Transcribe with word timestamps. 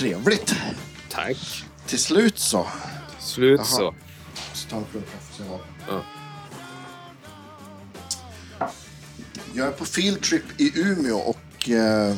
Trevligt. 0.00 0.54
Tack. 1.10 1.64
Till 1.86 1.98
slut 1.98 2.38
så. 2.38 2.66
Slut 3.18 3.58
Jaha. 3.58 3.66
så. 3.66 3.94
Så 4.54 4.68
ta 4.68 4.76
en 4.76 4.84
klunk 4.84 5.06
kaffe. 5.12 5.58
Ja. 5.88 6.02
Jag 9.54 9.66
är 9.68 9.72
på 9.72 9.84
field 9.84 10.22
trip 10.22 10.60
i 10.60 10.72
Umeå 10.80 11.16
och 11.18 11.70
eh, 11.70 12.16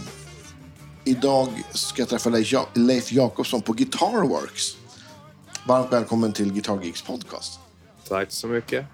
idag 1.04 1.48
ska 1.74 2.02
jag 2.02 2.08
träffa 2.08 2.30
Leif, 2.30 2.52
ja- 2.52 2.68
Leif 2.74 3.12
Jakobsson 3.12 3.62
på 3.62 3.72
Guitar 3.72 4.26
Works. 4.28 4.76
Varmt 5.66 5.92
välkommen 5.92 6.32
till 6.32 6.52
Guitar 6.52 6.82
Geeks 6.82 7.02
podcast. 7.02 7.58
Tack 8.08 8.32
så 8.32 8.46
mycket. 8.46 8.86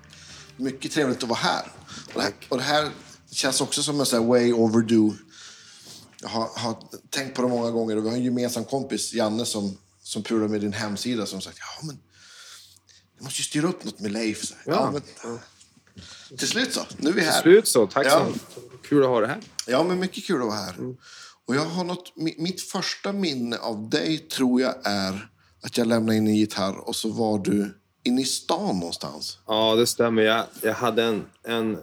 Mycket 0.56 0.92
trevligt 0.92 1.22
att 1.22 1.28
vara 1.28 1.38
här. 1.38 1.72
Och 2.14 2.20
det 2.20 2.22
här, 2.22 2.32
och 2.48 2.56
det 2.56 2.62
här 2.64 2.90
känns 3.30 3.60
också 3.60 3.82
som 3.82 4.00
en 4.00 4.06
sån 4.06 4.26
way 4.26 4.52
overdue. 4.52 5.12
Jag 6.22 6.28
har, 6.28 6.48
har 6.56 6.76
tänkt 7.10 7.34
på 7.34 7.42
det 7.42 7.48
många 7.48 7.70
gånger 7.70 7.96
och 7.96 8.04
vi 8.04 8.08
har 8.08 8.16
en 8.16 8.24
gemensam 8.24 8.64
kompis, 8.64 9.12
Janne, 9.14 9.44
som, 9.46 9.78
som 10.02 10.22
pular 10.22 10.48
med 10.48 10.60
din 10.60 10.72
hemsida 10.72 11.26
som 11.26 11.40
sagt 11.40 11.58
ja 11.60 11.86
men 11.86 11.98
jag 13.16 13.24
måste 13.24 13.38
ju 13.40 13.44
styra 13.44 13.68
upp 13.68 13.84
något 13.84 14.00
med 14.00 14.12
Leif. 14.12 14.44
Så, 14.46 14.54
här, 14.54 14.62
Ja. 14.72 14.90
men, 14.92 15.02
till 16.38 16.48
slut 16.48 16.74
så, 16.74 16.80
nu 16.96 17.08
är 17.10 17.14
vi 17.14 17.20
här. 17.20 17.42
Slut 17.42 17.68
så. 17.68 17.86
Tack 17.86 18.06
Ja. 18.06 18.26
så 18.54 18.60
Kul 18.88 19.02
att 19.02 19.08
ha 19.08 19.20
det 19.20 19.26
här. 19.26 19.40
Ja, 19.66 19.84
men 19.84 19.98
mycket 19.98 20.24
kul 20.24 20.40
att 20.40 20.46
vara 20.48 20.56
här. 20.58 20.74
Mm. 20.74 20.96
Och 21.46 21.56
jag 21.56 21.64
har 21.64 21.84
något, 21.84 22.12
mi- 22.16 22.34
mitt 22.42 22.60
första 22.62 23.12
minne 23.12 23.56
av 23.56 23.88
dig 23.90 24.18
tror 24.18 24.60
jag 24.60 24.74
är 24.84 25.28
att 25.62 25.78
jag 25.78 25.86
lämnade 25.86 26.16
in 26.18 26.26
en 26.26 26.34
gitarr 26.36 26.76
och 26.88 26.96
så 26.96 27.08
var 27.10 27.38
du 27.38 27.78
inne 28.02 28.22
i 28.22 28.24
stan 28.24 28.78
någonstans. 28.78 29.38
Ja, 29.46 29.74
det 29.74 29.86
stämmer. 29.86 30.22
Jag, 30.22 30.44
jag 30.62 30.74
hade 30.74 31.04
en, 31.04 31.24
en 31.44 31.74
eh, 31.74 31.80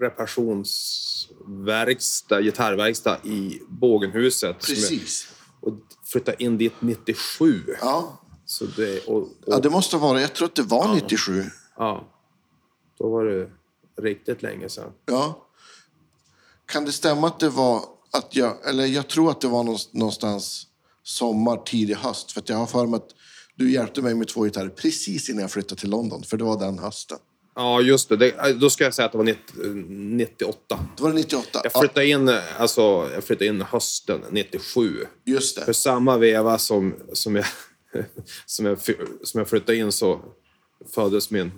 reparationsverkstad, 0.00 2.42
gitarrverkstad 2.42 3.18
i 3.24 3.60
Bågenhuset. 3.68 4.62
som 4.62 4.74
jag- 4.74 4.82
Precis. 4.82 5.28
Och 5.60 5.74
flyttade 6.04 6.42
in 6.42 6.58
dit 6.58 6.72
97. 6.80 7.62
Ja. 7.80 8.18
Så 8.44 8.64
det, 8.64 9.06
och, 9.06 9.16
och, 9.22 9.28
ja, 9.46 9.58
det 9.58 9.70
måste 9.70 9.96
vara 9.96 10.20
Jag 10.20 10.34
tror 10.34 10.48
att 10.48 10.54
det 10.54 10.62
var 10.62 10.94
97. 10.94 11.44
ja, 11.76 12.08
då 12.98 13.08
var 13.10 13.24
det 13.24 13.50
riktigt 14.02 14.42
länge 14.42 14.68
sedan. 14.68 14.92
Ja. 15.06 15.48
Kan 16.66 16.84
det 16.84 16.92
stämma 16.92 17.26
att 17.26 17.40
det 17.40 17.48
var 17.48 17.84
att 18.10 18.36
jag, 18.36 18.68
eller 18.68 18.86
jag 18.86 19.08
tror 19.08 19.30
att 19.30 19.40
det 19.40 19.48
var 19.48 19.64
någonst- 19.64 19.94
någonstans 19.94 20.66
sommar, 21.02 21.56
tidig 21.56 21.94
höst. 21.94 22.32
För 22.32 22.42
jag 22.46 22.56
har 22.56 22.66
för 22.66 22.86
mig 22.86 22.96
att 22.96 23.08
du 23.56 23.72
hjälpte 23.72 24.02
mig 24.02 24.14
med 24.14 24.28
två 24.28 24.42
gitarrer 24.44 24.68
precis 24.68 25.28
innan 25.30 25.40
jag 25.42 25.50
flyttade 25.50 25.80
till 25.80 25.90
London. 25.90 26.22
För 26.22 26.36
det 26.36 26.44
var 26.44 26.58
den 26.58 26.78
hösten. 26.78 27.18
Ja, 27.54 27.80
just 27.80 28.08
det. 28.08 28.16
det 28.16 28.52
då 28.60 28.70
ska 28.70 28.84
jag 28.84 28.94
säga 28.94 29.06
att 29.06 29.12
det 29.12 29.18
var 29.18 29.24
90, 29.24 29.40
98. 29.98 30.78
Då 30.96 31.02
var 31.02 31.10
det 31.10 31.16
98. 31.16 31.60
Jag 31.64 31.72
flyttade 31.72 32.06
in, 32.06 32.30
alltså, 32.58 33.10
jag 33.14 33.24
flyttade 33.24 33.46
in 33.46 33.62
hösten 33.62 34.20
97. 34.30 34.98
Ja, 35.24 35.32
just 35.32 35.58
För 35.58 35.66
det. 35.66 35.74
samma 35.74 36.16
veva 36.18 36.58
som, 36.58 36.94
som, 37.12 37.36
jag, 37.36 37.44
som, 38.46 38.66
jag, 38.66 38.78
som 39.24 39.38
jag 39.38 39.48
flyttade 39.48 39.78
in 39.78 39.92
så 39.92 40.20
föddes 40.94 41.30
min 41.30 41.52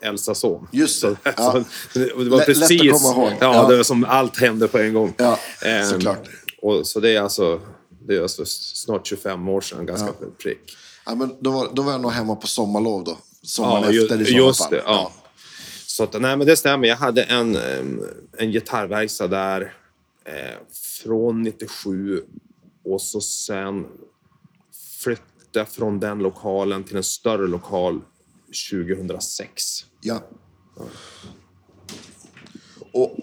äldsta 0.00 0.34
son. 0.34 0.68
Just 0.72 1.02
det. 1.02 1.08
Så, 1.08 1.16
Ja. 1.36 1.64
så, 1.92 1.98
det 1.98 2.14
var 2.14 2.24
Lätt- 2.24 2.30
lätt 2.30 2.40
att 2.40 2.46
precis... 2.68 2.92
komma 3.02 3.14
ihåg. 3.26 3.32
Ja, 3.40 3.54
Ja. 3.54 3.68
det 3.68 3.76
var 3.76 3.84
som 3.84 4.04
allt 4.04 4.36
hände 4.36 4.68
på 4.68 4.78
en 4.78 4.94
gång. 4.94 5.14
Ja, 5.16 5.38
Ehm, 5.64 5.84
såklart. 5.90 6.28
Och, 6.62 6.86
så 6.86 7.00
det 7.00 7.10
är 7.16 7.20
alltså, 7.20 7.60
det 8.06 8.16
är 8.16 8.22
alltså 8.22 8.42
snart 8.46 9.06
25 9.06 9.48
år 9.48 9.60
sedan, 9.60 9.86
ganska 9.86 10.12
prick. 10.42 10.76
Ja, 11.06 11.14
men 11.14 11.36
då, 11.40 11.50
var, 11.50 11.68
då 11.72 11.82
var 11.82 11.92
jag 11.92 12.00
nog 12.00 12.10
hemma 12.12 12.36
på 12.36 12.46
sommarlov 12.46 13.04
då. 13.04 13.18
Sommaren 13.42 13.82
Ja, 13.84 13.90
ju- 13.92 14.02
efter 14.02 14.20
i 14.20 14.24
så 14.24 14.30
just 14.32 14.62
fall. 14.62 14.70
det, 14.70 14.82
ja. 14.86 15.12
Så 15.86 16.04
att, 16.04 16.20
nej, 16.20 16.36
men 16.36 16.46
det 16.46 16.56
stämmer. 16.56 16.88
Jag 16.88 16.96
hade 16.96 17.22
en, 17.22 17.58
en 18.38 18.50
gitarrverkstad 18.52 19.28
där 19.28 19.74
eh, 20.24 20.58
från 21.02 21.42
97 21.42 22.22
och 22.84 23.02
så 23.02 23.20
sen 23.20 23.86
flyttade 25.00 25.24
jag 25.52 25.68
från 25.68 26.00
den 26.00 26.18
lokalen 26.18 26.84
till 26.84 26.96
en 26.96 27.02
större 27.04 27.46
lokal 27.46 28.00
2006. 28.70 29.84
Ja. 30.00 30.22
Och 32.92 33.16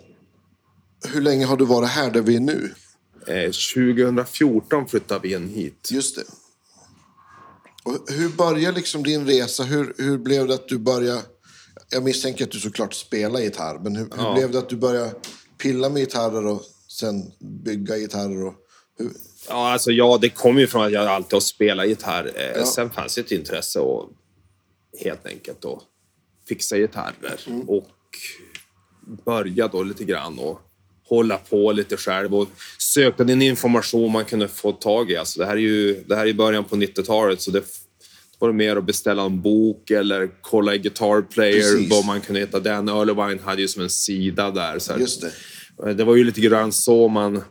hur 1.07 1.21
länge 1.21 1.45
har 1.45 1.57
du 1.57 1.65
varit 1.65 1.89
här 1.89 2.11
där 2.11 2.21
vi 2.21 2.35
är 2.35 2.39
nu? 2.39 2.73
Eh, 3.27 3.51
2014 3.51 4.87
flyttade 4.87 5.19
vi 5.27 5.33
in 5.33 5.49
hit. 5.49 5.89
Just 5.91 6.15
det. 6.15 6.23
Och 7.85 8.13
hur 8.13 8.29
började 8.29 8.77
liksom 8.77 9.03
din 9.03 9.25
resa? 9.27 9.63
Hur, 9.63 9.93
hur 9.97 10.17
blev 10.17 10.47
det 10.47 10.53
att 10.53 10.67
du 10.67 10.77
började... 10.77 11.21
Jag 11.89 12.03
misstänker 12.03 12.45
att 12.45 12.51
du 12.51 12.59
såklart 12.59 12.93
spelar 12.93 13.39
gitarr, 13.39 13.79
men 13.83 13.95
hur, 13.95 14.07
hur 14.17 14.33
blev 14.33 14.51
det 14.51 14.59
att 14.59 14.69
du 14.69 14.75
började 14.75 15.11
pilla 15.57 15.89
med 15.89 15.99
gitarrer 15.99 16.47
och 16.47 16.61
sen 16.87 17.31
bygga 17.63 17.97
gitarrer? 17.97 18.45
Och, 18.45 18.53
hur, 18.97 19.11
Ja, 19.47 19.71
alltså, 19.71 19.91
ja, 19.91 20.17
det 20.21 20.29
kom 20.29 20.59
ju 20.59 20.67
från 20.67 20.85
att 20.85 20.91
jag 20.91 21.07
alltid 21.07 21.33
har 21.33 21.39
spelat 21.39 21.87
gitarr. 21.87 22.31
Eh, 22.35 22.57
Ja. 22.59 22.65
Sen 22.65 22.89
fanns 22.89 23.15
det 23.15 23.21
ett 23.21 23.31
intresse 23.31 23.79
att 23.79 24.09
helt 25.03 25.25
enkelt 25.25 25.65
att 25.65 25.83
fixa 26.47 26.77
gitarrer. 26.77 27.39
Mm. 27.47 27.69
Och 27.69 27.89
börja 29.25 29.67
då 29.67 29.83
lite 29.83 30.03
grann 30.03 30.39
och 30.39 30.61
hålla 31.07 31.37
på 31.37 31.71
lite 31.71 31.97
själv 31.97 32.35
och 32.35 32.47
sökte 32.77 33.23
den 33.23 33.41
information 33.41 34.11
man 34.11 34.25
kunde 34.25 34.47
få 34.47 34.71
tag 34.71 35.11
i. 35.11 35.17
Alltså, 35.17 35.39
det 35.39 35.45
här 35.45 35.53
är 35.53 35.57
ju 35.57 36.03
det 36.07 36.15
här 36.15 36.27
är 36.27 36.33
början 36.33 36.63
på 36.63 36.75
90-talet 36.75 37.41
så 37.41 37.51
det 37.51 37.63
var 38.39 38.47
det 38.47 38.53
mer 38.53 38.75
att 38.75 38.85
beställa 38.85 39.23
en 39.23 39.41
bok 39.41 39.91
eller 39.91 40.29
kolla 40.41 40.75
i 40.75 40.77
Guitar 40.77 41.21
Player 41.21 41.73
Precis. 41.73 41.91
vad 41.91 42.05
man 42.05 42.21
kunde 42.21 42.39
hitta. 42.41 42.59
Dan 42.59 42.89
Earlewine 42.89 43.39
hade 43.39 43.61
ju 43.61 43.67
som 43.67 43.81
en 43.83 43.89
sida 43.89 44.51
där. 44.51 44.79
Så 44.79 44.93
det. 44.93 45.07
Det 45.93 46.03
var 46.03 46.15
ju 46.15 46.23
lite 46.23 46.41
grann 46.41 46.71
så 46.71 47.07
man 47.07 47.41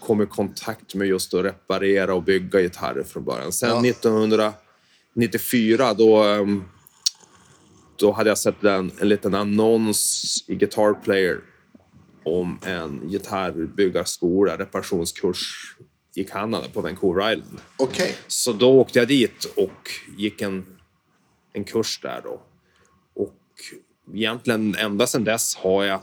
kom 0.00 0.22
i 0.22 0.26
kontakt 0.26 0.94
med 0.94 1.08
just 1.08 1.34
att 1.34 1.44
reparera 1.44 2.14
och 2.14 2.22
bygga 2.22 2.60
gitarrer 2.60 3.02
från 3.02 3.24
början. 3.24 3.52
Sen 3.52 3.70
Ja. 3.70 3.80
1994 3.90 5.94
då, 5.94 6.22
ehm, 6.22 6.64
då 7.96 8.12
hade 8.12 8.30
jag 8.30 8.38
sett 8.38 8.64
en, 8.64 8.90
en 9.00 9.08
liten 9.08 9.34
annons 9.34 10.24
i 10.48 10.54
Guitar 10.54 10.94
Player 11.04 11.40
om 12.24 12.58
en 12.62 13.08
gitarrbyggarskola, 13.08 14.58
reparationskurs 14.58 15.74
i 16.14 16.24
Kanada 16.24 16.68
på 16.72 16.80
Vancouver 16.80 17.32
Island. 17.32 17.60
Okej. 17.76 18.16
Så 18.26 18.52
då 18.52 18.80
åkte 18.80 18.98
jag 18.98 19.08
dit 19.08 19.44
och 19.56 19.90
gick 20.16 20.42
en, 20.42 20.66
en 21.52 21.64
kurs 21.64 22.00
där 22.02 22.20
då. 22.24 22.40
Och 23.14 23.40
egentligen 24.14 24.74
ända 24.74 25.06
sedan 25.06 25.24
dess 25.24 25.56
har 25.56 25.84
jag, 25.84 26.00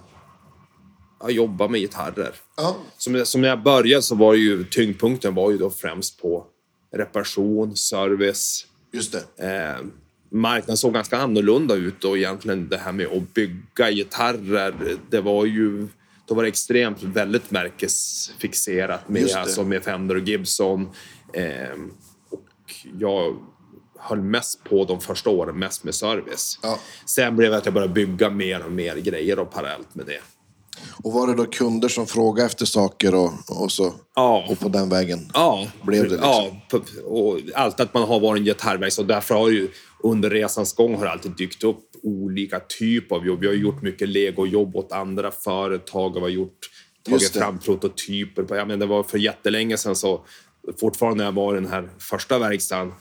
jag 1.21 1.31
jobbat 1.31 1.71
med 1.71 1.79
gitarrer. 1.79 2.35
Ja. 2.57 2.77
Som, 2.97 3.25
som 3.25 3.41
när 3.41 3.49
jag 3.49 3.63
började 3.63 4.01
så 4.01 4.15
var 4.15 4.33
ju 4.33 4.63
tyngdpunkten 4.63 5.35
var 5.35 5.51
ju 5.51 5.57
då 5.57 5.69
främst 5.69 6.21
på 6.21 6.45
reparation, 6.91 7.75
service. 7.75 8.67
Just 8.91 9.15
det. 9.37 9.47
Eh, 9.47 9.85
marknaden 10.29 10.77
såg 10.77 10.93
ganska 10.93 11.17
annorlunda 11.17 11.75
ut 11.75 12.03
och 12.03 12.17
egentligen 12.17 12.69
det 12.69 12.77
här 12.77 12.91
med 12.91 13.07
att 13.07 13.33
bygga 13.33 13.91
gitarrer, 13.91 14.97
det 15.09 15.21
var 15.21 15.45
ju 15.45 15.87
då 16.29 16.35
var 16.35 16.43
det 16.43 16.49
extremt 16.49 17.03
väldigt 17.03 17.51
märkesfixerat 17.51 19.09
med, 19.09 19.35
alltså 19.35 19.63
med 19.63 19.83
Fender 19.83 20.15
och 20.15 20.27
Gibson. 20.27 20.89
Eh, 21.33 21.79
och 22.29 22.75
jag 22.99 23.35
höll 23.99 24.21
mest 24.21 24.63
på 24.63 24.85
de 24.85 25.01
första 25.01 25.29
åren, 25.29 25.59
mest 25.59 25.83
med 25.83 25.95
service. 25.95 26.59
Ja. 26.61 26.79
Sen 27.05 27.35
blev 27.35 27.51
det 27.51 27.57
att 27.57 27.65
jag 27.65 27.73
började 27.73 27.93
bygga 27.93 28.29
mer 28.29 28.65
och 28.65 28.71
mer 28.71 28.95
grejer 28.95 29.39
och 29.39 29.51
parallellt 29.51 29.95
med 29.95 30.05
det. 30.05 30.19
Och 31.03 31.13
var 31.13 31.27
det 31.27 31.35
då 31.35 31.45
kunder 31.45 31.89
som 31.89 32.07
frågade 32.07 32.45
efter 32.45 32.65
saker 32.65 33.15
och, 33.15 33.31
och 33.47 33.71
så? 33.71 33.93
Ja. 34.15 34.45
Och 34.49 34.59
på 34.59 34.69
den 34.69 34.89
vägen? 34.89 35.31
Ja, 35.33 35.67
Blev 35.81 36.03
det 36.03 36.09
liksom? 36.09 36.29
ja 36.71 36.79
och 37.05 37.39
allt 37.55 37.79
att 37.79 37.93
man 37.93 38.03
har 38.03 38.19
varit 38.19 38.39
en 38.39 38.45
gitarrverkstad. 38.45 39.03
Därför 39.03 39.35
har 39.35 39.49
ju 39.49 39.69
under 40.03 40.29
resans 40.29 40.73
gång 40.73 40.95
har 40.95 41.05
det 41.05 41.11
alltid 41.11 41.31
dykt 41.31 41.63
upp 41.63 41.88
olika 42.03 42.59
typer 42.59 43.15
av 43.15 43.25
jobb. 43.27 43.39
Vi 43.39 43.47
har 43.47 43.53
gjort 43.53 43.81
mycket 43.81 44.09
legojobb 44.09 44.75
åt 44.75 44.91
andra 44.91 45.31
företag 45.31 46.11
och 46.11 46.17
vi 46.17 46.21
har 46.21 46.29
gjort, 46.29 46.69
tagit 47.09 47.29
fram 47.33 47.59
prototyper. 47.59 48.43
På, 48.43 48.55
ja, 48.55 48.65
men 48.65 48.79
det 48.79 48.85
var 48.85 49.03
för 49.03 49.17
jättelänge 49.17 49.77
sedan 49.77 49.95
så 49.95 50.25
fortfarande 50.79 51.17
när 51.17 51.25
jag 51.25 51.31
var 51.31 51.53
i 51.57 51.59
den 51.61 51.69
här 51.71 51.89
första 51.99 52.39
verkstaden 52.39 52.93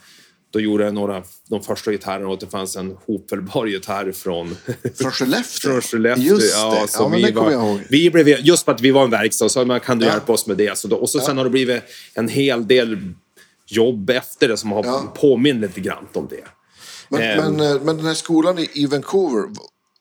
då 0.50 0.60
gjorde 0.60 0.84
jag 0.84 0.94
några, 0.94 1.22
de 1.50 1.62
första 1.62 1.90
gitarrerna 1.92 2.28
och 2.28 2.38
det 2.38 2.46
fanns 2.46 2.76
en 2.76 2.96
hopfällbar 3.06 3.66
gitarr 3.66 4.12
från 4.12 4.56
Från 4.94 5.10
Skellefteå? 5.10 5.70
från 5.72 5.80
Skellefteå. 5.82 6.24
Just 6.24 6.40
det. 6.54 6.58
Ja, 6.60 6.86
Ja, 6.98 7.08
men 7.08 7.16
vi 7.18 7.22
det 7.24 7.32
kommer 7.32 7.46
var, 7.46 7.52
jag 7.52 7.68
ihåg. 7.70 7.80
Vi 7.88 8.10
blev, 8.10 8.28
just 8.28 8.64
för 8.64 8.72
att 8.72 8.80
vi 8.80 8.90
var 8.90 9.04
en 9.04 9.10
verkstad 9.10 9.48
så 9.48 9.64
man 9.64 9.80
kan 9.80 9.98
du 9.98 10.06
Ja. 10.06 10.12
hjälpa 10.12 10.32
oss 10.32 10.46
med 10.46 10.56
det. 10.56 10.78
Så 10.78 10.88
då, 10.88 10.96
och 10.96 11.10
så 11.10 11.20
sen 11.20 11.36
har 11.36 11.44
det 11.44 11.50
blivit 11.50 11.82
en 12.14 12.28
hel 12.28 12.66
del 12.68 12.98
jobb 13.66 14.10
efter 14.10 14.48
det 14.48 14.56
som 14.56 14.72
har 14.72 14.84
Ja. 14.84 15.12
påmint 15.16 15.60
lite 15.60 15.80
grann 15.80 16.06
om 16.12 16.26
det. 16.30 16.44
Men, 17.08 17.20
Ehm. 17.22 17.54
men, 17.56 17.66
eh, 17.76 17.82
men 17.82 17.96
den 17.96 18.06
här 18.06 18.14
skolan 18.14 18.58
i, 18.72 18.86
Vancouver, 18.86 19.48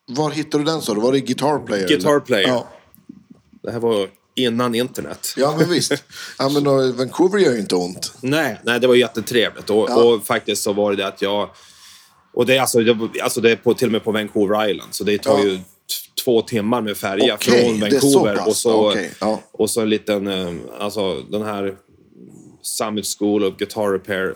var 0.06 0.30
hittade 0.30 0.64
du 0.64 0.70
den 0.70 0.82
sa 0.82 0.94
du? 0.94 1.00
Var 1.00 1.12
det 1.12 1.20
Guitar 1.20 1.58
Player? 1.66 1.88
Guitar? 1.88 2.20
Player. 2.20 2.48
Ja. 2.48 2.68
Det 3.62 3.70
här 3.70 3.80
var 3.80 4.08
innan 4.34 4.74
internet. 4.74 5.34
ja, 5.36 5.54
men 5.58 5.70
visst. 5.70 5.92
Ja, 6.38 6.48
men 6.48 6.64
då, 6.64 6.92
Vancouver 6.92 7.38
gör 7.38 7.52
ju 7.52 7.58
inte 7.60 7.74
ont. 7.74 8.12
Nej, 8.20 8.60
nej, 8.64 8.80
det 8.80 8.86
var 8.86 8.94
jättetrevligt. 8.94 9.70
Och, 9.70 9.90
Ja. 9.90 10.02
och 10.04 10.26
faktiskt 10.26 10.62
så 10.62 10.72
var 10.72 10.92
det 10.94 11.06
att 11.06 11.22
jag... 11.22 11.50
Och 12.34 12.46
det 12.46 12.56
är, 12.56 12.60
alltså, 12.60 12.80
det, 12.80 13.20
alltså 13.22 13.40
det 13.40 13.50
är 13.50 13.56
på, 13.56 13.74
till 13.74 13.88
och 13.88 13.92
med 13.92 14.04
på 14.04 14.12
Vancouver 14.12 14.68
Island, 14.70 14.94
så 14.94 15.04
det 15.04 15.18
tar 15.22 15.38
Ja. 15.38 15.44
ju 15.44 15.58
två 16.24 16.42
timmar 16.42 16.80
med 16.82 16.96
färja 16.96 17.34
Okej, 17.34 17.64
från 17.64 18.00
så 18.00 18.18
Vancouver. 18.18 18.36
pass. 18.36 18.46
och, 18.46 18.56
så, 18.56 18.90
Okej, 18.90 19.10
ja. 19.20 19.40
och 19.52 19.70
så 19.70 19.80
en 19.80 19.88
liten, 19.90 20.26
eh, 20.26 20.54
alltså 20.78 21.20
den 21.20 21.42
här 21.42 21.76
Summit 22.62 23.06
School 23.18 23.44
of 23.44 23.56
Guitar 23.56 23.92
Repair 23.92 24.34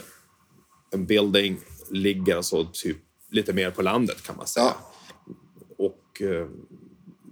Building 0.96 1.56
ligger 1.92 2.36
alltså 2.36 2.66
typ 2.72 2.96
lite 3.30 3.52
mer 3.52 3.70
på 3.70 3.82
landet 3.82 4.22
kan 4.22 4.36
man 4.36 4.46
säga. 4.46 4.66
Ja. 4.66 5.34
Och 5.78 6.22
eh, 6.22 6.46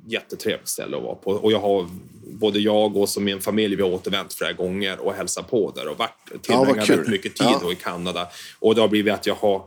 jättetrevligt 0.07 0.69
ställe 0.69 0.97
att 0.97 1.03
vara 1.03 1.15
på. 1.15 1.31
Och 1.31 1.53
jag 1.53 1.61
har, 1.61 1.89
både 2.25 2.59
jag 2.59 2.97
och 2.97 3.09
så 3.09 3.21
min 3.21 3.41
familj, 3.41 3.77
vi 3.77 3.83
har 3.83 3.91
återvänt 3.91 4.35
flera 4.35 4.53
gånger 4.53 5.01
och 5.01 5.13
hälsat 5.15 5.51
på 5.51 5.71
där 5.71 5.89
och 5.89 5.99
varit, 5.99 6.43
tillbringat 6.43 6.91
väldigt 6.91 7.09
mycket 7.09 7.37
tid 7.37 7.57
Ja. 7.63 7.73
i 7.73 7.75
Kanada. 7.75 8.29
Och 8.59 8.75
det 8.75 8.81
har 8.81 8.89
blivit 8.89 9.15
att 9.15 9.27
jag 9.27 9.35
har 9.35 9.65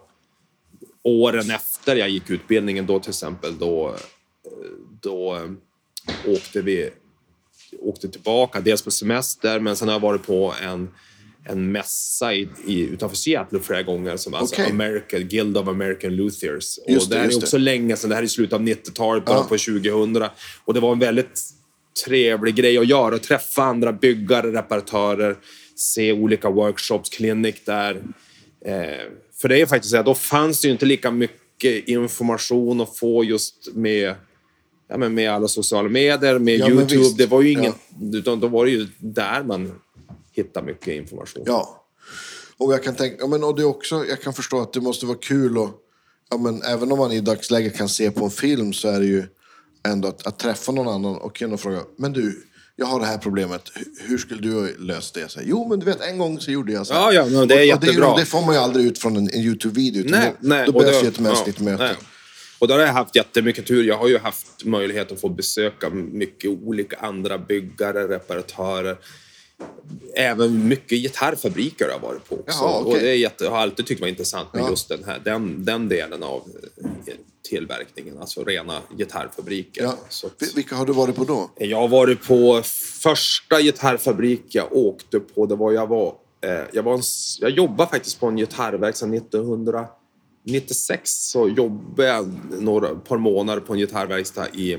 åren 1.03 1.51
efter 1.51 1.95
jag 1.95 2.09
gick 2.09 2.29
utbildningen 2.29 2.85
då 2.85 2.99
till 2.99 3.09
exempel, 3.09 3.57
då, 3.57 3.87
eh, 3.89 3.95
då 5.01 5.35
eh, 5.35 5.51
åkte 6.27 6.61
vi 6.61 6.89
åkte 7.79 8.09
tillbaka, 8.09 8.61
dels 8.61 8.81
på 8.81 8.91
semester, 8.91 9.59
men 9.59 9.75
sen 9.75 9.87
har 9.87 9.95
jag 9.95 9.99
varit 9.99 10.25
på 10.25 10.53
en, 10.61 10.89
en 11.45 11.71
mässa 11.71 12.33
i, 12.33 12.47
i, 12.67 12.79
utanför 12.81 13.17
Seattle 13.17 13.59
flera 13.59 13.83
gånger, 13.83 14.17
som 14.17 14.33
alltså 14.33 14.55
Okej. 14.55 14.71
American, 14.71 15.27
Guild 15.27 15.57
of 15.57 15.67
American 15.67 16.15
Luthiers. 16.15 16.79
Just 16.87 17.05
och 17.05 17.09
det, 17.09 17.15
det 17.15 17.21
här 17.21 17.29
är 17.31 17.37
också 17.37 17.57
det. 17.57 17.63
länge 17.63 17.95
sedan, 17.95 18.09
det 18.09 18.15
här 18.15 18.23
är 18.23 18.27
slutet 18.27 18.53
av 18.53 18.61
90-talet, 18.61 19.25
början 19.25 19.41
Ja. 19.41 19.49
på 19.49 19.57
2000. 19.57 20.23
Och 20.65 20.73
det 20.73 20.79
var 20.79 20.91
en 20.91 20.99
väldigt 20.99 21.41
trevlig 22.05 22.55
grej 22.55 22.77
att 22.77 22.87
göra, 22.87 23.15
att 23.15 23.23
träffa 23.23 23.63
andra 23.63 23.93
byggare, 23.93 24.51
reparatörer, 24.51 25.35
se 25.75 26.13
olika 26.13 26.49
workshops, 26.49 27.09
clinic 27.09 27.55
där. 27.65 27.95
Eh, 28.65 28.73
för 29.41 29.49
det 29.49 29.61
är 29.61 29.65
faktiskt 29.65 29.91
så 29.91 29.97
att 29.97 30.05
då 30.05 30.15
fanns 30.15 30.61
det 30.61 30.67
ju 30.67 30.71
inte 30.71 30.85
lika 30.85 31.11
mycket 31.11 31.87
information 31.87 32.81
att 32.81 32.97
få 32.97 33.23
just 33.23 33.69
med, 33.73 34.15
ja, 34.89 34.97
men 34.97 35.13
med 35.13 35.31
alla 35.31 35.47
sociala 35.47 35.89
medier, 35.89 36.39
med 36.39 36.59
Ja, 36.59 36.69
Youtube. 36.69 37.03
Det 37.17 37.25
var 37.25 37.41
ju 37.41 37.51
ingen, 37.51 37.73
utan 38.13 38.39
då 38.39 38.47
var 38.47 38.65
det 38.65 38.71
ju 38.71 38.87
där 38.99 39.43
man 39.43 39.71
hittade 40.33 40.65
mycket 40.65 40.87
information. 40.87 41.43
Ja. 41.45 41.79
Och 42.57 42.73
jag 42.73 42.83
kan 42.83 42.95
tänka, 42.95 43.27
men 43.27 43.43
och 43.43 43.55
det 43.55 43.63
också, 43.63 44.05
jag 44.05 44.21
kan 44.21 44.33
förstå 44.33 44.61
att 44.61 44.73
det 44.73 44.81
måste 44.81 45.05
vara 45.05 45.17
kul 45.17 45.57
och 45.57 45.69
ja, 46.29 46.37
men 46.37 46.61
även 46.63 46.91
om 46.91 46.97
man 46.97 47.11
i 47.11 47.21
dagsläget 47.21 47.77
kan 47.77 47.89
se 47.89 48.11
på 48.11 48.25
en 48.25 48.31
film 48.31 48.73
så 48.73 48.87
är 48.87 48.99
det 48.99 49.05
ju 49.05 49.23
ändå 49.87 50.07
att, 50.07 50.27
att 50.27 50.39
träffa 50.39 50.71
någon 50.71 50.87
annan 50.87 51.15
och 51.15 51.35
kunna 51.35 51.57
fråga, 51.57 51.81
men 51.97 52.13
du, 52.13 52.43
jag 52.75 52.85
har 52.85 52.99
det 52.99 53.05
här 53.05 53.17
problemet, 53.17 53.61
hur, 53.99 54.17
skulle 54.17 54.41
du 54.41 54.53
ha 54.53 54.67
löst 54.79 55.13
det? 55.13 55.31
Så 55.31 55.39
här, 55.39 55.47
jo, 55.49 55.67
men 55.69 55.79
du 55.79 55.85
vet, 55.85 56.01
en 56.01 56.17
gång 56.17 56.39
så 56.39 56.51
gjorde 56.51 56.73
jag 56.73 56.87
så 56.87 56.93
här. 56.93 57.01
Ja, 57.01 57.13
ja, 57.13 57.25
men 57.25 57.47
det 57.47 57.55
är 57.55 57.59
och, 57.59 57.65
jättebra. 57.65 58.07
Och 58.07 58.17
det, 58.17 58.21
det 58.21 58.25
får 58.25 58.41
man 58.41 58.55
ju 58.55 58.61
aldrig 58.61 58.85
ut 58.85 58.99
från 58.99 59.15
en, 59.17 59.29
en 59.29 59.39
YouTube-video, 59.41 60.03
Nej, 60.07 60.33
då, 60.39 60.47
nej, 60.47 60.65
då 60.65 60.71
behövs 60.71 60.99
det- 60.99 61.03
ju 61.03 61.07
ett 61.09 61.19
mänskligt 61.19 61.59
ja, 61.59 61.63
möte. 61.65 61.83
nej. 61.83 61.95
Och 62.59 62.67
då 62.67 62.73
har 62.73 62.81
jag 62.81 62.93
haft 62.93 63.15
jättemycket 63.15 63.65
tur. 63.67 63.83
Jag 63.83 63.97
har 63.97 64.07
ju 64.07 64.17
haft 64.17 64.65
möjlighet 64.65 65.11
att 65.11 65.21
få 65.21 65.29
besöka 65.29 65.89
mycket 65.89 66.49
olika 66.51 66.97
andra 66.97 67.37
byggare, 67.37 68.07
reparatörer. 68.07 68.97
Även 70.15 70.67
mycket 70.67 70.97
gitarrfabriker 71.01 71.85
har 71.85 71.91
jag 71.91 71.99
varit 71.99 72.29
på 72.29 72.35
också. 72.35 72.57
Jaha, 72.63 72.79
okej. 72.81 72.93
Och 72.93 72.99
det 72.99 73.09
är 73.09 73.15
jätte, 73.15 73.43
jag 73.43 73.51
har 73.51 73.57
alltid 73.57 73.85
tyckt 73.85 74.01
var 74.01 74.07
intressant 74.07 74.53
med 74.53 74.63
Ja. 74.63 74.69
just 74.69 74.89
den, 74.89 75.03
här, 75.03 75.21
den, 75.25 75.65
den 75.65 75.89
delen 75.89 76.23
av 76.23 76.41
eh, 77.07 77.13
tillverkningen. 77.49 78.17
Alltså 78.19 78.43
rena 78.43 78.79
gitarrfabriker. 78.97 79.83
Ja. 79.83 79.97
Så 80.09 80.27
att- 80.27 80.41
Vil- 80.41 80.55
Vilka 80.55 80.75
har 80.75 80.85
du 80.85 80.93
varit 80.93 81.15
på 81.15 81.23
då? 81.23 81.49
jag 81.57 81.77
har 81.77 81.87
varit 81.87 82.27
på 82.27 82.61
första 83.01 83.61
gitarrfabrik 83.61 84.43
jag 84.47 84.73
åkte 84.75 85.19
på. 85.19 85.45
Det 85.45 85.55
var 85.55 85.71
jag 85.71 85.87
var... 85.87 86.15
Eh, 86.41 86.59
jag, 86.73 86.83
var 86.83 86.93
en, 86.93 87.01
jag 87.39 87.49
jobbade 87.51 87.89
faktiskt 87.89 88.19
på 88.19 88.27
en 88.27 88.35
gitarrverkstad 88.37 89.05
1996. 89.15 91.11
Så 91.31 91.49
jobbade 91.49 92.07
jag 92.09 92.33
några 92.59 92.95
par 92.95 93.17
månader 93.17 93.61
på 93.61 93.73
en 93.73 93.79
gitarrverkstad 93.79 94.47
i 94.49 94.77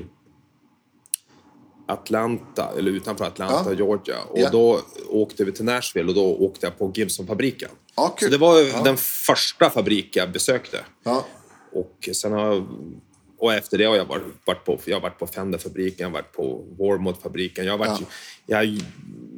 Atlanta, 1.87 2.71
eller 2.77 2.91
utanför 2.91 3.25
Atlanta, 3.25 3.63
Ja. 3.69 3.73
Georgia. 3.73 4.17
Och 4.29 4.39
Ja. 4.39 4.49
då 4.49 4.79
åkte 5.09 5.45
vi 5.45 5.51
till 5.51 5.65
Nashville 5.65 6.09
och 6.09 6.15
då 6.15 6.35
åkte 6.35 6.65
jag 6.65 6.77
på 6.77 6.91
Gibson-fabriken. 6.95 7.69
Ja. 7.95 8.15
Så 8.19 8.27
det 8.27 8.37
var 8.37 8.83
den 8.83 8.97
första 8.97 9.69
fabrik 9.69 10.15
jag 10.15 10.31
besökte. 10.31 10.85
Och 11.73 12.09
sen 12.13 12.31
har 12.31 12.67
och 13.37 13.53
efter 13.53 13.77
det 13.77 13.85
har 13.85 13.95
jag 13.95 14.05
varit, 14.05 14.63
på, 14.65 14.77
jag 14.85 14.95
har 14.95 15.01
varit 15.01 15.19
på 15.19 15.27
Fender-fabriken, 15.27 15.95
jag 15.97 16.07
har 16.07 16.13
varit 16.13 16.31
på 16.31 16.65
Warmouth-fabriken. 16.79 17.65
Jag, 17.65 17.77
varit, 17.77 18.01
jag 18.45 18.79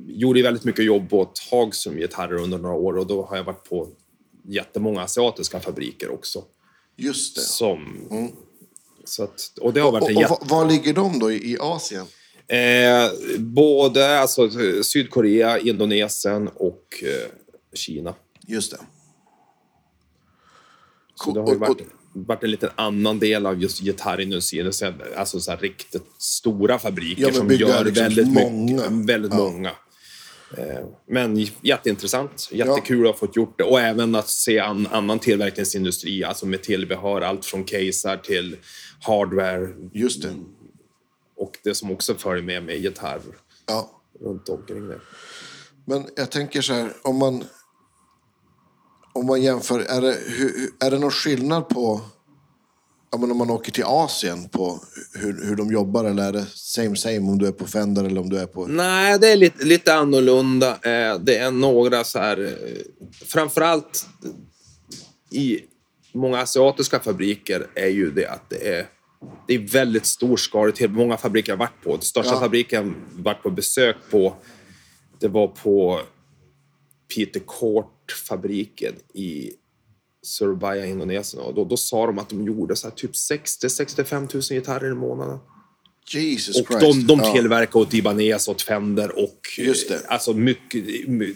gjorde 0.07 0.41
väldigt 0.41 0.63
mycket 0.63 0.85
jobb 0.85 1.13
åt 1.13 1.39
Hagström 1.51 1.97
gitarrer 1.97 2.33
under 2.41 2.57
några 2.57 2.75
år 2.75 2.97
och 2.97 3.07
då 3.07 3.25
har 3.25 3.37
jag 3.37 3.43
varit 3.43 3.69
på 3.69 3.87
jättemånga 4.47 5.01
asiatiska 5.01 5.59
fabriker 5.59 6.13
också. 6.13 6.43
Just 6.95 7.35
det. 7.35 7.41
Som, 7.41 7.97
så 9.05 9.23
att, 9.23 9.51
och 9.61 9.73
det 9.73 9.79
har 9.79 9.91
varit 9.91 10.03
Och, 10.03 10.09
en 10.09 10.15
och 10.15 10.21
jätte... 10.21 10.35
var, 10.41 10.65
ligger 10.65 10.93
de 10.93 11.19
då 11.19 11.31
i 11.31 11.57
Asien? 11.59 12.05
Eh, 12.49 13.11
både 13.39 14.19
alltså, 14.19 14.49
Sydkorea, 14.83 15.59
Indonesien 15.59 16.47
och 16.47 17.03
eh, 17.03 17.31
Kina. 17.73 18.15
Just 18.47 18.71
det. 18.71 18.77
Så 21.15 21.31
det 21.31 21.39
har 21.39 21.51
ju 21.51 21.57
varit, 21.57 21.77
varit 22.13 22.43
en 22.43 22.51
liten 22.51 22.69
annan 22.75 23.19
del 23.19 23.45
av 23.45 23.61
just 23.61 23.81
gitarrindustrin. 23.81 24.73
Så- 24.73 24.93
Alltså 25.15 25.39
så 25.39 25.51
här 25.51 25.57
riktigt 25.57 26.03
stora 26.17 26.79
fabriker 26.79 27.21
Ja, 27.21 27.31
som 27.33 27.51
gör 27.51 27.85
liksom 27.85 28.03
väldigt 28.03 28.27
många. 28.27 28.89
mycket. 28.89 29.09
Väldigt 29.09 29.31
Ja. 29.33 29.37
många. 29.37 29.71
Eh, 30.57 30.85
Men 31.07 31.47
jätteintressant. 31.61 32.49
Jättekul 32.51 33.05
att 33.07 33.11
ha 33.11 33.19
fått 33.19 33.35
gjort 33.35 33.57
det. 33.57 33.63
Och 33.63 33.79
även 33.81 34.15
att 34.15 34.29
se 34.29 34.59
an, 34.59 34.87
annan 34.91 35.19
tillverkningsindustri, 35.19 36.23
alltså 36.23 36.45
med 36.45 36.63
tillbehör. 36.63 37.21
Allt 37.21 37.45
från 37.45 37.63
casear 37.63 38.17
till 38.17 38.55
hardware. 39.01 39.67
Just 39.93 40.21
det. 40.21 40.29
Och 41.37 41.57
det 41.63 41.75
som 41.75 41.91
också 41.91 42.15
följer 42.15 42.43
med 42.43 42.63
med 42.63 42.77
gitarr 42.77 43.21
Ja. 43.65 43.89
runt 44.21 44.49
omkring 44.49 44.87
det. 44.87 44.99
Men 45.85 46.05
jag 46.15 46.31
tänker 46.31 46.61
så 46.61 46.73
här, 46.73 46.93
om 47.03 47.15
man, 47.17 47.43
om 49.13 49.25
man 49.25 49.41
jämför, 49.41 49.79
är 49.79 50.01
det, 50.01 50.17
är 50.85 50.91
det 50.91 50.99
någon 50.99 51.11
skillnad 51.11 51.69
på 51.69 52.01
ja, 53.11 53.17
men 53.17 53.31
om 53.31 53.37
man 53.37 53.49
åker 53.49 53.71
till 53.71 53.83
Asien 53.87 54.49
på 54.49 54.79
hur, 55.13 55.45
hur 55.45 55.55
de 55.55 55.71
jobbar 55.71 56.05
eller 56.05 56.23
är 56.27 56.31
det 56.31 56.45
same 56.53 56.95
same 56.95 57.19
om 57.19 57.37
du 57.37 57.47
är 57.47 57.51
på 57.51 57.65
Fender 57.67 58.03
eller 58.03 58.21
om 58.21 58.29
du 58.29 58.39
är 58.39 58.45
på... 58.47 58.67
Nej, 58.67 59.19
det 59.19 59.27
är 59.31 59.35
lite, 59.35 59.65
lite 59.65 59.93
annorlunda. 59.95 60.71
Eh, 60.71 61.19
Det 61.19 61.37
är 61.37 61.51
några 61.51 62.03
så 62.03 62.19
här... 62.19 62.39
eh, 62.45 63.07
Framförallt 63.25 64.07
i 65.31 65.59
många 66.13 66.39
asiatiska 66.41 66.99
fabriker 66.99 67.67
är 67.75 67.87
ju 67.87 68.11
det 68.11 68.25
att 68.27 68.49
det 68.49 68.67
är, 68.75 68.87
det 69.47 69.53
är 69.53 69.59
väldigt 69.59 70.05
storskaligt. 70.05 70.89
Många 70.91 71.17
fabriker 71.17 71.51
har 71.51 71.57
varit 71.59 71.83
på. 71.83 71.91
Den 71.91 72.01
största 72.01 72.33
Ja. 72.33 72.39
fabriken 72.39 72.95
varit 73.13 73.43
på 73.43 73.49
besök 73.49 73.95
på, 74.11 74.35
det 75.19 75.27
var 75.27 75.47
på 75.47 76.01
Peter 77.15 77.39
Court-fabriken 77.39 78.93
i 79.13 79.51
Surabaya, 80.25 80.85
Indonesien. 80.85 81.43
Och 81.43 81.53
då, 81.53 81.65
då 81.65 81.77
sa 81.77 82.05
de 82.05 82.19
att 82.19 82.29
de 82.29 82.43
gjorde 82.45 82.75
så 82.75 82.89
typ 82.89 83.11
60-65 83.11 84.33
000 84.33 84.41
gitarrer 84.41 84.91
i 84.91 84.95
månaden. 84.95 85.39
Jesus 86.13 86.59
Och 86.61 86.67
Christ. 86.67 86.81
de, 86.81 87.07
de 87.07 87.19
Ja. 87.19 87.33
tillverkar 87.33 87.79
åt 87.79 87.93
Ibanez, 87.93 88.47
åt 88.47 88.61
Fender 88.61 89.19
och... 89.23 89.39
Just 89.57 89.89
det. 89.89 89.95
eh, 89.95 90.01
Alltså 90.07 90.33
mycket... 90.33 90.85
my- 91.07 91.35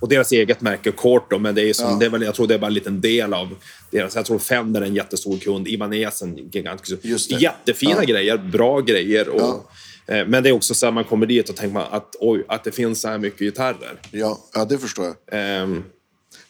Och 0.00 0.08
deras 0.08 0.32
eget 0.32 0.60
märke, 0.60 0.92
Court 0.92 1.30
då, 1.30 1.38
men 1.38 1.54
det 1.54 1.62
är 1.68 1.72
som, 1.72 1.90
Ja. 1.90 1.96
det 2.00 2.06
är 2.06 2.10
väl, 2.10 2.22
jag 2.22 2.34
tror 2.34 2.46
det 2.46 2.54
är 2.54 2.58
bara 2.58 2.66
en 2.66 2.74
liten 2.74 3.00
del 3.00 3.34
av 3.34 3.48
deras... 3.90 4.14
Jag 4.16 4.24
tror 4.26 4.38
Fender 4.38 4.80
är 4.82 4.86
en 4.86 4.94
jättestor 4.94 5.38
kund, 5.38 5.68
Ibanez 5.68 6.22
en 6.22 6.36
gigantisk. 6.36 6.94
Jättefina 7.40 7.94
Ja. 7.98 8.02
grejer, 8.04 8.38
bra 8.38 8.80
grejer. 8.80 9.28
Och, 9.28 9.40
Ja. 9.40 10.14
eh, 10.14 10.26
Men 10.26 10.42
det 10.42 10.48
är 10.48 10.52
också 10.52 10.74
så 10.74 10.86
att 10.86 10.94
man 10.94 11.04
kommer 11.04 11.26
dit 11.26 11.48
och 11.48 11.56
tänker 11.56 11.74
man 11.74 11.86
att 11.90 12.16
oj, 12.20 12.44
att 12.48 12.64
det 12.64 12.72
finns 12.72 13.00
så 13.00 13.08
här 13.08 13.18
mycket 13.18 13.38
gitarrer. 13.40 14.00
Ja, 14.10 14.38
ja, 14.54 14.64
det 14.64 14.78
förstår 14.78 15.04
jag. 15.04 15.14
Ehm, 15.32 15.84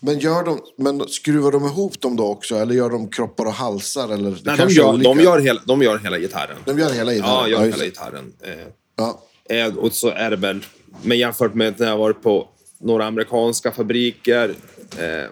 Men, 0.00 0.18
gör 0.18 0.44
de, 0.44 0.60
men 0.78 1.08
skruvar 1.08 1.52
de 1.52 1.64
ihop 1.64 2.00
dem 2.00 2.16
då 2.16 2.24
också? 2.24 2.54
Eller 2.56 2.74
gör 2.74 2.90
de 2.90 3.08
kroppar 3.10 3.44
och 3.44 3.52
halsar? 3.52 4.04
Eller, 4.12 4.30
det 4.30 4.40
nej, 4.44 4.56
de, 4.66 4.72
gör, 4.72 4.88
olika. 4.94 5.08
de, 5.08 5.20
gör 5.20 5.38
hela, 5.38 5.60
de 5.66 5.82
gör 5.82 5.98
hela 5.98 6.18
gitarren. 6.18 6.56
de 6.64 6.78
gör 6.78 6.92
hela 6.92 7.12
gitarren? 7.14 7.32
Ja, 7.34 7.48
gör 7.48 7.64
just 7.64 7.76
hela 7.76 7.84
gitarren. 7.84 8.32
Eh, 8.42 8.50
Ja. 8.96 9.22
Eh, 9.50 9.76
och 9.76 9.92
så 9.92 10.08
är 10.08 10.30
det 10.30 10.36
väl, 10.36 10.64
men 11.02 11.18
jämfört 11.18 11.54
med 11.54 11.80
när 11.80 11.86
jag 11.86 11.96
varit 11.96 12.22
på 12.22 12.48
några 12.84 13.04
amerikanska 13.04 13.72
fabriker, 13.72 14.54
eh, 14.98 15.30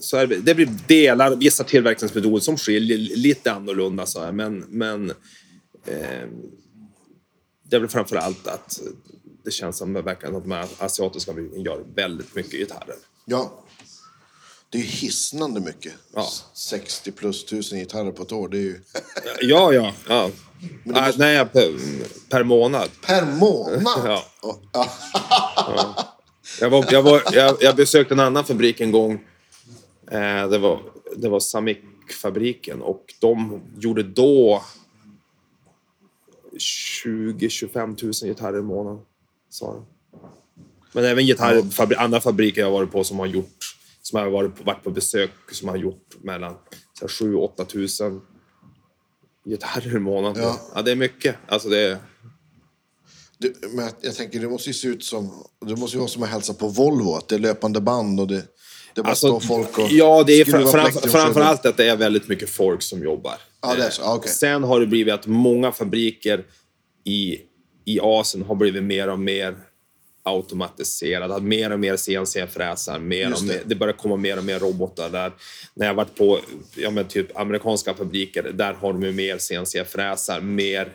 så 0.00 0.16
är 0.16 0.26
det, 0.26 0.54
blir 0.54 0.68
delar, 0.86 1.36
vissa 1.36 1.64
tillverkningsmetoder 1.64 2.40
som 2.40 2.56
skiljer 2.56 2.98
lite 2.98 3.52
annorlunda. 3.52 4.06
Så 4.06 4.20
här, 4.20 4.32
men 4.32 4.58
men 4.68 5.10
eh, 5.86 6.28
det 7.62 7.76
är 7.76 7.80
väl 7.80 7.88
framför 7.88 8.16
allt 8.16 8.46
att 8.46 8.80
det 9.44 9.50
känns 9.50 9.78
som 9.78 9.92
verkligen 9.92 10.36
att 10.36 10.42
de 10.42 10.52
här 10.52 10.68
asiatiska 10.78 11.32
fabrikerna 11.32 11.62
gör 11.62 11.84
väldigt 11.94 12.34
mycket 12.34 12.52
gitarrer. 12.52 12.96
ja. 13.24 13.62
Det 14.70 14.78
är 14.78 14.82
ju 14.82 14.88
hisnande 14.88 15.60
mycket. 15.60 15.92
Ja. 16.14 16.28
60 16.54 17.12
plus 17.12 17.44
tusen 17.44 17.78
gitarrer 17.78 18.12
på 18.12 18.22
ett 18.22 18.32
år. 18.32 18.48
Det 18.48 18.56
är 18.56 18.60
ju... 18.60 18.80
Ja, 19.40 19.72
ja. 19.72 19.92
ja. 20.08 20.30
Ah, 20.94 21.12
nej, 21.16 21.46
per, 21.46 21.72
per 22.30 22.44
månad. 22.44 22.88
per 23.06 23.26
månad! 23.26 23.82
Ja. 24.42 24.60
Ja. 25.56 26.12
Jag, 26.60 26.70
var, 26.70 26.86
jag, 26.90 27.02
var, 27.02 27.22
jag, 27.32 27.56
jag 27.60 27.76
besökte 27.76 28.14
en 28.14 28.20
annan 28.20 28.44
fabrik 28.44 28.80
en 28.80 28.92
gång. 28.92 29.12
Eh, 30.10 30.48
det 30.48 30.58
var, 30.58 30.80
det 31.16 31.28
var 31.28 31.40
Samick-fabriken 31.40 32.80
och 32.82 33.14
de 33.20 33.60
gjorde 33.78 34.02
då 34.02 34.62
20-25 37.04 38.04
000 38.04 38.12
gitarrer 38.12 38.58
i 38.58 38.62
månaden. 38.62 39.00
Sa 39.50 39.72
de. 39.72 39.86
Men 40.92 41.04
även 41.04 41.26
gitarr, 41.26 41.96
andra 41.98 42.20
fabriker 42.20 42.60
jag 42.60 42.70
varit 42.70 42.92
på 42.92 43.04
som 43.04 43.18
har 43.18 43.26
gjort, 43.26 43.76
som 44.02 44.18
har 44.18 44.30
varit 44.30 44.56
på, 44.56 44.64
varit 44.64 44.84
på 44.84 44.90
besök, 44.90 45.30
som 45.52 45.68
har 45.68 45.76
gjort 45.76 46.14
mellan 46.22 46.54
7-8 47.02 47.64
tusen 47.64 48.20
gitarrer 49.44 49.96
i 49.96 49.98
månaden. 49.98 50.42
Ja. 50.42 50.60
Ja. 50.74 50.82
det 50.82 50.90
är 50.90 50.96
mycket. 50.96 51.36
Alltså 51.46 51.68
det 51.68 51.78
är, 51.78 51.98
Det, 53.38 53.52
men 53.72 53.90
jag, 54.00 54.14
tänker, 54.14 54.40
det 54.40 54.48
måste 54.48 54.70
ju 54.70 54.74
se 54.74 54.88
ut 54.88 55.04
som... 55.04 55.44
Det 55.66 55.76
måste 55.76 55.96
ju 55.96 55.98
vara 55.98 56.08
som 56.08 56.22
att 56.22 56.28
hälsa 56.28 56.54
på 56.54 56.68
Volvo, 56.68 57.14
att 57.14 57.28
det 57.28 57.34
är 57.34 57.38
löpande 57.38 57.80
band 57.80 58.20
och 58.20 58.26
det, 58.26 58.42
det 58.94 59.02
bara 59.02 59.08
alltså, 59.08 59.40
står 59.40 59.40
folk 59.40 59.78
och 59.78 59.88
ja, 59.90 60.24
det 60.26 60.32
är 60.32 60.44
skruvar 60.44 60.60
fram, 60.60 60.72
fram, 60.72 60.84
plektrum 60.84 61.12
framförallt 61.12 61.66
att 61.66 61.76
det 61.76 61.88
är 61.88 61.96
väldigt 61.96 62.28
mycket 62.28 62.50
folk 62.50 62.82
som 62.82 63.02
jobbar. 63.02 63.34
Ja, 63.62 63.74
det 63.74 63.84
är 63.84 63.90
så. 63.90 64.14
Okej. 64.14 64.32
Sen 64.32 64.64
har 64.64 64.80
det 64.80 64.86
blivit 64.86 65.14
att 65.14 65.26
många 65.26 65.72
fabriker 65.72 66.44
i, 67.04 67.38
i 67.84 68.00
Asien 68.02 68.44
har 68.44 68.54
blivit 68.54 68.82
mer 68.82 69.08
och 69.08 69.18
mer 69.18 69.56
automatiserade. 70.26 71.34
Att 71.34 71.42
mer 71.42 71.72
och 71.72 71.80
mer 71.80 71.96
CNC-fräsar. 71.96 72.98
Mer 72.98 73.28
Just 73.28 73.42
och 73.42 73.48
det. 73.48 73.54
mer, 73.54 73.62
det 73.66 73.74
börjar 73.74 73.94
komma 73.94 74.16
mer 74.16 74.38
och 74.38 74.44
mer 74.44 74.58
robotar 74.58 75.10
där. 75.10 75.32
När 75.74 75.86
jag 75.86 75.94
varit 75.94 76.14
på 76.14 76.40
ja, 76.76 76.90
men 76.90 77.08
typ 77.08 77.36
amerikanska 77.38 77.94
fabriker, 77.94 78.42
där 78.42 78.74
har 78.74 78.92
de 78.92 79.02
ju 79.02 79.12
mer 79.12 79.38
CNC-fräsar. 79.38 80.40
Mer, 80.40 80.92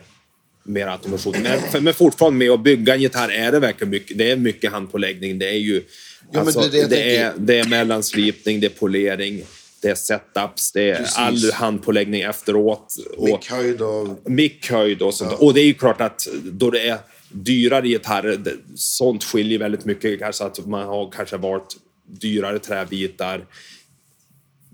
mer 0.63 0.87
automation. 0.87 1.35
Men, 1.43 1.83
men 1.83 1.93
fortfarande 1.93 2.39
med 2.39 2.51
att 2.51 2.63
bygga 2.63 2.95
en 2.95 3.01
gitarr 3.01 3.29
är 3.29 3.51
det 3.51 3.59
verkligen 3.59 3.89
mycket, 3.89 4.17
det 4.17 4.31
är 4.31 4.35
mycket 4.35 4.71
handpåläggning. 4.71 5.39
Det 5.39 5.49
är 5.49 5.57
ju... 5.57 5.83
men 6.31 6.39
alltså, 6.41 6.59
det 6.59 6.79
är 6.79 6.87
det 6.87 6.95
det, 6.95 7.17
är, 7.17 7.33
det 7.37 7.59
är 7.59 7.67
mellanslipning, 7.67 8.59
det 8.59 8.67
är 8.67 8.79
polering, 8.79 9.43
det 9.81 9.89
är 9.89 9.95
setups, 9.95 10.71
det 10.71 10.89
är 10.89 10.95
Precis. 10.95 11.17
all 11.17 11.51
handpåläggning 11.53 12.21
efteråt. 12.21 12.95
Mickhöjd 13.19 13.81
och... 13.81 14.31
mickhöjd 14.31 15.01
och 15.01 15.13
sånt. 15.13 15.33
Och 15.33 15.53
det 15.53 15.61
är 15.61 15.65
ju 15.65 15.73
klart 15.73 16.01
att 16.01 16.27
då 16.43 16.69
det 16.69 16.89
är 16.89 16.97
dyrare 17.31 17.87
gitarrer, 17.87 18.39
sånt 18.75 19.23
skiljer 19.23 19.59
väldigt 19.59 19.85
mycket. 19.85 20.19
Kanske 20.19 20.43
att 20.43 20.67
man 20.67 20.87
har 20.87 21.11
kanske 21.11 21.37
valt 21.37 21.77
dyrare 22.05 22.59
träbitar. 22.59 23.45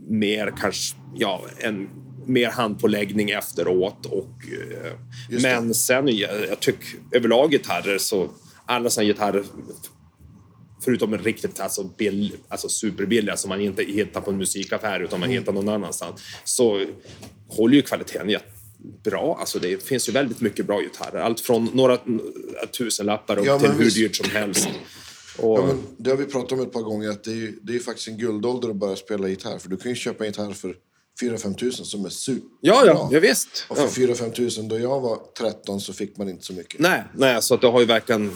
Mer 0.09 0.53
kanske, 0.61 0.97
ja, 1.15 1.45
en 1.57 1.89
mer 2.25 2.49
handpåläggning 2.49 3.29
efteråt. 3.29 4.05
Och, 4.05 4.33
eh, 4.73 4.91
det. 5.29 5.41
men 5.41 5.73
sen, 5.73 6.17
jag, 6.17 6.47
jag 6.49 6.59
tycker 6.59 6.87
överlag 7.11 7.51
gitarrer 7.51 7.97
så, 7.97 8.29
alla 8.65 8.89
såna 8.89 9.05
gitarrer 9.05 9.43
Förutom 10.83 11.13
en 11.13 11.19
riktigt 11.19 11.59
alltså, 11.59 11.83
bill, 11.83 12.33
alltså 12.47 12.69
superbilliga 12.69 13.37
som 13.37 13.49
man 13.49 13.61
inte 13.61 13.83
hittar 13.83 14.21
på 14.21 14.31
en 14.31 14.37
musikaffär 14.37 14.99
utan 14.99 15.19
man 15.19 15.29
hittar 15.29 15.53
någon 15.53 15.69
annanstans. 15.69 16.21
Så 16.43 16.85
håller 17.47 17.75
ju 17.75 17.81
kvaliteten 17.81 18.29
jättebra. 18.29 19.35
Alltså 19.39 19.59
det 19.59 19.83
finns 19.83 20.09
ju 20.09 20.13
väldigt 20.13 20.41
mycket 20.41 20.65
bra 20.65 20.81
gitarrer. 20.81 21.19
Allt 21.19 21.39
från 21.39 21.69
några 21.73 21.97
tusenlappar 22.77 23.37
upp 23.39 23.45
Ja, 23.45 23.59
till 23.59 23.69
hur 23.69 23.91
dyrt 23.91 24.15
som 24.15 24.29
helst. 24.29 24.69
Och, 25.37 25.59
Ja, 25.59 25.73
det 25.97 26.09
har 26.09 26.17
vi 26.17 26.25
pratat 26.25 26.51
om 26.51 26.59
ett 26.59 26.71
par 26.71 26.81
gånger, 26.81 27.09
att 27.09 27.23
det 27.23 27.31
är 27.31 27.35
ju, 27.35 27.59
det 27.61 27.75
är 27.75 27.79
faktiskt 27.79 28.07
en 28.07 28.17
guldålder 28.17 28.69
att 28.69 28.75
börja 28.75 28.95
spela 28.95 29.27
gitarr. 29.27 29.57
För 29.57 29.69
du 29.69 29.77
kan 29.77 29.91
ju 29.91 29.95
köpa 29.95 30.23
en 30.23 30.29
gitarr 30.31 30.51
för 30.53 30.75
4-5 31.21 31.55
tusen 31.55 31.85
som 31.85 32.05
är 32.05 32.09
super. 32.09 32.49
ja, 32.61 32.83
ja, 32.85 33.09
ja, 33.11 33.19
visst. 33.19 33.65
Och 33.67 33.77
för 33.77 34.01
Ja. 34.01 34.07
4-5 34.07 34.31
tusen 34.31 34.67
då 34.67 34.79
jag 34.79 35.01
var 35.01 35.19
13 35.37 35.81
så 35.81 35.93
fick 35.93 36.17
man 36.17 36.29
inte 36.29 36.45
så 36.45 36.53
mycket. 36.53 36.79
Nej, 36.79 37.03
nej, 37.15 37.41
så 37.41 37.53
att 37.53 37.61
det 37.61 37.67
har 37.67 37.79
ju 37.79 37.85
verkligen... 37.85 38.31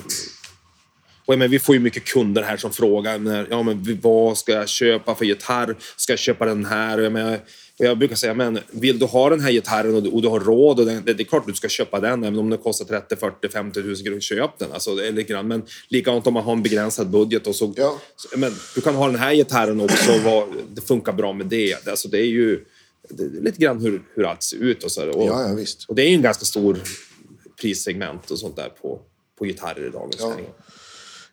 Och, 1.26 1.38
men, 1.40 1.52
vi 1.52 1.60
får 1.60 1.76
ju 1.76 1.82
mycket 1.82 2.04
kunder 2.06 2.42
här 2.44 2.58
som 2.58 2.72
frågar 2.72 3.20
när, 3.20 3.48
ja, 3.50 3.64
men, 3.64 4.00
vad 4.02 4.38
ska 4.38 4.52
jag 4.52 4.70
köpa 4.70 5.16
för 5.16 5.26
gitarr. 5.26 5.76
Ska 5.96 6.12
jag 6.12 6.20
köpa 6.20 6.46
den 6.46 6.66
här? 6.66 6.98
Och 6.98 7.04
Jag, 7.06 7.12
men, 7.12 7.40
jag 7.78 7.98
brukar 7.98 8.16
säga, 8.16 8.34
men 8.34 8.60
vill 8.72 9.00
du 9.00 9.06
ha 9.06 9.30
den 9.30 9.40
här 9.40 9.52
gitarren 9.52 9.96
och 9.96 10.04
du, 10.04 10.10
och 10.10 10.22
du 10.22 10.28
har 10.28 10.40
råd, 10.40 10.80
och 10.80 10.86
den, 10.86 11.06
det, 11.06 11.14
det 11.14 11.24
är 11.24 11.26
klart 11.26 11.48
du 11.48 11.54
ska 11.54 11.70
köpa 11.70 12.00
den. 12.00 12.24
Även 12.24 12.40
om 12.40 12.50
den 12.50 12.60
kostar 12.60 12.86
30, 12.86 13.16
40, 13.16 13.50
50 13.50 13.80
000 13.82 13.96
kronor, 13.96 14.20
köp 14.20 14.60
den. 14.60 14.72
Alltså, 14.72 14.94
lite 14.96 15.24
grann. 15.24 15.48
Men 15.48 15.64
likadant 15.88 16.28
om 16.28 16.34
man 16.34 16.44
har 16.44 16.54
en 16.54 16.64
begränsad 16.64 17.10
budget. 17.10 17.48
Och 17.48 17.56
så, 17.56 17.74
Ja. 17.78 18.00
så, 18.16 18.40
men, 18.40 18.52
du 18.76 18.82
kan 18.82 18.96
ha 18.96 19.08
den 19.08 19.16
här 19.20 19.34
gitarren 19.34 19.82
också, 19.82 20.20
vad, 20.26 20.48
det 20.74 20.82
funkar 20.82 21.14
bra 21.14 21.34
med 21.34 21.46
det. 21.46 21.88
Alltså, 21.88 22.08
det 22.08 22.18
är 22.20 22.26
ju 22.30 22.66
det 23.10 23.24
är 23.24 23.42
lite 23.44 23.62
grann 23.62 23.82
hur, 23.82 24.02
hur 24.16 24.24
allt 24.26 24.44
ser 24.44 24.58
ut. 24.58 24.84
Och 24.84 24.92
så, 24.92 25.10
och, 25.10 25.28
Ja, 25.28 25.48
ja, 25.50 25.56
visst. 25.56 25.86
och 25.88 25.96
det 25.96 26.02
är 26.02 26.08
ju 26.10 26.16
en 26.16 26.22
ganska 26.22 26.46
stor 26.46 26.80
prissegment 27.62 28.32
och 28.32 28.40
sånt 28.40 28.56
där 28.56 28.70
på, 28.82 29.00
på 29.40 29.46
gitarrer 29.46 29.88
i 29.88 29.90
dagens 29.90 30.16
Ja. 30.20 30.36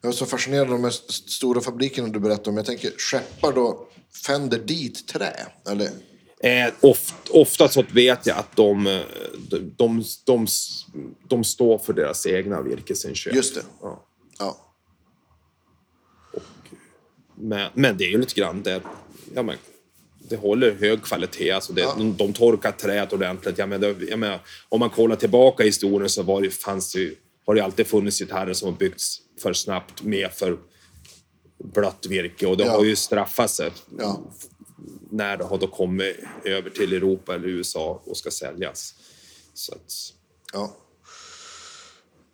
Jag 0.00 0.08
är 0.08 0.12
så 0.12 0.26
fascinerad 0.26 0.62
av 0.66 0.72
de 0.72 0.82
här 0.84 0.90
st- 0.90 1.12
stora 1.30 1.60
fabrikerna 1.60 2.08
du 2.08 2.18
berättade 2.20 2.50
om. 2.50 2.56
Jag 2.56 2.66
tänker, 2.66 2.92
skeppar 2.98 3.52
då 3.52 3.88
Fender 4.26 4.58
dit 4.58 5.08
trä? 5.08 5.46
Eller? 5.70 5.90
Eh, 6.40 6.72
oft, 6.80 7.14
ofta 7.30 7.68
så 7.68 7.84
vet 7.92 8.26
jag 8.26 8.36
att 8.38 8.56
de, 8.56 8.84
de, 9.50 9.72
de, 9.76 10.04
de, 10.24 10.46
de 11.28 11.44
står 11.44 11.78
för 11.78 11.92
deras 11.92 12.26
egna 12.26 12.62
virkesinköp. 12.62 13.34
Just 13.34 13.54
det. 13.54 13.62
Ja. 13.82 14.04
Ja. 14.38 14.56
Men, 17.34 17.70
men 17.74 17.96
det 17.96 18.04
är 18.04 18.08
ju 18.10 18.18
lite 18.18 18.34
grann 18.34 18.62
det, 18.62 18.80
ja, 19.34 19.42
men, 19.42 19.56
det 20.28 20.36
håller 20.36 20.74
hög 20.74 21.02
kvalitet. 21.02 21.50
Alltså 21.50 21.72
det, 21.72 21.80
Ja. 21.80 21.94
de, 21.98 22.16
de 22.16 22.32
torkar 22.32 22.72
träet 22.72 23.12
ordentligt. 23.12 23.58
Jag 23.58 23.68
menar, 23.68 23.96
jag 24.08 24.18
menar, 24.18 24.40
om 24.68 24.80
man 24.80 24.90
kollar 24.90 25.16
tillbaka 25.16 25.62
i 25.62 25.66
historien 25.66 26.08
så 26.08 26.22
var 26.22 26.42
det, 26.42 26.50
fanns 26.50 26.92
det, 26.92 26.98
ju- 27.00 27.16
har 27.48 27.54
det 27.54 27.60
alltid 27.64 27.86
funnits 27.86 28.18
gitarrer 28.18 28.52
som 28.52 28.68
har 28.72 28.78
byggts 28.78 29.20
för 29.42 29.52
snabbt 29.52 30.02
med 30.02 30.32
för 30.32 30.58
blött 31.64 32.06
virke 32.08 32.46
och 32.46 32.56
det 32.56 32.64
Ja. 32.64 32.70
har 32.72 32.84
ju 32.84 32.96
straffat 32.96 33.50
sig 33.50 33.70
Ja. 33.98 34.20
när 35.10 35.36
det 35.36 35.44
har 35.44 35.58
då 35.58 35.66
kommit 35.66 36.16
över 36.44 36.70
till 36.70 36.92
Europa 36.92 37.34
eller 37.34 37.48
USA 37.48 38.02
och 38.06 38.16
ska 38.16 38.30
säljas. 38.30 38.94
Så 39.54 39.72
att, 39.72 39.92
Ja. 40.52 40.76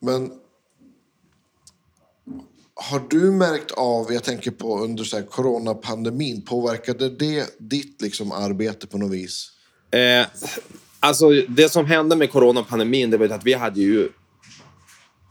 Men 0.00 0.32
har 2.74 3.02
du 3.10 3.30
märkt 3.30 3.70
av, 3.70 4.12
jag 4.12 4.24
tänker 4.24 4.50
på 4.50 4.78
under 4.78 5.04
så 5.04 5.16
här 5.16 5.24
coronapandemin, 5.24 6.42
påverkade 6.42 7.10
det 7.10 7.54
ditt 7.58 8.02
liksom 8.02 8.32
arbete 8.32 8.86
på 8.86 8.98
något 8.98 9.10
vis? 9.12 9.50
Eh, 9.90 10.26
alltså, 11.00 11.30
det 11.48 11.68
som 11.68 11.86
hände 11.86 12.16
med 12.16 12.32
coronapandemin, 12.32 13.10
det 13.10 13.16
var 13.16 13.28
att 13.28 13.44
vi 13.46 13.52
hade 13.52 13.80
ju 13.80 14.08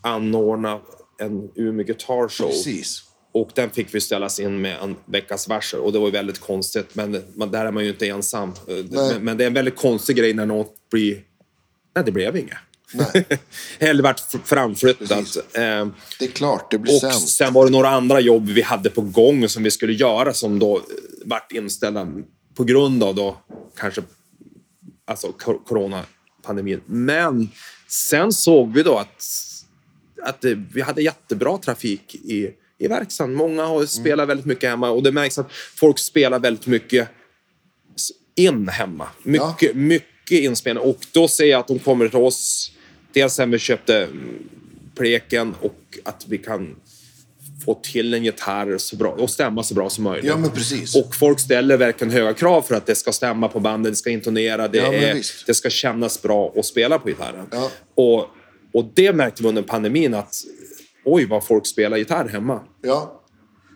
anordnat 0.04 0.82
en 1.20 1.50
Umeå 1.56 1.86
Guitar 1.86 2.28
Show. 2.30 2.48
Precis. 2.50 3.04
Och 3.32 3.50
den 3.56 3.70
fick 3.70 3.96
vi 3.96 4.02
ställas 4.02 4.40
in 4.40 4.62
med 4.62 4.78
en 4.82 4.96
veckas 5.06 5.48
varsel. 5.48 5.80
Och 5.80 5.92
det 5.92 6.00
var 6.00 6.06
ju 6.06 6.12
väldigt 6.12 6.40
konstigt, 6.40 6.96
men 6.96 7.24
man, 7.36 7.52
där 7.52 7.66
är 7.66 7.72
man 7.72 7.84
ju 7.84 7.90
inte 7.90 8.08
ensam. 8.08 8.50
Eh. 8.50 8.76
Men, 8.90 9.24
men 9.24 9.38
det 9.38 9.44
är 9.44 9.48
en 9.48 9.54
väldigt 9.54 9.76
konstig 9.76 10.16
grej 10.16 10.34
när 10.34 10.46
något 10.46 10.76
blir... 10.92 11.22
Nej, 11.96 12.06
det 12.06 12.12
blev 12.12 12.38
inget. 12.38 12.58
Eller 13.80 14.04
vart 14.04 14.22
framflyttat. 14.46 15.08
Precis. 15.10 15.38
Eh, 15.56 15.88
Det 16.20 16.26
är 16.26 16.30
klart, 16.32 16.72
det 16.72 16.78
blir 16.78 16.94
och 16.94 17.00
sämst. 17.00 17.30
sen 17.30 17.54
var 17.54 17.66
det 17.66 17.72
några 17.72 17.90
andra 17.90 18.20
jobb 18.20 18.50
vi 18.50 18.62
hade 18.62 18.90
på 18.90 19.02
gång 19.02 19.50
som 19.50 19.64
vi 19.64 19.72
skulle 19.72 19.94
göra 19.94 20.34
som 20.34 20.60
då 20.60 20.78
eh, 20.78 20.84
vart 21.26 21.52
inställda 21.52 22.08
på 22.56 22.64
grund 22.64 23.04
av 23.04 23.16
då 23.16 23.38
kanske 23.78 24.02
alltså 25.06 25.32
coronapandemin. 25.66 26.82
Men 26.86 27.50
sen 27.88 28.32
såg 28.32 28.74
vi 28.74 28.84
då 28.84 28.98
att, 28.98 29.24
att 30.24 30.42
det, 30.42 30.60
vi 30.74 30.82
hade 30.82 31.02
jättebra 31.02 31.58
trafik 31.58 32.16
i, 32.16 32.50
i 32.78 32.88
verkstaden. 32.88 33.34
Många 33.34 33.66
har 33.66 33.86
spelat 33.86 34.30
väldigt 34.30 34.46
mycket 34.46 34.70
hemma 34.70 34.90
och 34.90 35.04
det 35.04 35.12
märks 35.12 35.38
att 35.38 35.52
folk 35.52 36.00
spelar 36.00 36.40
väldigt 36.40 36.68
mycket 36.68 37.10
in 38.36 38.68
hemma. 38.68 39.08
Mycket, 39.24 39.76
mycket 39.76 40.40
inspelning. 40.40 40.84
Och 40.84 40.98
då 41.12 41.28
ser 41.28 41.46
jag 41.46 41.60
att 41.60 41.68
de 41.68 41.80
kommer 41.80 42.08
till 42.08 42.20
oss. 42.20 42.72
Dels 43.14 43.34
sen 43.34 43.52
vi 43.52 43.60
köpte 43.60 43.98
mm, 43.98 44.50
pleken 44.96 45.56
och 45.62 46.00
att 46.04 46.26
vi 46.28 46.38
kan 46.38 46.76
få 47.66 47.80
till 47.84 48.14
en 48.14 48.24
gitarr 48.24 48.78
så 48.78 48.96
bra, 48.96 49.12
och 49.12 49.30
stämma 49.30 49.64
så 49.64 49.74
bra 49.74 49.90
som 49.90 50.04
möjligt. 50.04 50.26
Ja, 50.26 50.38
men 50.38 50.52
precis. 50.52 50.96
Och 50.96 51.16
folk 51.16 51.40
ställer 51.40 51.78
verkligen 51.78 52.14
höga 52.14 52.34
krav 52.34 52.62
för 52.62 52.76
att 52.76 52.86
det 52.86 52.96
ska 52.96 53.12
stämma 53.12 53.48
på 53.48 53.60
bandet, 53.60 53.92
det 53.92 53.98
ska 53.98 54.10
intonera, 54.10 54.68
det, 54.68 54.78
Ja, 54.78 54.94
är, 54.94 55.22
det 55.46 55.54
ska 55.54 55.70
kännas 55.70 56.22
bra 56.22 56.54
att 56.56 56.66
spela 56.66 57.00
på 57.00 57.08
gitarren. 57.08 57.46
Ja. 57.52 57.72
Och, 57.96 58.28
och 58.74 58.92
det 58.94 59.14
märkte 59.14 59.44
vi 59.44 59.50
under 59.50 59.62
pandemin 59.62 60.14
att 60.14 60.36
oj 61.06 61.26
vad 61.26 61.44
folk 61.44 61.68
spelar 61.68 61.98
gitarr 61.98 62.30
hemma. 62.30 62.62
Ja. 62.82 63.22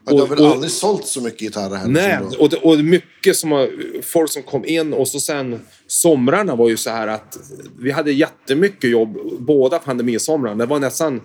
ja 0.05 0.13
det 0.13 0.19
har 0.19 0.27
väl 0.27 0.39
och- 0.39 0.45
aldrig 0.51 0.71
sålt 0.71 1.05
så 1.07 1.21
mycket 1.21 1.39
gitarrer 1.39 1.75
här. 1.75 1.87
Nej, 1.87 2.19
och, 2.39 2.49
det, 2.49 2.57
och 2.57 2.79
mycket 2.79 3.35
som 3.35 3.51
har, 3.51 3.69
folk 4.01 4.31
som 4.31 4.43
kom 4.43 4.65
in 4.65 4.93
och 4.93 5.07
så 5.07 5.19
sen 5.19 5.59
somrarna 5.87 6.55
var 6.55 6.69
ju 6.69 6.77
så 6.77 6.89
här 6.89 7.07
att 7.07 7.37
vi 7.79 7.91
hade 7.91 8.11
jättemycket 8.11 8.89
jobb 8.89 9.17
båda 9.39 9.79
pandemisomrarna. 9.79 10.55
Det 10.55 10.65
var 10.65 10.79
nästan, 10.79 11.21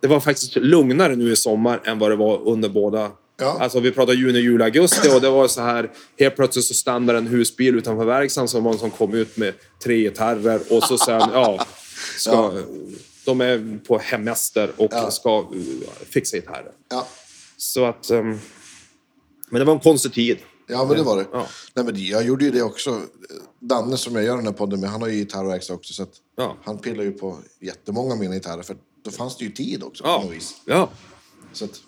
det 0.00 0.08
var 0.08 0.20
faktiskt 0.20 0.56
lugnare 0.56 1.16
nu 1.16 1.32
i 1.32 1.36
sommar 1.36 1.80
än 1.84 1.98
vad 1.98 2.10
det 2.10 2.16
var 2.16 2.48
under 2.48 2.68
båda. 2.68 3.10
Ja. 3.40 3.56
Alltså 3.60 3.80
vi 3.80 3.90
pratade 3.90 4.18
juni, 4.18 4.38
juli, 4.38 4.64
augusti 4.64 5.08
och 5.16 5.20
det 5.20 5.30
var 5.30 5.48
så 5.48 5.60
här 5.60 5.90
helt 6.18 6.36
plötsligt 6.36 6.64
så 6.64 6.74
stannade 6.74 7.18
en 7.18 7.26
husbil 7.26 7.74
utanför 7.76 8.04
verkstaden 8.04 8.48
som 8.48 8.64
var 8.64 8.70
någon 8.70 8.80
som 8.80 8.90
kom 8.90 9.14
ut 9.14 9.36
med 9.36 9.54
tre 9.84 9.96
gitarrer 9.98 10.60
och 10.70 10.82
så 10.82 10.98
sen, 10.98 11.22
ja, 11.32 11.66
ska, 12.18 12.52
de 13.24 13.40
är 13.40 13.78
på 13.86 13.98
hemester 13.98 14.72
och 14.76 14.88
Ja. 14.92 15.10
ska 15.10 15.40
uh, 15.40 15.62
fixa 16.10 16.36
gitarrer. 16.36 16.72
Ja. 16.90 17.06
Så 17.56 17.84
att, 17.84 18.10
ehm, 18.10 18.38
men 19.50 19.58
det 19.58 19.64
var 19.64 19.72
en 19.74 19.80
konstig 19.80 20.12
tid. 20.12 20.38
Ja, 20.68 20.84
men 20.84 20.96
det 20.96 21.02
var 21.02 21.16
det. 21.16 21.26
Ja. 21.32 21.46
Nej, 21.74 21.84
men 21.84 22.04
jag 22.06 22.24
gjorde 22.24 22.44
ju 22.44 22.50
det 22.50 22.62
också. 22.62 23.00
Danne 23.60 23.96
som 23.96 24.14
jag 24.14 24.24
gör 24.24 24.36
den 24.36 24.46
här 24.46 24.52
podden 24.52 24.80
med, 24.80 24.90
han 24.90 25.02
har 25.02 25.08
ju 25.08 25.14
gitarrverkstad 25.14 25.74
också. 25.74 25.92
Så 25.94 26.06
Ja. 26.36 26.56
Han 26.64 26.78
pillar 26.78 27.04
ju 27.04 27.12
på 27.12 27.38
jättemånga 27.60 28.12
av 28.12 28.18
mina 28.18 28.34
gitarrer. 28.34 28.62
För 28.62 28.76
då 29.04 29.10
fanns 29.10 29.36
det 29.36 29.44
ju 29.44 29.50
tid 29.50 29.82
också 29.82 30.04
på 30.04 30.10
Ja. 30.10 30.22
något 30.24 30.32
vis. 30.36 30.54
ja. 30.64 30.90
Så 31.52 31.64
att, 31.64 31.80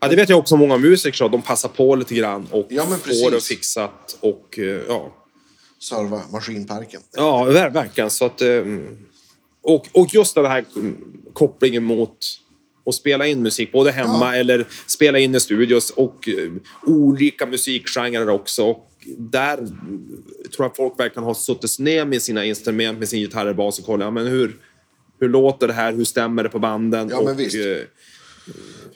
Ja, 0.00 0.08
det 0.08 0.16
vet 0.16 0.28
jag 0.28 0.38
också 0.38 0.56
många 0.56 0.78
musiker 0.78 1.16
så 1.16 1.28
de 1.28 1.42
passar 1.42 1.68
på 1.68 1.94
lite 1.94 2.14
grann 2.14 2.48
och 2.50 2.66
Ja, 2.70 2.86
men 2.90 2.98
får 2.98 3.30
det 3.30 3.40
fixat. 3.44 4.18
Och, 4.20 4.58
eh, 4.58 4.64
ja. 4.88 5.12
Serva 5.88 6.20
maskinparken. 6.32 7.00
ja, 7.16 7.44
ver- 7.44 7.70
verkligen. 7.72 8.10
Så 8.10 8.24
att, 8.24 8.40
eh, 8.40 8.48
och, 9.62 9.86
och 9.92 10.14
just 10.14 10.34
den 10.34 10.44
här 10.46 10.64
kopplingen 11.32 11.84
mot 11.84 12.16
att 12.86 12.94
spela 12.94 13.26
in 13.26 13.42
musik, 13.42 13.72
både 13.72 13.90
hemma 13.92 14.36
eller 14.36 14.66
spela 14.86 15.18
in 15.18 15.34
i 15.34 15.40
studios 15.40 15.90
och 15.90 16.28
eh, 16.28 16.52
olika 16.86 17.46
musikgenrer 17.46 18.28
också. 18.28 18.64
Och 18.64 18.88
där 19.18 19.56
tror 20.56 20.66
jag 20.66 20.76
folk 20.76 20.98
verkligen 21.00 21.24
har 21.24 21.34
suttit 21.34 21.78
ner 21.78 22.04
med 22.04 22.22
sina 22.22 22.44
instrument, 22.44 22.98
med 22.98 23.08
sin 23.08 23.20
gitarr 23.20 23.46
och 23.46 23.56
bas 23.56 23.78
och 23.78 23.84
kollat, 23.84 24.04
ja, 24.06 24.10
men 24.10 24.26
hur, 24.26 24.56
hur 25.20 25.28
låter 25.28 25.66
det 25.66 25.72
här, 25.72 25.92
hur 25.92 26.04
stämmer 26.04 26.42
det 26.42 26.48
på 26.48 26.58
banden? 26.58 27.08
Ja, 27.08 27.22
men 27.22 27.32
och, 27.34 27.40
visst. 27.40 27.56
eh, 27.56 27.62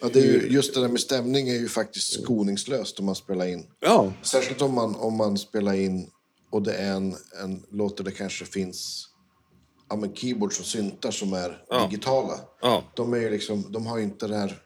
Ja, 0.01 0.09
det 0.13 0.19
är 0.21 0.25
ju, 0.25 0.49
just 0.51 0.75
det 0.75 0.81
där 0.81 0.89
med 0.89 1.01
stämning 1.01 1.49
är 1.49 1.55
ju 1.55 1.69
faktiskt 1.69 2.23
skoningslöst 2.23 2.99
om 2.99 3.07
man 3.07 3.15
spelar 3.15 3.47
in. 3.47 3.67
ja, 3.81 4.13
Särskilt 4.23 4.63
om 4.63 4.75
man, 4.75 4.95
om 4.97 5.17
man 5.17 5.39
spelar 5.39 5.75
in 5.75 6.11
och 6.51 6.63
det 6.63 6.73
är 6.73 6.93
en, 6.93 7.15
en 7.43 7.63
låt 7.71 7.97
där 7.97 8.05
det 8.05 8.11
kanske 8.11 8.45
finns 8.45 9.06
ja, 9.89 9.97
men 9.97 10.15
keyboards 10.15 10.61
och 10.61 10.67
syntar 10.67 11.11
som 11.11 11.33
är 11.33 11.59
digitala. 11.89 12.35
Ja. 12.63 12.85
De, 12.95 13.13
är 13.15 13.19
ju 13.19 13.31
liksom, 13.31 13.73
de 13.73 13.87
har 13.87 13.99
ju 13.99 14.05
inte 14.05 14.27
det 14.27 14.37
här... 14.37 14.63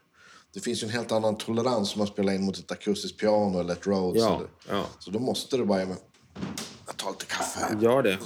Det 0.54 0.60
finns 0.60 0.82
ju 0.82 0.84
en 0.84 0.92
helt 0.92 1.12
annan 1.12 1.38
tolerans 1.38 1.94
om 1.94 1.98
man 1.98 2.06
spelar 2.06 2.32
in 2.32 2.44
mot 2.44 2.58
ett 2.58 2.72
akustiskt 2.72 3.20
piano 3.20 3.60
eller 3.60 3.72
ett 3.72 3.86
Rhodes. 3.86 4.22
Ja, 4.22 4.36
Eller, 4.36 4.78
ja. 4.78 4.86
Så 4.98 5.10
då 5.10 5.18
måste 5.18 5.56
det 5.56 5.64
bara... 5.64 5.80
Jag 5.80 6.96
tar 6.96 7.10
lite 7.10 7.24
kaffe 7.24 7.60
här. 7.60 7.82
gör 7.82 8.02
det. 8.02 8.18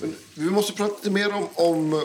Men 0.00 0.14
vi 0.34 0.50
måste 0.50 0.72
prata 0.72 0.94
lite 0.94 1.10
mer 1.10 1.34
om, 1.34 1.48
om, 1.54 2.04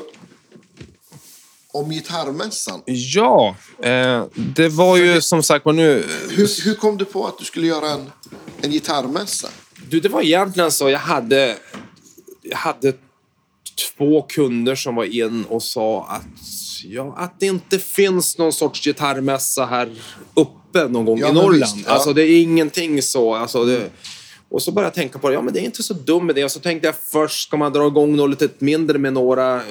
om 1.71 1.89
gitarrmässan. 1.89 2.81
Ja, 2.85 3.55
eh, 3.79 4.25
det 4.35 4.69
var 4.69 4.97
ju 4.97 5.21
som 5.21 5.43
sagt 5.43 5.65
var 5.65 5.73
nu... 5.73 6.05
Hur, 6.29 6.65
hur 6.65 6.75
kom 6.75 6.97
du 6.97 7.05
på 7.05 7.27
att 7.27 7.39
du 7.39 7.45
skulle 7.45 7.67
göra 7.67 7.89
en, 7.89 8.11
en 8.61 8.71
gitarrmässa? 8.71 9.49
Du, 9.89 9.99
det 9.99 10.09
var 10.09 10.21
egentligen 10.21 10.71
så. 10.71 10.89
Jag 10.89 10.99
hade, 10.99 11.57
jag 12.41 12.57
hade 12.57 12.93
två 13.97 14.21
kunder 14.21 14.75
som 14.75 14.95
var 14.95 15.03
in 15.05 15.45
och 15.49 15.63
sa 15.63 16.05
att, 16.09 16.25
ja, 16.85 17.13
att 17.17 17.39
det 17.39 17.45
inte 17.45 17.79
finns 17.79 18.37
någon 18.37 18.53
sorts 18.53 18.83
gitarrmässa 18.83 19.65
här 19.65 19.89
uppe 20.33 20.87
någon 20.87 21.05
gång 21.05 21.19
Ja, 21.19 21.29
i 21.29 21.33
Norrland. 21.33 21.75
visst, 21.75 21.87
ja. 21.87 21.91
Alltså 21.91 22.13
det 22.13 22.23
är 22.23 22.41
ingenting 22.41 23.01
så. 23.01 23.35
Alltså, 23.35 23.65
det, 23.65 23.89
och 24.49 24.61
så 24.61 24.71
började 24.71 24.87
jag 24.87 24.93
tänka 24.93 25.19
på 25.19 25.27
det. 25.29 25.33
Ja, 25.33 25.41
men 25.41 25.53
det 25.53 25.59
är 25.59 25.63
inte 25.63 25.83
så 25.83 25.93
dum 25.93 26.29
idé. 26.29 26.43
Och 26.43 26.51
så 26.51 26.59
tänkte 26.59 26.87
jag 26.87 26.95
först, 26.95 27.47
ska 27.47 27.57
man 27.57 27.73
dra 27.73 27.87
igång 27.87 28.15
något 28.15 28.29
lite 28.29 28.49
mindre 28.65 28.97
med 28.97 29.13
några 29.13 29.55
eh, 29.55 29.61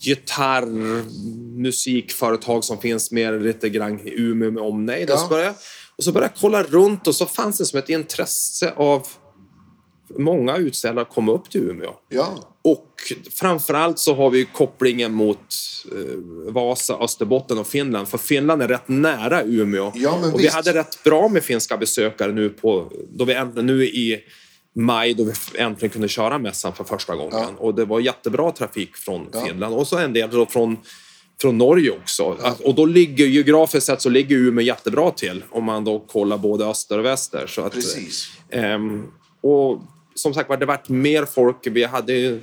gitarrmusikföretag 0.00 2.64
som 2.64 2.78
finns 2.78 3.10
mer 3.10 3.40
lite 3.40 3.68
grann 3.68 4.00
i 4.00 4.14
Umeå 4.20 4.50
med 4.50 4.62
omnejd. 4.62 5.10
Ja. 5.10 5.14
Och, 5.14 5.20
så 5.20 5.28
började 5.28 5.54
och 5.96 6.04
så 6.04 6.12
började 6.12 6.32
jag 6.34 6.40
kolla 6.40 6.62
runt 6.62 7.06
och 7.06 7.14
så 7.14 7.26
fanns 7.26 7.58
det 7.58 7.66
som 7.66 7.78
ett 7.78 7.88
intresse 7.88 8.72
av 8.76 9.06
många 10.18 10.56
utställare 10.56 11.04
kom 11.04 11.28
upp 11.28 11.50
till 11.50 11.60
Umeå. 11.60 11.90
Ja, 12.08 12.49
Och 12.62 13.12
framförallt 13.34 13.98
så 13.98 14.14
har 14.14 14.30
vi 14.30 14.44
kopplingen 14.44 15.12
mot 15.12 15.38
eh, 15.92 16.52
Vasa, 16.52 16.94
Österbotten 16.96 17.58
och 17.58 17.66
Finland. 17.66 18.08
För 18.08 18.18
Finland 18.18 18.62
är 18.62 18.68
rätt 18.68 18.88
nära 18.88 19.42
Umeå. 19.42 19.92
Ja, 19.94 20.18
och 20.32 20.38
vi 20.38 20.42
visst. 20.42 20.54
hade 20.54 20.74
rätt 20.74 21.02
bra 21.04 21.28
med 21.28 21.42
finska 21.42 21.76
besökare 21.76 22.32
nu, 22.32 22.48
på, 22.48 22.92
då 23.12 23.24
vi 23.24 23.34
nu 23.62 23.84
i 23.84 24.20
maj 24.76 25.14
då 25.14 25.24
vi 25.24 25.32
äntligen 25.60 25.90
kunde 25.92 26.08
köra 26.08 26.38
mässan 26.38 26.72
för 26.74 26.84
första 26.84 27.14
gången. 27.16 27.32
Ja. 27.32 27.48
Och 27.58 27.74
det 27.74 27.84
var 27.84 28.00
jättebra 28.00 28.52
trafik 28.52 28.96
från 28.96 29.28
Ja. 29.32 29.44
Finland 29.46 29.74
och 29.74 29.86
så 29.86 29.98
en 29.98 30.12
del 30.12 30.30
då 30.30 30.46
från 30.46 30.76
från 31.40 31.58
Norge 31.58 31.90
också. 31.90 32.36
Att- 32.42 32.60
Och 32.60 32.74
då 32.74 32.84
ligger 32.86 33.26
geografiskt 33.26 33.86
sett 33.86 34.02
så 34.02 34.08
ligger 34.08 34.36
Umeå 34.36 34.64
jättebra 34.64 35.10
till 35.10 35.44
om 35.50 35.64
man 35.64 35.84
då 35.84 35.98
kollar 35.98 36.38
både 36.38 36.66
öster 36.66 36.98
och 36.98 37.04
väster. 37.04 37.46
Så 37.46 37.62
att, 37.62 37.72
precis. 37.72 38.30
Ehm, 38.50 39.06
och 39.42 39.80
som 40.20 40.34
sagt 40.34 40.48
var, 40.48 40.56
det 40.56 40.66
varit 40.66 40.88
mer 40.88 41.24
folk. 41.24 41.56
Vi 41.66 41.84
hade 41.84 42.12
ju- 42.12 42.40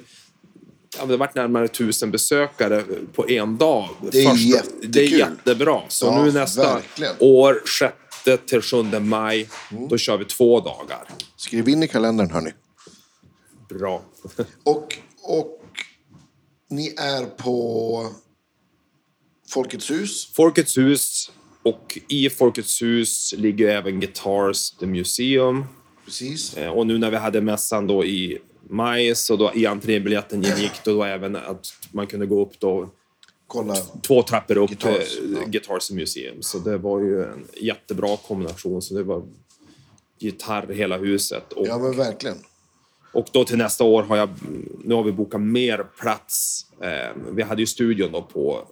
ja, 1.00 1.06
det 1.06 1.18
varit 1.18 1.36
närmare 1.36 1.68
tusen 1.68 2.12
besökare 2.12 2.84
på 3.14 3.30
en 3.30 3.58
dag. 3.58 3.90
Det 4.12 4.20
är 4.26 4.36
jättekul. 4.36 4.92
Det 4.92 5.00
är 5.00 5.18
jättebra. 5.18 5.82
Så 5.88 6.06
Ja, 6.06 6.24
nu 6.24 6.32
nästa 6.32 6.74
verkligen. 6.74 7.16
år, 7.20 7.62
6 7.80 7.96
till 8.46 8.62
7 8.62 9.00
maj, 9.00 9.50
då 9.90 9.98
kör 9.98 10.18
vi 10.18 10.26
två 10.26 10.60
dagar. 10.60 11.04
Skriv 11.36 11.70
in 11.70 11.84
i 11.84 11.88
kalendern, 11.88 12.30
hörni. 12.30 12.52
Bra. 13.70 14.02
Och, 14.64 14.98
och 15.24 15.62
ni 16.70 16.88
är 16.98 17.26
på 17.26 18.10
Folkets 19.50 19.92
hus. 19.92 20.32
Folkets 20.36 20.78
hus 20.78 21.32
och 21.64 21.98
i 22.10 22.30
Folkets 22.30 22.82
hus 22.82 23.34
ligger 23.38 23.68
även 23.68 24.00
Guitars 24.00 24.72
The 24.72 24.86
Museum. 24.86 25.66
Precis. 26.08 26.58
Eh, 26.58 26.70
Och 26.72 26.88
nu 26.88 26.98
när 26.98 27.12
vi 27.12 27.18
hade 27.18 27.42
mässan 27.42 27.88
då 27.88 28.06
i 28.06 28.38
maj 28.70 29.16
så 29.16 29.36
då 29.36 29.52
i 29.56 29.66
entrébiljetten 29.66 30.46
ingick 30.46 30.72
det 30.84 30.92
då 30.92 31.04
även 31.04 31.36
att 31.36 31.68
man 31.92 32.08
kunde 32.08 32.26
gå 32.26 32.42
upp 32.42 32.60
då 32.60 32.90
Kolla. 33.48 33.76
två 34.02 34.24
trappor 34.24 34.58
upp 34.58 34.70
Guitars, 34.70 34.92
Guitars, 35.20 35.40
ja. 35.42 35.48
Guitars 35.48 35.92
Museum. 35.92 36.42
Så 36.42 36.58
det 36.60 36.78
var 36.78 37.00
ju 37.00 37.24
en 37.24 37.46
jättebra 37.62 38.18
kombination. 38.18 38.82
Så 38.82 38.94
det 38.94 39.04
var 39.04 39.24
gitarr 40.20 40.68
hela 40.74 40.98
huset. 40.98 41.54
Och, 41.54 41.68
Ja, 41.68 41.78
men 41.78 41.98
verkligen. 41.98 42.38
och 43.14 43.28
då 43.32 43.44
till 43.46 43.58
nästa 43.58 43.84
år 43.84 44.04
har 44.04 44.18
jag, 44.18 44.30
nu 44.84 44.96
har 44.96 45.04
vi 45.04 45.12
bokat 45.12 45.42
mer 45.42 45.86
plats. 46.00 46.66
Eh, 46.82 47.16
vi 47.32 47.42
hade 47.44 47.62
ju 47.62 47.66
studion 47.66 48.12
då 48.12 48.22
på, 48.22 48.68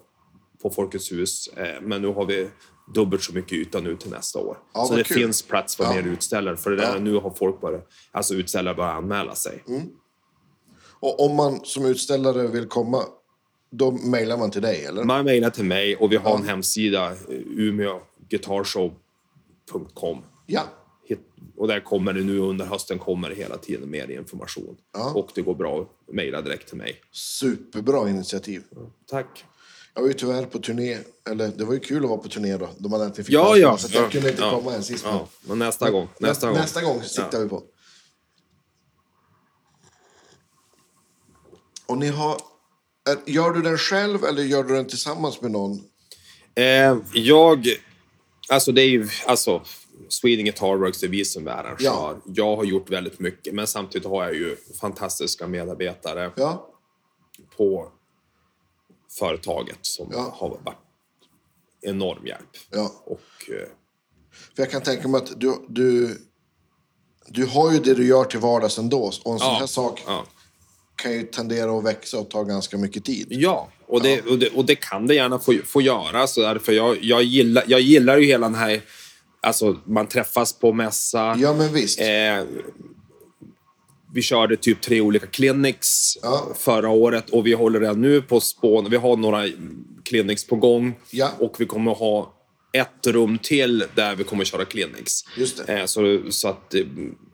på 0.62 0.70
Folkets 0.70 1.12
hus, 1.12 1.48
eh, 1.48 1.82
men 1.82 2.02
nu 2.02 2.08
har 2.08 2.26
vi 2.26 2.48
dubbelt 2.94 3.24
så 3.24 3.34
mycket 3.34 3.54
yta 3.54 3.80
nu 3.80 3.96
till 3.98 4.12
nästa 4.12 4.40
år. 4.40 4.58
Ja, 4.74 4.86
så 4.86 4.96
det 4.96 5.04
kul. 5.04 5.18
finns 5.18 5.42
plats 5.42 5.76
för 5.76 5.84
Ja. 5.84 5.94
mer 5.94 6.04
utställare. 6.04 6.58
För 6.58 6.72
det 6.72 6.78
där, 6.78 6.94
Ja. 6.94 7.00
nu 7.00 7.16
har 7.16 7.32
folk 7.32 7.62
bara, 7.62 7.80
alltså 8.12 8.34
utställare 8.34 8.76
börjat 8.76 8.96
anmäla 8.98 9.36
sig. 9.36 9.64
Och 11.00 11.26
om 11.26 11.36
man 11.36 11.60
som 11.66 11.86
utställare 11.86 12.48
vill 12.48 12.68
komma, 12.68 13.04
då 13.72 13.92
mejlar 13.92 14.38
man 14.38 14.52
till 14.52 14.62
dig, 14.62 14.86
eller? 14.86 15.04
Man 15.04 15.26
mejlar 15.26 15.50
till 15.50 15.66
mig 15.66 15.96
och 15.96 16.12
vi 16.12 16.16
har 16.16 16.36
en 16.38 16.44
hemsida, 16.44 17.12
eh, 17.12 17.18
umeåguitarshow.com. 17.58 20.24
Ja. 20.46 20.62
Och 21.58 21.68
där 21.68 21.80
kommer 21.80 22.14
det 22.14 22.22
nu 22.24 22.40
under 22.40 22.66
hösten 22.66 23.00
kommer 23.00 23.30
det 23.30 23.36
hela 23.36 23.58
tiden 23.58 23.90
mer 23.90 24.12
information. 24.12 24.78
Och 25.14 25.30
det 25.36 25.42
går 25.42 25.56
bra 25.56 25.82
att 25.82 25.88
mejla 26.14 26.42
direkt 26.42 26.68
till 26.68 26.78
mig. 26.78 26.96
Superbra 27.12 28.10
initiativ. 28.10 28.64
Tack. 29.10 29.46
Jag 29.96 30.02
var 30.02 30.08
ju 30.08 30.14
tyvärr 30.14 30.46
på 30.46 30.60
turné, 30.60 30.98
eller 31.30 31.48
det 31.48 31.66
var 31.66 31.74
ju 31.74 31.80
kul 31.80 32.04
att 32.04 32.10
vara 32.10 32.20
på 32.20 32.30
turné 32.30 32.58
då. 32.58 32.70
De 32.78 32.92
hade 32.92 33.06
äntligen 33.06 33.26
fick 33.26 33.36
Ja, 33.36 33.58
ja. 33.58 33.78
Så 33.78 33.96
jag 33.96 34.04
ja, 34.04 34.10
kunde 34.10 34.30
inte 34.30 34.42
ja, 34.42 34.52
komma 34.52 34.74
än 34.74 34.84
sist. 34.84 35.06
Ja, 35.08 35.28
men 35.42 35.60
nästa 35.60 35.92
gång. 35.92 36.08
Nästa 36.20 36.48
gång. 36.48 36.58
Nästa 36.58 36.82
gång 36.82 37.04
siktar 37.04 37.40
vi 37.40 37.50
på. 37.50 37.64
Och 41.88 41.98
ni 41.98 42.08
har... 42.08 42.38
Gör 43.26 43.52
du 43.52 43.62
den 43.62 43.78
själv 43.78 44.26
eller 44.26 44.44
gör 44.44 44.64
du 44.64 44.76
den 44.76 44.88
tillsammans 44.88 45.42
med 45.42 45.52
någon? 45.52 45.84
Eh, 46.56 46.98
jag... 47.14 47.68
Alltså 48.50 48.72
det 48.72 48.82
är 48.82 48.90
ju... 48.90 49.10
Alltså, 49.26 49.62
Sweden 50.10 50.46
Guitar 50.46 50.76
Works 50.76 51.04
är 51.04 51.08
vi 51.08 51.26
som 51.26 51.48
är 51.48 51.52
arrangör. 51.52 51.78
Ja. 51.80 52.18
Jag 52.26 52.56
har 52.56 52.64
gjort 52.64 52.90
väldigt 52.90 53.20
mycket, 53.20 53.54
men 53.54 53.68
samtidigt 53.68 54.08
har 54.08 54.24
jag 54.24 54.34
ju 54.34 54.56
fantastiska 54.82 55.48
medarbetare 55.48 56.32
Ja. 56.36 56.70
på 57.58 57.92
företaget 59.20 59.78
som 59.82 60.10
Ja. 60.12 60.36
har 60.38 60.50
varit 60.50 60.78
enorm 61.82 62.28
hjälp. 62.28 62.50
ja. 62.72 62.92
Och... 63.06 63.20
Eh, 63.50 63.68
För 64.56 64.64
jag 64.64 64.72
kan 64.72 64.82
tänka 64.82 65.08
mig 65.08 65.22
att 65.22 65.40
du, 65.40 65.66
du, 65.70 66.18
du 67.28 67.46
har 67.46 67.72
ju 67.72 67.80
det 67.80 67.94
du 67.94 68.08
gör 68.08 68.24
till 68.24 68.40
vardags 68.40 68.78
ändå. 68.78 68.98
Och 69.24 69.34
en 69.34 69.40
sån 69.40 69.48
Ja, 69.48 69.58
här 69.60 69.68
sak 69.68 70.04
ja. 70.08 70.26
kan 70.96 71.12
ju 71.12 71.24
tendera 71.24 71.78
att 71.78 71.84
växa 71.84 72.20
och 72.20 72.30
ta 72.30 72.44
ganska 72.44 72.78
mycket 72.78 73.06
tid. 73.06 73.28
Ja, 73.30 73.70
och 73.88 74.02
det, 74.02 74.22
Och, 74.22 74.40
det, 74.40 74.50
och 74.50 74.66
det 74.66 74.76
kan 74.76 75.08
det 75.08 75.16
gärna 75.16 75.40
få, 75.40 75.54
få 75.66 75.82
göra. 75.82 76.28
Så 76.28 76.42
därför 76.42 76.72
jag, 76.72 77.04
jag, 77.04 77.24
gillar, 77.24 77.64
jag 77.68 77.82
gillar 77.82 78.18
ju 78.18 78.26
hela 78.26 78.48
den 78.48 78.56
här... 78.56 78.82
Alltså, 79.42 79.78
man 79.86 80.08
träffas 80.08 80.54
på 80.54 80.74
mässa. 80.74 81.36
Ja, 81.40 81.54
men 81.54 81.74
visst. 81.74 82.00
Eh, 82.00 82.44
vi 84.16 84.22
körde 84.22 84.58
typ 84.58 84.82
tre 84.82 85.02
olika 85.02 85.28
clinics 85.28 86.18
Ja. 86.22 86.48
förra 86.56 86.90
året 86.90 87.30
och 87.30 87.46
vi 87.48 87.54
håller 87.54 87.80
redan 87.80 88.02
nu 88.02 88.22
på 88.22 88.40
spån. 88.40 88.90
Vi 88.90 88.98
har 88.98 89.18
några 89.18 89.46
clinics 90.04 90.48
på 90.48 90.56
gång 90.56 90.96
Ja. 91.12 91.30
och 91.40 91.56
vi 91.60 91.66
kommer 91.66 91.94
ha 91.94 92.34
ett 92.74 93.08
rum 93.08 93.38
till 93.38 93.84
där 93.96 94.16
vi 94.16 94.24
kommer 94.24 94.42
att 94.44 94.48
köra 94.48 94.66
clinics. 94.66 95.22
Just 95.38 95.68
det. 95.68 95.80
Eh, 95.80 95.86
så, 95.86 96.22
så 96.30 96.48
att, 96.48 96.74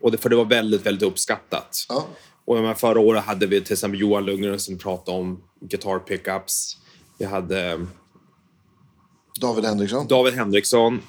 och 0.00 0.10
det, 0.12 0.18
för 0.18 0.28
det 0.28 0.36
var 0.36 0.44
väldigt, 0.44 0.86
väldigt 0.86 1.02
uppskattat. 1.08 1.86
Ja. 1.88 2.06
Och 2.44 2.78
förra 2.80 3.00
året 3.00 3.24
hade 3.24 3.46
vi 3.46 3.60
till 3.60 3.72
exempel 3.72 4.00
Johan 4.00 4.24
Lundgren 4.24 4.58
som 4.60 4.78
pratade 4.78 5.18
om 5.18 5.42
guitar 5.60 5.98
pickups. 5.98 6.76
Vi 7.18 7.24
hade 7.24 7.86
David 9.40 9.64
Henriksson? 9.64 10.06
David 10.06 10.34
Henriksson 10.34 11.00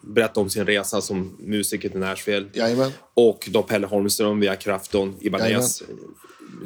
berätta 0.00 0.40
om 0.40 0.50
sin 0.50 0.66
resa 0.66 1.00
som 1.00 1.36
musiker 1.40 1.88
till 1.88 2.00
Nashville. 2.00 2.48
Jajamän. 2.52 2.92
Och 3.14 3.48
då 3.52 3.62
Pelle 3.62 3.86
Holmström 3.86 4.40
via 4.40 4.56
Krafton 4.56 5.16
Ibanez 5.20 5.82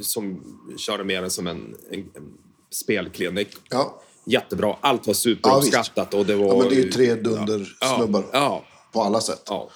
som 0.01 0.40
körde 0.79 1.05
mer 1.05 1.23
än 1.23 1.31
som 1.31 1.47
en, 1.47 1.75
en, 1.90 1.99
en 1.99 2.33
spelklinik. 2.71 3.49
Ja. 3.71 4.03
jättebra. 4.27 4.77
Allt 4.81 5.07
var 5.07 5.14
superuppskattat. 5.14 6.14
och 6.14 6.27
det, 6.27 6.35
var, 6.37 6.47
Ja, 6.47 6.57
men 6.59 6.68
det 6.68 6.75
är 6.75 6.85
ju 6.85 6.90
tre 6.92 7.14
dundersnubbar. 7.14 8.25
Ja, 8.33 8.38
ja, 8.38 8.64
På 8.92 9.03
alla 9.03 9.21
sätt. 9.21 9.42
ja. 9.47 9.71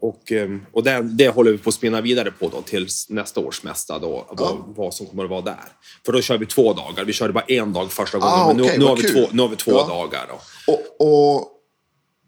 Och, 0.00 0.32
eh, 0.32 0.50
och 0.72 0.82
det, 0.84 1.02
det 1.02 1.28
håller 1.28 1.52
vi 1.52 1.58
på 1.58 1.68
att 1.68 1.74
spinna 1.74 2.00
vidare 2.00 2.30
på 2.30 2.48
då 2.48 2.62
tills 2.62 3.08
nästa 3.10 3.40
års 3.40 3.62
mässa 3.62 3.98
då, 3.98 4.26
vad, 4.30 4.56
vad 4.76 4.94
som 4.94 5.06
kommer 5.06 5.24
att 5.24 5.30
vara 5.30 5.40
där. 5.40 5.64
För 6.06 6.12
då 6.12 6.20
kör 6.20 6.38
vi 6.38 6.46
två 6.46 6.72
dagar. 6.72 7.04
Vi 7.04 7.12
körde 7.12 7.32
bara 7.32 7.44
en 7.44 7.72
dag 7.72 7.92
första 7.92 8.18
gången, 8.18 8.34
Ah, 8.34 8.46
men 8.46 8.56
nu, 8.56 8.62
okej, 8.62 8.78
nu, 8.78 8.84
har 8.84 8.96
vi 8.96 9.02
två, 9.02 9.26
nu 9.32 9.42
har 9.42 9.48
vi 9.48 9.56
två 9.56 9.70
Ja. 9.72 9.86
dagar. 9.88 10.26
Då. 10.28 10.40
Och, 10.72 11.36
och 11.36 11.53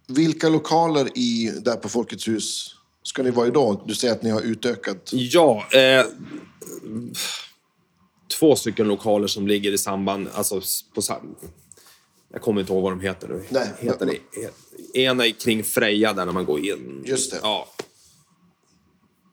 vilka 0.08 0.48
lokaler 0.48 1.18
i, 1.18 1.52
där 1.64 1.76
på 1.76 1.88
Folkets 1.88 2.28
hus 2.28 2.74
ska 3.02 3.22
ni 3.22 3.30
vara 3.30 3.46
idag? 3.46 3.80
Du 3.86 3.94
säger 3.94 4.14
att 4.14 4.22
ni 4.22 4.30
har 4.30 4.40
utökat. 4.40 5.10
Ja, 5.12 5.66
eh, 5.72 6.06
två 8.38 8.56
stycken 8.56 8.88
lokaler 8.88 9.26
som 9.26 9.46
ligger 9.48 9.72
i 9.72 9.78
samband, 9.78 10.28
alltså 10.34 10.60
på 10.94 11.02
jag 12.32 12.42
kommer 12.42 12.60
inte 12.60 12.72
ihåg 12.72 12.82
vad 12.82 12.92
de 12.92 13.00
heter 13.00 13.28
nu. 13.28 13.42
Nej, 13.48 13.68
heter 13.78 14.06
men- 14.06 14.14
det, 14.92 15.00
ena 15.00 15.26
är 15.26 15.30
kring 15.30 15.64
Freja 15.64 16.12
där 16.12 16.26
när 16.26 16.32
man 16.32 16.44
går 16.44 16.60
in. 16.60 17.02
Just 17.06 17.30
det. 17.32 17.38
Ja. 17.42 17.68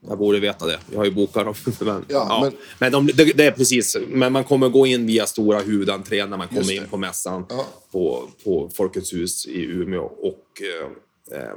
Jag 0.07 0.17
borde 0.17 0.39
veta 0.39 0.65
det. 0.65 0.79
Jag 0.91 0.97
har 0.97 1.05
ju 1.05 1.11
bokat 1.11 1.45
dem. 1.45 1.53
Men, 1.79 2.05
Ja, 2.09 2.39
men- 2.43 2.53
men 2.79 2.91
de, 2.91 3.07
det, 3.13 3.23
det 3.37 3.45
är 3.45 3.51
precis. 3.51 3.97
Men 4.07 4.33
man 4.33 4.43
kommer 4.43 4.69
gå 4.69 4.85
in 4.87 5.05
via 5.07 5.25
stora 5.25 5.59
huvudentrén 5.59 6.29
när 6.29 6.37
man 6.37 6.47
kommer 6.47 6.63
det. 6.63 6.73
in 6.75 6.87
på 6.89 6.97
mässan 6.97 7.45
Ja. 7.49 7.65
på, 7.91 8.27
på 8.43 8.69
Folkets 8.73 9.13
hus 9.13 9.45
i 9.45 9.61
Umeå. 9.63 10.03
Och 10.03 10.61
eh, 11.31 11.39
eh, 11.41 11.49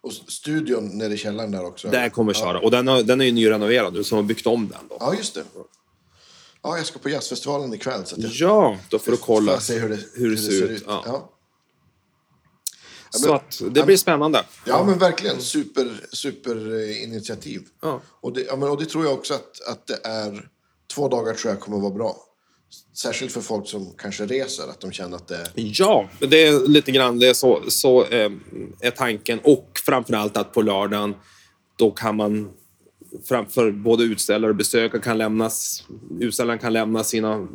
Och 0.00 0.12
studion 0.12 0.98
nere 0.98 1.14
i 1.14 1.16
källaren 1.16 1.50
där 1.50 1.64
också. 1.66 1.88
där 1.88 2.08
kommer 2.08 2.32
jag 2.32 2.36
köra. 2.42 2.60
Och 2.60 2.70
den, 2.70 2.88
har, 2.88 3.02
den 3.02 3.20
är 3.20 3.24
ju 3.24 3.32
nyrenoverad 3.32 3.92
nu, 3.94 4.04
så 4.04 4.14
de 4.14 4.22
har 4.22 4.28
byggt 4.28 4.46
om 4.46 4.68
den. 4.68 4.80
Då. 4.88 4.96
Ja, 5.00 5.14
just 5.14 5.34
det. 5.34 5.42
Ja, 6.62 6.76
jag 6.76 6.86
ska 6.86 6.98
på 6.98 7.08
jazzfestivalen 7.08 7.74
ikväll. 7.74 8.06
Så 8.06 8.14
jag 8.18 8.30
Ja, 8.34 8.76
då 8.88 8.98
får 8.98 9.10
du 9.12 9.16
får 9.18 9.26
kolla 9.26 9.52
jag 9.52 9.62
se 9.62 9.78
hur 9.78 9.88
det, 9.88 9.98
hur 10.14 10.30
det 10.30 10.36
ser 10.36 10.62
ut. 10.70 10.84
Ja. 10.86 11.30
Ja. 13.12 13.18
Så 13.18 13.32
att 13.34 13.62
det 13.74 13.82
blir 13.86 13.96
spännande. 13.96 14.44
Ja, 14.64 14.84
men 14.84 14.98
verkligen. 14.98 15.40
Super, 15.40 15.90
super 16.12 16.74
eh, 16.74 17.02
initiativ. 17.02 17.62
Ja. 17.82 18.00
Och, 18.20 18.32
det, 18.32 18.40
ja, 18.40 18.56
men, 18.56 18.68
och 18.68 18.80
det 18.80 18.86
tror 18.86 19.04
jag 19.04 19.14
också 19.14 19.34
att, 19.34 19.68
att 19.68 19.86
det 19.86 20.00
är... 20.04 20.48
Två 20.94 21.08
dagar 21.08 21.34
tror 21.34 21.52
jag 21.52 21.60
kommer 21.60 21.78
vara 21.78 21.94
bra. 21.94 22.16
Särskilt 22.94 23.32
för 23.32 23.40
folk 23.40 23.68
som 23.68 23.94
kanske 23.98 24.26
reser, 24.26 24.62
att 24.62 24.80
de 24.80 24.92
känner 24.92 25.16
att 25.16 25.28
det. 25.28 25.50
Ja, 25.54 26.08
det 26.18 26.46
är 26.46 26.68
lite 26.68 26.92
grann 26.92 27.18
det 27.18 27.28
är 27.28 27.34
så, 27.34 27.62
så 27.68 28.04
eh, 28.04 28.30
är 28.80 28.90
tanken. 28.90 29.40
Och 29.44 29.68
framförallt 29.86 30.36
att 30.36 30.52
på 30.52 30.62
lördagen, 30.62 31.14
då 31.76 31.90
kan 31.90 32.16
man 32.16 32.50
framför 33.24 33.70
både 33.70 34.04
utställare 34.04 34.50
och 34.50 34.56
besökare 34.56 35.02
kan 35.02 35.18
lämnas, 35.18 35.84
utställaren 36.20 36.58
kan 36.58 36.72
lämna 36.72 37.04
sina 37.04 37.48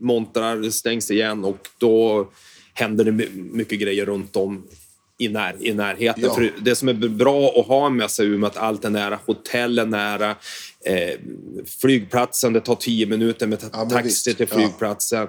montrar, 0.00 0.70
stängs 0.70 1.10
igen 1.10 1.44
och 1.44 1.68
då 1.78 2.28
händer 2.74 3.04
det 3.04 3.12
my- 3.12 3.30
mycket 3.34 3.80
grejer 3.80 4.06
runt 4.06 4.36
om 4.36 4.66
i, 5.18 5.28
när, 5.28 5.66
i 5.66 5.74
närheten. 5.74 6.24
Ja. 6.24 6.34
För 6.34 6.52
det 6.60 6.74
som 6.76 6.88
är 6.88 6.92
bra 7.08 7.48
att 7.60 7.66
ha 7.66 7.88
mässa 7.88 8.22
i 8.22 8.26
Umeå 8.26 8.46
att 8.46 8.56
allt 8.56 8.84
är 8.84 8.90
nära. 8.90 9.18
Hotell 9.26 9.78
är 9.78 9.86
nära. 9.86 10.36
Eh, 10.84 11.20
flygplatsen, 11.80 12.52
det 12.52 12.60
tar 12.60 12.74
tio 12.74 13.06
minuter 13.06 13.46
med 13.46 13.60
ta- 13.60 13.68
Ja, 13.72 13.90
taxi 13.90 14.34
till 14.34 14.46
Ja. 14.50 14.56
flygplatsen. 14.56 15.28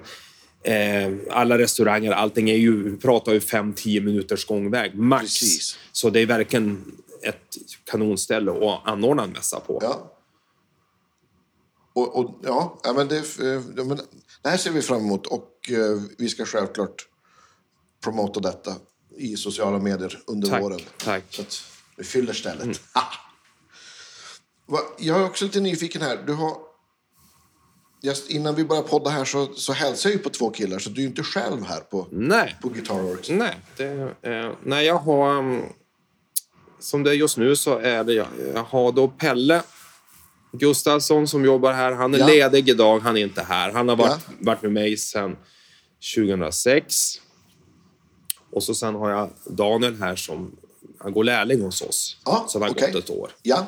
Eh, 0.64 1.12
alla 1.30 1.58
restauranger, 1.58 2.12
allting 2.12 2.50
är 2.50 2.56
ju, 2.56 2.90
vi 2.92 2.98
pratar 2.98 3.34
ju 3.34 3.40
fem, 3.40 3.74
tio 3.74 4.02
minuters 4.02 4.46
gångväg 4.46 4.96
max. 4.96 5.22
Precis. 5.24 5.78
Så 5.92 6.10
det 6.10 6.20
är 6.20 6.26
verkligen 6.26 6.92
ett 7.24 7.58
kanonställe 7.92 8.52
att 8.52 8.88
anordna 8.88 9.24
en 9.24 9.30
mässa 9.32 9.60
på. 9.60 9.80
Ja. 9.82 10.16
Och, 11.94 12.16
och 12.20 12.40
ja, 12.44 12.80
ja, 12.84 12.94
men 12.94 13.08
det, 13.08 13.16
eh, 13.18 13.62
ja, 13.78 13.84
men 13.84 14.00
det 14.44 14.50
här 14.50 14.58
ser 14.58 14.72
vi 14.72 14.82
fram 14.82 15.02
emot 15.02 15.28
och 15.28 15.50
eh, 15.72 16.02
vi 16.18 16.30
ska 16.30 16.46
självklart 16.46 17.06
promota 18.04 18.40
detta 18.40 18.76
i 19.20 19.38
sociala 19.38 19.80
medier 19.80 20.20
under 20.28 20.50
Tack, 20.50 20.62
våren. 20.62 20.80
tack. 20.98 21.24
Så 21.30 21.42
att 21.42 21.64
vi 21.98 22.04
fyller 22.04 22.34
stället. 22.34 22.82
Va, 24.66 24.80
Jag 25.00 25.20
är 25.22 25.26
också 25.26 25.46
lite 25.46 25.60
nyfiken 25.60 26.02
här. 26.02 26.24
Du 26.28 26.34
har... 26.34 26.58
Just 28.02 28.30
innan 28.30 28.56
vi 28.56 28.64
började 28.64 28.88
podda 28.88 29.10
här 29.10 29.26
så, 29.26 29.54
så 29.54 29.74
hälsar 29.74 30.10
jag 30.10 30.18
ju 30.18 30.24
på 30.24 30.30
två 30.30 30.50
killar, 30.50 30.80
så 30.80 30.90
du 30.90 31.02
är 31.02 31.06
inte 31.06 31.24
själv 31.24 31.64
här 31.66 31.80
på, 31.80 32.08
Nej, 32.12 32.56
på 32.62 32.70
Guitar 32.70 33.00
Works. 33.02 33.30
nej. 33.30 33.58
Det, 33.78 34.14
eh, 34.22 34.52
nej, 34.64 34.86
jag 34.86 34.98
har... 34.98 35.38
um, 35.38 35.64
Som 36.80 37.04
det 37.04 37.10
är 37.12 37.14
just 37.14 37.38
nu 37.38 37.56
så 37.56 37.78
är 37.80 38.04
det... 38.04 38.14
Jag, 38.14 38.28
jag 38.56 38.64
har 38.64 38.92
då 38.92 39.08
Pelle 39.08 39.62
Gustafsson 40.52 41.28
som 41.28 41.46
jobbar 41.46 41.74
här. 41.74 41.92
Han 41.92 42.14
är 42.14 42.20
Ja. 42.20 42.28
ledig 42.28 42.70
idag, 42.70 43.00
han 43.00 43.18
är 43.18 43.22
inte 43.22 43.42
här. 43.42 43.72
Han 43.72 43.90
har 43.90 43.96
varit, 43.96 44.22
Ja. 44.28 44.34
varit 44.40 44.62
med 44.62 44.72
mig 44.72 44.98
sedan 44.98 45.38
2006. 46.16 47.22
Och 48.52 48.64
så 48.64 48.76
sen 48.76 48.96
har 48.96 49.10
jag 49.10 49.30
Daniel 49.46 49.96
här 49.96 50.16
som... 50.16 50.56
Han 50.98 51.14
går 51.14 51.24
lärling 51.24 51.62
hos 51.62 51.82
oss. 51.82 52.18
Ja, 52.26 52.46
så 52.50 52.60
han 52.60 52.64
har 52.68 52.76
okej. 52.76 52.92
gått 52.94 53.04
ett 53.04 53.10
år. 53.10 53.32
Ja, 53.44 53.68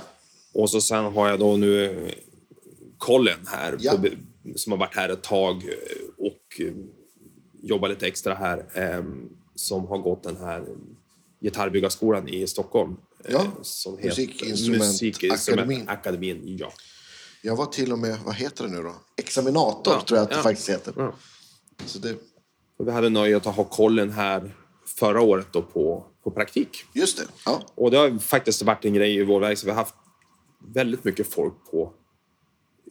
Och 0.53 0.69
så 0.69 0.81
sen 0.81 1.05
har 1.05 1.29
jag 1.29 1.39
då 1.39 1.57
nu 1.57 1.85
eh, 2.07 2.13
Colin 2.97 3.33
här, 3.47 3.77
Ja. 3.79 3.91
på, 3.97 4.07
som 4.55 4.71
har 4.71 4.79
varit 4.79 4.95
här 4.95 5.09
ett 5.09 5.23
tag 5.23 5.55
eh, 5.55 6.25
och 6.25 6.61
eh, 6.61 6.73
jobbar 7.63 7.89
lite 7.89 8.07
extra 8.07 8.33
här. 8.33 8.65
eh, 8.73 9.03
Som 9.55 9.87
har 9.87 9.97
gått 9.97 10.23
den 10.23 10.37
här 10.37 10.65
gitarrbyggarskolan 11.41 12.27
i 12.27 12.47
Stockholm. 12.47 12.95
eh, 13.25 13.31
Ja, 13.33 13.45
Som 13.61 13.97
heter 13.97 14.09
Musikinstrumentakademin. 14.49 15.89
Akademin, 15.89 16.57
ja. 16.59 16.73
jag 17.41 17.55
var 17.55 17.65
till 17.65 17.91
och 17.91 17.99
med, 17.99 18.17
vad 18.25 18.35
heter 18.35 18.63
det 18.63 18.69
nu 18.69 18.83
då? 18.83 18.95
Examinator 19.17 19.93
Ja, 19.93 20.01
tror 20.07 20.17
jag 20.17 20.23
att 20.23 20.29
det 20.29 20.35
ja. 20.35 20.43
faktiskt 20.43 20.69
heter. 20.69 20.93
Ja. 20.97 21.13
Så 21.85 21.99
det, 21.99 22.15
vi 22.79 22.91
hade 22.91 23.09
nöjet 23.09 23.47
att 23.47 23.55
ha 23.55 23.63
Colin 23.63 24.09
här 24.11 24.55
förra 24.99 25.21
året 25.21 25.47
då 25.51 25.61
på, 25.61 26.05
på 26.23 26.31
praktik. 26.31 26.85
just 26.93 27.17
det. 27.17 27.23
Ja. 27.45 27.61
Och 27.75 27.91
det 27.91 27.97
har 27.97 28.19
faktiskt 28.19 28.61
varit 28.61 28.85
en 28.85 28.93
grej 28.93 29.15
i 29.15 29.23
vår 29.23 29.39
verksamhet. 29.39 29.67
Vi 29.67 29.71
har 29.71 29.83
haft 29.83 29.95
väldigt 30.73 31.03
mycket 31.03 31.27
folk 31.33 31.53
på 31.71 31.93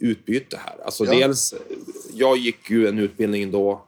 utbyte 0.00 0.56
här. 0.64 0.84
Alltså 0.84 1.04
Ja. 1.04 1.10
dels, 1.12 1.54
jag 2.12 2.36
gick 2.36 2.70
ju 2.70 2.86
en 2.88 2.98
utbildning 2.98 3.50
då 3.50 3.86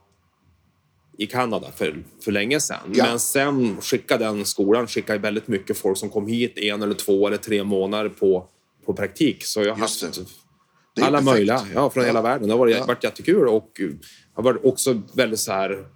i 1.19 1.27
Kanada 1.27 1.71
för, 1.71 2.05
för 2.25 2.33
länge 2.33 2.61
sedan. 2.61 2.79
Ja. 2.95 3.05
Men 3.05 3.21
sen 3.21 3.81
skickade 3.81 4.25
den 4.25 4.45
skolan 4.45 4.87
skickade 4.87 5.19
väldigt 5.19 5.49
mycket 5.49 5.79
folk 5.79 5.99
som 5.99 6.11
kom 6.11 6.27
hit 6.27 6.59
en 6.59 6.83
eller 6.83 6.95
två 6.95 7.27
eller 7.27 7.37
tre 7.37 7.65
månader 7.65 8.09
på, 8.09 8.49
på 8.87 8.95
praktik. 8.95 9.45
Så 9.45 9.61
jag 9.63 9.73
har 9.73 9.79
haft 9.79 10.03
alla 11.01 11.19
perfekt. 11.19 11.25
möjliga, 11.25 11.61
ja, 11.75 11.91
från 11.91 12.03
Ja. 12.03 12.07
hela 12.09 12.23
världen. 12.23 12.49
Det 12.49 12.55
har 12.55 12.59
varit, 12.59 12.77
Ja. 12.77 12.85
varit 12.87 13.05
jättekul 13.05 13.49
och 13.49 13.81
uh, 13.81 13.95
har 14.35 14.43
varit 14.43 14.65
också 14.65 15.03
väldigt 15.15 15.41
så 15.41 15.53
här 15.53 15.87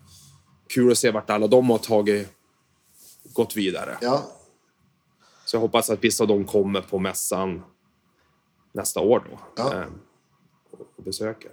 kul 0.74 0.92
att 0.92 0.98
se 0.98 1.10
vart 1.10 1.30
alla 1.30 1.46
de 1.46 1.70
har 1.70 1.78
tagit, 1.78 2.28
gått 3.34 3.56
vidare. 3.56 3.98
Ja, 4.00 4.32
Så 5.44 5.56
jag 5.56 5.60
hoppas 5.60 5.90
att 5.90 6.04
vissa 6.04 6.24
av 6.24 6.28
dem 6.28 6.44
kommer 6.44 6.80
på 6.80 6.98
mässan 6.98 7.62
nästa 8.72 9.00
år 9.00 9.26
då. 9.30 9.38
Ja. 9.56 9.74
eh, 9.74 9.86
och 10.96 11.04
besöker. 11.04 11.50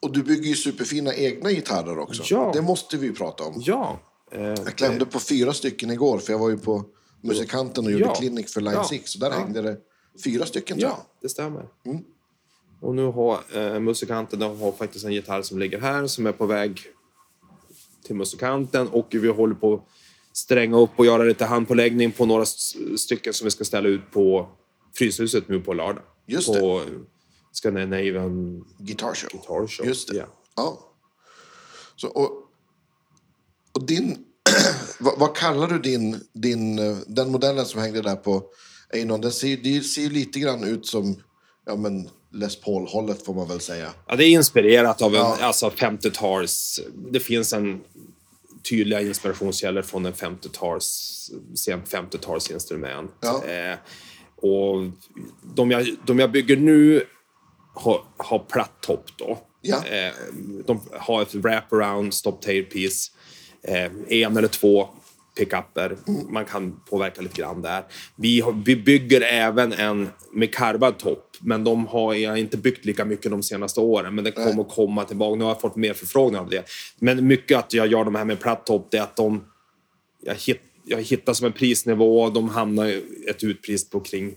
och 0.00 0.12
du 0.12 0.22
bygger 0.22 0.48
ju 0.48 0.54
superfina 0.54 1.14
egna 1.14 1.50
gitarrer 1.50 1.98
också. 1.98 2.22
Ja. 2.34 2.50
Det 2.54 2.62
måste 2.62 2.96
vi 2.96 3.06
ju 3.06 3.14
prata 3.14 3.44
om. 3.44 3.54
Ja. 3.56 3.98
Eh, 4.32 4.42
Jag 4.42 4.76
klämde 4.76 5.06
på 5.06 5.20
fyra 5.20 5.52
stycken 5.52 5.90
igår, 5.90 6.18
för 6.18 6.32
jag 6.32 6.38
var 6.40 6.50
ju 6.50 6.58
på 6.58 6.84
Musikanten 7.20 7.84
och 7.86 7.90
gjorde 7.92 8.04
Ja. 8.04 8.14
klinik 8.14 8.48
för 8.48 8.60
Line 8.60 8.74
Ja. 8.74 8.84
6. 8.88 9.10
Så 9.10 9.18
där 9.18 9.30
Ja. 9.30 9.36
hängde 9.36 9.62
det 9.62 9.76
fyra 10.24 10.46
stycken 10.46 10.78
tror 10.78 10.90
jag. 10.90 10.98
ja, 10.98 11.06
det 11.20 11.28
stämmer. 11.28 11.68
Mm. 11.86 12.04
Och 12.80 12.94
nu 12.94 13.04
har 13.06 13.40
eh, 13.54 13.80
musikanten 13.80 14.38
de 14.38 14.60
har 14.60 14.72
faktiskt 14.72 15.04
en 15.04 15.12
gitarr 15.12 15.42
som 15.42 15.58
ligger 15.58 15.80
här 15.80 16.06
som 16.06 16.26
är 16.26 16.32
på 16.32 16.46
väg 16.46 16.80
till 18.04 18.16
musikanten 18.16 18.88
och 18.88 19.08
vi 19.10 19.28
håller 19.28 19.54
på 19.54 19.74
att 19.74 19.84
stränga 20.32 20.78
upp 20.78 20.90
och 20.96 21.06
göra 21.06 21.22
lite 21.22 21.44
handpåläggning 21.44 22.12
på 22.12 22.26
några 22.26 22.46
stycken 22.96 23.32
som 23.32 23.44
vi 23.44 23.50
ska 23.50 23.64
ställa 23.64 23.88
ut 23.88 24.10
på 24.10 24.48
Fryshuset 24.94 25.48
nu 25.48 25.60
på 25.60 25.74
lördag. 25.74 26.02
Just 26.26 26.48
på 26.48 26.82
Scandinavian 27.52 28.64
Guitar 28.78 29.14
Show. 29.14 29.30
Guitar 29.32 29.66
Show. 29.66 29.86
Just 29.86 30.08
det. 30.08 30.16
Ja. 30.16 30.26
Ja. 30.56 30.78
Så, 31.96 32.08
och, 32.08 32.30
och 33.72 33.86
din... 33.86 34.24
vad, 35.00 35.18
vad 35.18 35.36
kallar 35.36 35.68
du 35.68 35.78
din, 35.78 36.20
din... 36.32 36.76
Den 37.06 37.32
modellen 37.32 37.66
som 37.66 37.80
hängde 37.80 38.02
där 38.02 38.16
på 38.16 38.42
Einon, 38.92 39.20
den 39.20 39.32
ser, 39.32 39.56
det 39.56 39.80
ser 39.80 40.02
ju 40.02 40.10
lite 40.10 40.38
grann 40.38 40.64
ut 40.64 40.86
som 40.86 41.16
ja, 41.66 41.76
men 41.76 42.08
Les 42.34 42.60
Paul-hållet 42.60 43.24
får 43.24 43.34
man 43.34 43.48
väl 43.48 43.60
säga. 43.60 43.90
Ja, 44.06 44.16
det 44.16 44.24
är 44.24 44.28
inspirerat 44.28 45.02
av 45.02 45.14
en, 45.14 45.20
Ja. 45.20 45.38
alltså 45.40 45.68
50-tals... 45.68 46.80
Det 47.12 47.20
finns 47.20 47.52
en 47.52 47.80
tydliga 48.70 49.00
inspirationskällor 49.00 49.82
från 49.82 50.06
en 50.06 50.12
50-tals, 50.12 51.30
sent 51.54 51.88
50-tals 51.92 52.52
instrument. 52.52 53.12
Ja. 53.20 53.44
Eh, 53.44 53.76
och 54.36 54.90
de 55.54 55.70
jag, 55.70 55.86
de 56.06 56.18
jag 56.18 56.30
bygger 56.32 56.56
nu 56.56 57.04
har, 57.74 58.04
har 58.16 58.38
platt 58.38 58.80
topp 58.80 59.04
då. 59.16 59.38
Ja. 59.60 59.86
Eh, 59.86 60.12
de 60.66 60.80
har 60.92 61.22
ett 61.22 61.34
wraparound 61.34 62.14
stop 62.14 62.32
tailpiece. 62.40 63.10
Eh, 63.62 63.90
en 64.08 64.36
eller 64.36 64.48
två 64.48 64.88
pickuper. 65.38 65.96
Man 66.28 66.44
kan 66.44 66.80
påverka 66.90 67.22
lite 67.22 67.40
grann 67.40 67.62
där. 67.62 67.84
Vi, 68.16 68.40
har, 68.40 68.62
vi 68.64 68.76
bygger 68.76 69.20
även 69.20 69.72
en 69.72 70.08
med 70.32 70.54
karvad 70.54 70.98
topp, 70.98 71.30
men 71.40 71.64
de 71.64 71.86
har 71.86 72.14
jag 72.14 72.38
inte 72.38 72.56
byggt 72.56 72.84
lika 72.84 73.04
mycket 73.04 73.30
de 73.30 73.42
senaste 73.42 73.80
åren. 73.80 74.14
Men 74.14 74.24
det 74.24 74.30
kommer 74.32 74.62
att 74.62 74.68
komma 74.74 75.04
tillbaka. 75.04 75.36
Nu 75.36 75.44
har 75.44 75.50
jag 75.50 75.60
fått 75.60 75.76
mer 75.76 75.92
förfrågningar 75.94 76.40
av 76.42 76.50
det. 76.50 76.64
Men 76.98 77.26
mycket 77.26 77.58
att 77.58 77.72
jag 77.72 77.86
gör 77.86 78.04
de 78.04 78.14
här 78.14 78.24
med 78.24 78.40
platt 78.40 78.66
topp, 78.66 78.88
det 78.90 78.96
är 78.98 79.02
att 79.02 79.16
de... 79.16 79.44
Jag, 80.22 80.34
hit, 80.34 80.60
jag 80.84 81.02
hittar 81.02 81.32
som 81.32 81.46
en 81.46 81.52
prisnivå, 81.52 82.30
de 82.30 82.48
hamnar 82.48 82.86
ett 83.30 83.44
utpris 83.44 83.90
på 83.90 84.00
kring 84.00 84.34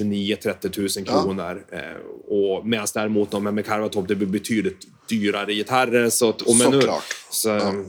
29-30 0.00 0.98
000 0.98 1.06
kronor. 1.06 1.64
Eh, 1.72 1.80
och 2.28 2.66
medan 2.66 2.86
däremot 2.94 3.30
de 3.30 3.42
med 3.44 3.66
karvad 3.66 3.92
topp, 3.92 4.08
det 4.08 4.14
blir 4.14 4.28
betydligt 4.28 4.86
dyrare 5.08 5.54
gitarrer. 5.54 6.10
Så, 6.10 6.28
att- 6.28 6.42
och 6.42 6.56
men 6.56 6.70
nu, 6.70 6.80
Såklart. 6.80 7.02
så, 7.30 7.84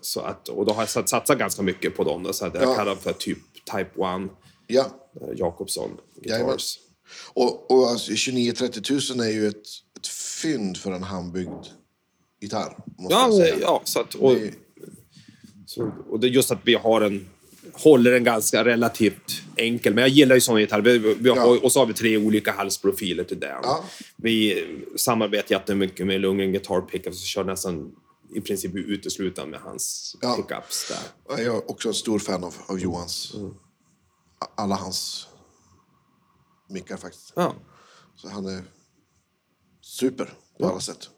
så 0.00 0.20
att, 0.20 0.48
och 0.48 0.66
då 0.66 0.72
har 0.72 0.82
jag 0.82 0.88
sat- 0.88 1.08
satsat 1.08 1.38
ganska 1.38 1.62
mycket 1.62 1.96
på 1.96 2.04
dem. 2.04 2.28
Så 2.32 2.46
att 2.46 2.54
jag 2.54 2.62
Ja. 2.62 2.74
kallar 2.74 2.94
för 2.94 3.12
typ 3.12 3.38
Type 3.72 4.02
1 4.02 4.30
Ja. 4.66 4.86
eh, 5.20 5.28
Jakobsson. 5.36 5.90
Guitars. 6.22 6.78
Och, 7.32 7.70
och 7.70 7.88
alltså, 7.88 8.12
29-30 8.12 9.16
000 9.16 9.26
är 9.26 9.30
ju 9.32 9.48
ett, 9.48 9.56
ett 9.98 10.06
fynd 10.42 10.76
för 10.76 10.92
en 10.92 11.02
handbyggd 11.02 11.66
gitarr. 12.40 12.76
Måste 12.98 13.14
Ja, 13.14 13.56
ja, 13.60 13.80
så 13.84 14.00
att, 14.00 14.14
och, 14.14 14.34
Det- 14.34 14.52
så, 15.66 15.92
och 16.10 16.20
det 16.20 16.26
är 16.26 16.30
just 16.30 16.50
att 16.50 16.58
vi 16.64 16.74
har 16.74 17.00
en 17.00 17.28
håller 17.72 18.12
en 18.12 18.24
ganska 18.24 18.64
relativt 18.64 19.42
enkel. 19.56 19.94
Men 19.94 20.02
jag 20.02 20.08
gillar 20.08 20.34
ju 20.34 20.40
såna 20.40 20.60
gitarrer. 20.60 20.82
Vi, 20.82 20.98
vi 20.98 21.28
har, 21.28 21.36
Ja. 21.36 21.58
Och 21.62 21.72
så 21.72 21.78
har 21.78 21.86
vi 21.86 21.94
tre 21.94 22.16
olika 22.16 22.52
halsprofiler 22.52 23.24
till 23.24 23.40
den. 23.40 23.56
Ja. 23.62 23.84
Vi 24.16 24.64
samarbetar 24.96 25.54
jättemycket 25.54 26.06
med 26.06 26.20
Lundgren 26.20 26.52
Guitar 26.52 26.80
Pickups 26.80 27.16
och 27.22 27.26
kör 27.26 27.44
nästan 27.44 27.92
i 28.34 28.40
princip 28.40 28.74
uteslutande 28.74 29.50
med 29.50 29.60
hans 29.60 30.16
Ja. 30.20 30.34
pickups 30.36 30.88
där. 30.88 30.98
Jag 31.28 31.40
är 31.56 31.70
också 31.70 31.88
en 31.88 31.94
stor 31.94 32.18
fan 32.18 32.44
av, 32.44 32.54
av 32.66 32.78
Johans. 32.80 33.34
Mm. 33.34 33.54
Alla 34.56 34.74
hans 34.74 35.26
mickar 36.68 36.96
faktiskt. 36.96 37.32
Ja. 37.36 37.54
Så 38.16 38.28
han 38.28 38.46
är 38.46 38.62
super 39.80 40.32
på 40.58 40.68
alla 40.68 40.80
sätt. 40.80 41.08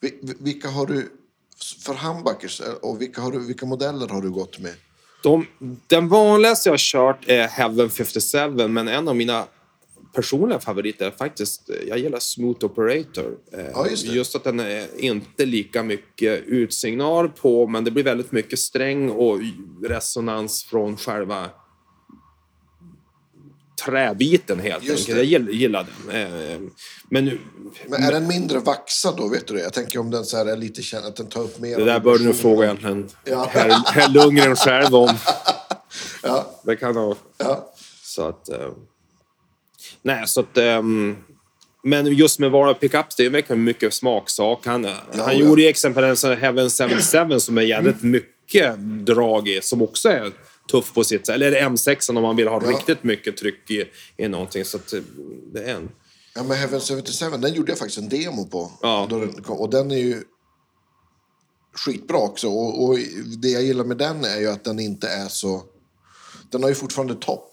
Vi- 0.00 0.20
Vilka 0.40 0.68
har 0.68 0.86
du 0.86 1.12
för 1.84 1.94
humbuckers 1.94 2.60
och 2.82 3.00
vilka, 3.00 3.20
har 3.20 3.32
du, 3.32 3.38
vilka 3.46 3.66
modeller 3.66 4.08
har 4.08 4.22
du 4.22 4.30
gått 4.30 4.58
med? 4.58 4.74
De, 5.22 5.46
den 5.86 6.08
vanligaste 6.08 6.68
jag 6.68 6.72
har 6.72 6.78
kört 6.78 7.28
är 7.28 7.48
Heaven 7.48 7.90
57, 7.90 8.68
men 8.68 8.88
en 8.88 9.08
av 9.08 9.16
mina 9.16 9.46
personliga 10.14 10.60
favoriter 10.60 11.06
är 11.06 11.10
faktiskt, 11.10 11.70
jag 11.88 11.98
gillar 11.98 12.18
Smooth 12.18 12.64
Operator. 12.64 13.36
Eh, 13.52 13.64
Ja, 13.74 13.86
just 13.88 14.32
det. 14.32 14.38
att 14.38 14.44
den 14.44 14.60
är 14.60 14.86
inte 14.98 15.44
lika 15.46 15.82
mycket 15.82 16.42
utsignal 16.46 17.28
på, 17.28 17.66
men 17.66 17.84
det 17.84 17.90
blir 17.90 18.04
väldigt 18.04 18.32
mycket 18.32 18.58
sträng 18.58 19.10
och 19.10 19.38
resonans 19.84 20.64
från 20.64 20.96
själva 20.96 21.50
träbiten 23.84 24.60
helt 24.60 24.84
Just 24.84 25.08
enkelt. 25.08 25.18
det. 25.18 25.24
Jag 25.24 25.54
gillar, 25.54 25.86
den. 26.08 26.16
Eh, 26.52 26.60
Men 27.08 27.24
nu, 27.24 27.38
Men 27.88 28.02
är 28.02 28.12
den 28.12 28.26
mindre 28.28 28.58
vaxad 28.58 29.16
då? 29.16 29.28
Vet 29.28 29.46
du 29.46 29.54
det? 29.54 29.60
Jag 29.62 29.72
tänker 29.72 29.98
om 29.98 30.10
den 30.10 30.24
så 30.24 30.36
här 30.36 30.46
är 30.46 30.56
lite 30.56 30.82
känd, 30.82 31.06
att 31.06 31.16
den 31.16 31.26
tar 31.26 31.40
upp 31.42 31.58
mer... 31.60 31.78
det 31.78 31.84
där 31.84 32.00
bör 32.00 32.18
du 32.18 32.24
nog 32.24 32.34
fråga 32.36 32.64
egentligen 32.64 33.08
Ja. 33.24 33.48
herr, 33.50 33.82
herr 33.86 34.08
Lundgren 34.08 34.56
själv 34.56 34.94
om. 34.94 35.08
Ja, 36.22 36.60
Det 36.64 36.76
kan 36.76 36.96
ha... 36.96 37.16
ja. 37.38 37.72
Så 38.02 38.22
att... 38.28 38.48
Nej, 40.02 40.22
så 40.26 40.40
att... 40.40 40.56
ehm, 40.56 41.16
men 41.82 42.06
just 42.06 42.38
med 42.38 42.50
Vara 42.50 42.74
Pickups, 42.74 43.16
det 43.16 43.24
är 43.24 43.30
verkligen 43.30 43.64
mycket 43.64 43.94
smaksak. 43.94 44.66
Han, 44.66 44.84
han 44.84 44.94
ja. 45.16 45.32
gjorde 45.32 45.62
ju 45.62 45.68
exempelvis 45.68 46.24
en 46.24 46.36
Heaven 46.38 46.70
77 46.70 47.40
som 47.40 47.58
är 47.58 47.62
jävligt 47.62 48.02
mycket 48.02 48.78
drag 49.06 49.48
i, 49.48 49.60
som 49.62 49.82
också 49.82 50.08
är 50.08 50.32
tuff 50.70 50.94
på 50.94 51.04
sitt 51.04 51.26
sätt. 51.26 51.34
Eller 51.34 51.52
M6 51.52 52.10
om 52.16 52.22
man 52.22 52.36
vill 52.36 52.48
ha 52.48 52.62
Ja. 52.64 52.70
riktigt 52.70 53.04
mycket 53.04 53.36
tryck 53.36 53.70
i, 53.70 53.84
i 54.16 54.28
någonting. 54.28 54.64
Så 54.64 54.76
att 54.76 54.92
eh, 54.92 55.00
det 55.52 55.64
är 55.64 55.74
en... 55.74 55.90
Ja, 56.34 56.42
men 56.42 56.56
Heaven 56.56 56.80
77, 56.80 57.30
den 57.30 57.54
gjorde 57.54 57.72
jag 57.72 57.78
faktiskt 57.78 57.98
en 57.98 58.08
demo 58.08 58.46
på. 58.46 58.72
Ja. 58.82 59.06
Den 59.10 59.32
kom, 59.42 59.56
och 59.58 59.70
den 59.70 59.90
är 59.90 59.96
ju 59.96 60.22
skitbra 61.72 62.18
också. 62.18 62.48
Och, 62.48 62.84
och 62.84 62.98
det 63.42 63.48
jag 63.48 63.62
gillar 63.62 63.84
med 63.84 63.96
den 63.96 64.24
är 64.24 64.40
ju 64.40 64.46
att 64.50 64.64
den 64.64 64.78
inte 64.80 65.08
är 65.08 65.28
så... 65.28 65.62
Den 66.50 66.62
har 66.62 66.68
ju 66.68 66.74
fortfarande 66.74 67.14
topp 67.14 67.49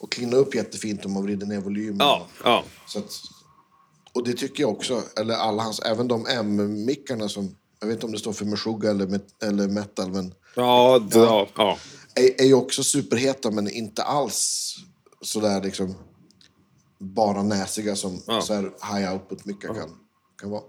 och 0.00 0.12
cleanar 0.12 0.36
upp 0.38 0.54
jättefint 0.54 1.04
om 1.04 1.12
man 1.12 1.22
vrider 1.22 1.46
ner 1.46 1.60
volymen. 1.60 1.96
Ja, 2.00 2.26
ja. 2.44 2.64
Så 2.86 2.98
att, 2.98 3.10
och 4.12 4.24
det 4.24 4.32
tycker 4.32 4.62
jag 4.62 4.70
också, 4.70 5.02
eller 5.16 5.34
alla 5.34 5.62
hans, 5.62 5.80
även 5.80 6.08
de 6.08 6.26
M-mickarna 6.26 7.28
som, 7.28 7.56
jag 7.80 7.86
vet 7.86 7.94
inte 7.94 8.06
om 8.06 8.12
det 8.12 8.18
står 8.18 8.32
för 8.32 8.44
Meshuggah 8.44 8.90
eller, 8.90 9.06
met, 9.06 9.42
eller 9.42 9.68
metal, 9.68 10.10
men 10.10 10.34
Ja, 10.56 10.98
d- 10.98 11.10
ja. 11.18 11.48
ja. 11.56 11.78
är, 12.14 12.40
är 12.42 12.46
ju 12.46 12.54
också 12.54 12.84
superheta 12.84 13.50
men 13.50 13.70
inte 13.70 14.02
alls 14.02 14.74
sådär 15.22 15.62
liksom 15.62 15.94
bara 16.98 17.42
näsiga 17.42 17.96
som 17.96 18.22
Ja. 18.26 18.42
så 18.42 18.54
här 18.54 18.62
high 18.94 19.12
output 19.12 19.44
mickar 19.44 19.74
kan, 19.74 19.90
kan 20.40 20.50
vara. 20.50 20.62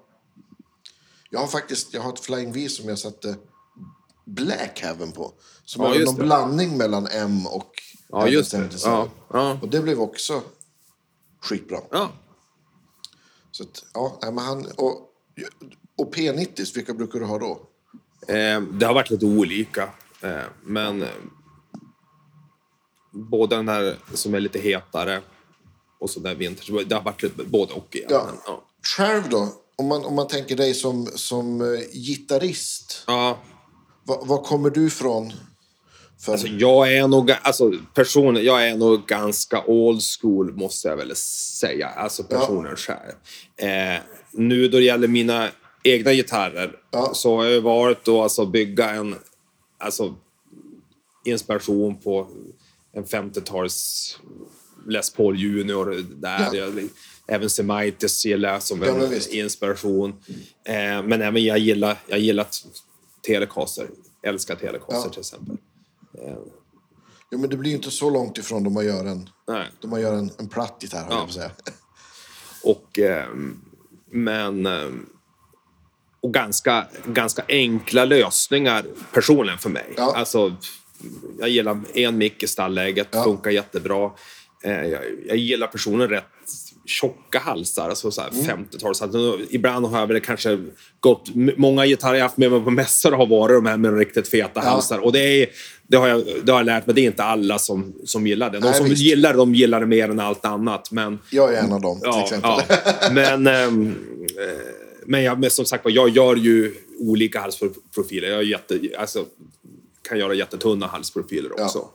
Jag 1.29 1.39
har 1.39 1.47
faktiskt, 1.47 1.93
jag 1.93 2.01
har 2.01 2.13
ett 2.13 2.19
Flying 2.19 2.51
V 2.51 2.69
som 2.69 2.89
jag 2.89 2.99
satte 2.99 3.35
Black 4.25 4.79
Heaven 4.79 5.11
på. 5.11 5.33
Som 5.65 5.83
Ja, 5.83 5.95
är 5.95 6.05
någon 6.05 6.15
det. 6.15 6.23
blandning 6.23 6.77
mellan 6.77 7.07
M 7.07 7.47
och 7.47 7.71
Ja, 8.11 8.27
just 8.27 8.51
det. 8.51 8.57
77. 8.57 8.89
Ja, 8.89 9.09
ja. 9.33 9.57
Och 9.61 9.69
det 9.69 9.81
blev 9.81 10.01
också 10.01 10.41
skitbra. 11.41 11.79
ja. 11.91 12.11
Så 13.51 13.63
att, 13.63 13.85
ja, 13.93 14.19
men 14.21 14.37
han, 14.37 14.65
och, 14.75 15.09
och 15.97 16.15
P90, 16.15 16.75
vilka 16.75 16.93
brukar 16.93 17.19
du 17.19 17.25
ha 17.25 17.39
då? 17.39 17.51
Eh, 18.27 18.61
det 18.61 18.85
har 18.85 18.93
varit 18.93 19.09
lite 19.09 19.25
olika. 19.25 19.89
Eh, 20.21 20.43
men 20.63 21.01
eh, 21.01 21.09
både 23.11 23.55
den 23.55 23.67
här 23.69 23.97
som 24.13 24.33
är 24.33 24.39
lite 24.39 24.59
hetare 24.59 25.21
och 25.99 26.09
så 26.09 26.19
där 26.19 26.35
vintage. 26.35 26.85
Det 26.87 26.95
har 26.95 27.03
varit 27.03 27.35
både 27.35 27.73
och 27.73 27.95
igen. 27.95 28.07
Ja. 28.11 28.29
Ja. 28.45 28.63
Själv 28.97 29.29
då? 29.29 29.53
Om 29.75 29.87
man, 29.87 30.05
om 30.05 30.15
man 30.15 30.27
tänker 30.27 30.55
dig 30.55 30.73
som, 30.73 31.05
som 31.15 31.61
uh, 31.61 31.79
gitarrist. 31.91 33.03
ja. 33.07 33.37
Var, 34.03 34.25
var 34.25 34.43
kommer 34.43 34.69
du 34.69 34.87
ifrån? 34.87 35.33
För, 36.21 36.31
Alltså, 36.31 36.47
jag 36.47 36.93
är 36.93 37.07
nog, 37.07 37.31
alltså 37.41 37.71
personen, 37.93 38.43
jag 38.43 38.67
är 38.69 38.75
nog 38.77 39.05
ganska 39.07 39.63
old 39.65 40.01
school 40.21 40.53
måste 40.53 40.87
jag 40.87 40.97
väl 40.97 41.15
säga. 41.15 41.87
Alltså 41.87 42.23
personen 42.23 42.75
själv. 42.75 43.11
Eh, 43.57 43.99
nu 44.31 44.67
då 44.67 44.77
det 44.77 44.83
gäller 44.83 45.07
mina 45.07 45.47
egna 45.83 46.13
gitarrer 46.13 46.75
Ja. 46.91 47.11
så 47.13 47.35
har 47.37 47.45
jag 47.45 47.61
varit 47.61 48.03
då 48.05 48.21
alltså 48.23 48.45
bygga 48.45 48.89
en, 48.89 49.15
alltså 49.77 50.15
inspiration 51.25 51.97
på 52.01 52.27
en 52.93 53.05
50-tals 53.05 54.17
Les 54.87 55.09
Paul 55.13 55.39
Junior 55.39 56.05
där. 56.15 56.39
Ja. 56.39 56.55
Jag, 56.55 56.89
även 57.27 57.49
Semaitis 57.49 58.25
gillar 58.25 58.53
jag 58.53 58.63
som 58.63 58.81
Ja, 58.81 58.95
en 59.05 59.13
inspiration. 59.31 60.09
Eh, 60.65 60.73
men 61.03 61.21
även 61.21 61.43
jag 61.43 61.57
gillar, 61.59 61.97
jag 62.07 62.19
gillar 62.19 62.47
Telecaster. 63.27 63.87
Älskar 64.23 64.55
Telecaster 64.55 64.95
Ja. 65.07 65.09
till 65.09 65.19
exempel. 65.19 65.57
Ja, 67.29 67.37
men 67.37 67.49
det 67.49 67.57
blir 67.57 67.69
ju 67.69 67.75
inte 67.75 67.91
så 67.91 68.09
långt 68.09 68.37
ifrån 68.37 68.63
då 68.63 68.69
man 68.69 68.85
gör 68.85 69.05
en, 69.05 69.29
Nej. 69.47 69.67
då 69.79 69.87
man 69.87 70.01
gör 70.01 70.13
en, 70.13 70.31
en 70.39 70.49
platt 70.49 70.77
gitarr, 70.81 71.03
höll 71.03 71.17
jag 71.17 71.31
säga. 71.31 71.51
Och, 72.63 72.99
ehm, 72.99 73.61
men... 74.11 74.65
ehm, 74.65 75.05
och 76.23 76.33
ganska, 76.33 76.87
ganska 77.05 77.43
enkla 77.47 78.05
lösningar 78.05 78.85
personligen 79.13 79.59
för 79.59 79.69
mig. 79.69 79.93
Ja. 79.97 80.13
Alltså, 80.15 80.55
jag 81.39 81.49
gillar 81.49 81.81
en 81.93 82.17
mick 82.17 82.43
i 82.43 82.47
stallläget, 82.47 83.07
Ja. 83.11 83.23
funkar 83.23 83.51
jättebra. 83.51 84.11
Eh, 84.63 84.83
jag, 84.85 85.01
jag 85.27 85.37
gillar 85.37 85.67
personen 85.67 86.09
rätt 86.09 86.25
tjocka 86.85 87.39
halsar, 87.39 87.89
alltså 87.89 88.11
så 88.11 88.21
här 88.21 88.29
Mm. 88.29 88.45
50-tals. 88.45 89.01
Alltså, 89.01 89.39
ibland 89.49 89.85
har 89.85 89.99
jag 89.99 90.07
väl 90.07 90.21
kanske 90.21 90.59
gått... 90.99 91.29
Många 91.57 91.85
gitarrer 91.85 92.15
jag 92.17 92.23
haft 92.23 92.37
med 92.37 92.51
mig 92.51 92.61
på 92.63 92.71
mässor 92.71 93.11
har 93.11 93.25
varit 93.25 93.55
de 93.57 93.65
här 93.65 93.77
med 93.77 93.97
riktigt 93.97 94.27
feta 94.27 94.61
halsar. 94.61 94.99
Och 94.99 95.11
det, 95.11 95.43
är, 95.43 95.49
det, 95.91 95.97
har 95.97 96.07
jag, 96.07 96.23
det 96.43 96.51
har 96.51 96.59
jag 96.59 96.65
lärt 96.65 96.85
mig, 96.87 96.95
det 96.95 97.01
är 97.01 97.05
inte 97.05 97.23
alla 97.23 97.59
som, 97.59 97.93
som 98.05 98.27
gillar 98.27 98.49
det. 98.49 98.59
De 98.59 98.65
Nej, 98.67 98.77
som 98.77 98.85
visst. 98.89 99.01
gillar 99.01 99.31
det, 99.31 99.37
de 99.37 99.55
gillar 99.55 99.79
det 99.79 99.85
mer 99.85 100.09
än 100.09 100.19
allt 100.19 100.45
annat. 100.45 100.91
Men 100.91 101.19
Jag 101.29 101.53
är 101.53 101.63
en 101.63 101.73
av 101.73 101.81
dem, 101.81 101.99
till 101.99 102.09
Ja, 102.11 102.23
exempel. 102.23 102.51
ja. 102.69 103.09
Men, 103.11 103.47
ehm, 103.47 103.87
eh, 104.39 104.61
men, 105.05 105.23
jag, 105.23 105.39
men 105.39 105.49
som 105.51 105.65
sagt 105.65 105.83
jag 105.87 106.09
gör 106.09 106.35
ju 106.35 106.75
olika 106.99 107.39
halsprofiler. 107.39 108.27
Jag 108.29 108.43
jätte, 108.43 108.79
alltså, 108.97 109.25
kan 110.09 110.19
göra 110.19 110.33
jättetunna 110.33 110.87
halsprofiler 110.87 111.51
Ja. 111.57 111.63
också. 111.65 111.87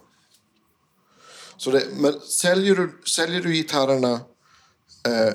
Så 1.56 1.70
det, 1.70 1.82
men 2.00 2.12
säljer 2.20 2.74
du, 2.74 2.90
säljer 3.06 3.42
du 3.42 3.52
gitarrerna 3.52 4.20
eh, 5.06 5.32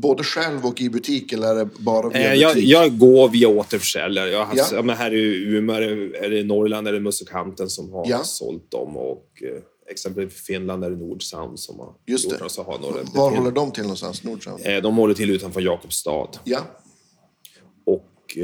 både 0.00 0.24
själv 0.24 0.66
och 0.66 0.80
i 0.80 0.90
butik 0.90 1.32
eller 1.32 1.48
är 1.48 1.54
det 1.54 1.68
bara 1.78 2.08
via 2.08 2.34
Eh, 2.34 2.48
butik? 2.48 2.68
jag, 2.68 2.82
jag 2.84 2.98
går 2.98 3.28
via 3.28 3.48
återförsäljare. 3.48 4.30
Jag 4.30 4.44
har 4.44 4.56
Ja. 4.56 4.64
ja. 4.72 4.82
men 4.82 4.96
här 4.96 5.14
i 5.14 5.44
Umeå, 5.56 5.76
är 5.76 5.80
det- 5.80 6.18
är 6.26 6.30
det 6.30 6.38
i 6.38 6.44
Norrland 6.44 6.88
är 6.88 6.92
det 6.92 7.00
Musikanten 7.00 7.68
som 7.70 7.92
har 7.92 8.06
Ja. 8.08 8.24
sålt 8.24 8.70
dem. 8.70 8.96
Och 8.96 9.42
eh, 9.42 9.62
exempelvis 9.90 10.34
i 10.34 10.38
Finland 10.38 10.84
är 10.84 10.90
det 10.90 10.96
Nordsound 10.96 11.60
som 11.60 11.78
har 11.78 11.94
Just 12.06 12.24
gjort 12.32 12.38
det. 12.42 12.48
Så 12.48 12.62
har 12.62 12.78
några, 12.78 13.02
Var 13.14 13.30
håller 13.36 13.50
de 13.50 13.72
till 13.72 13.82
någonstans? 13.82 14.24
Nordsound? 14.24 14.60
eh, 14.66 14.82
de 14.82 14.96
håller 14.96 15.14
till 15.14 15.30
utanför 15.30 15.60
Jakobstad. 15.60 16.28
Ja. 16.44 16.58
Och, 17.86 18.38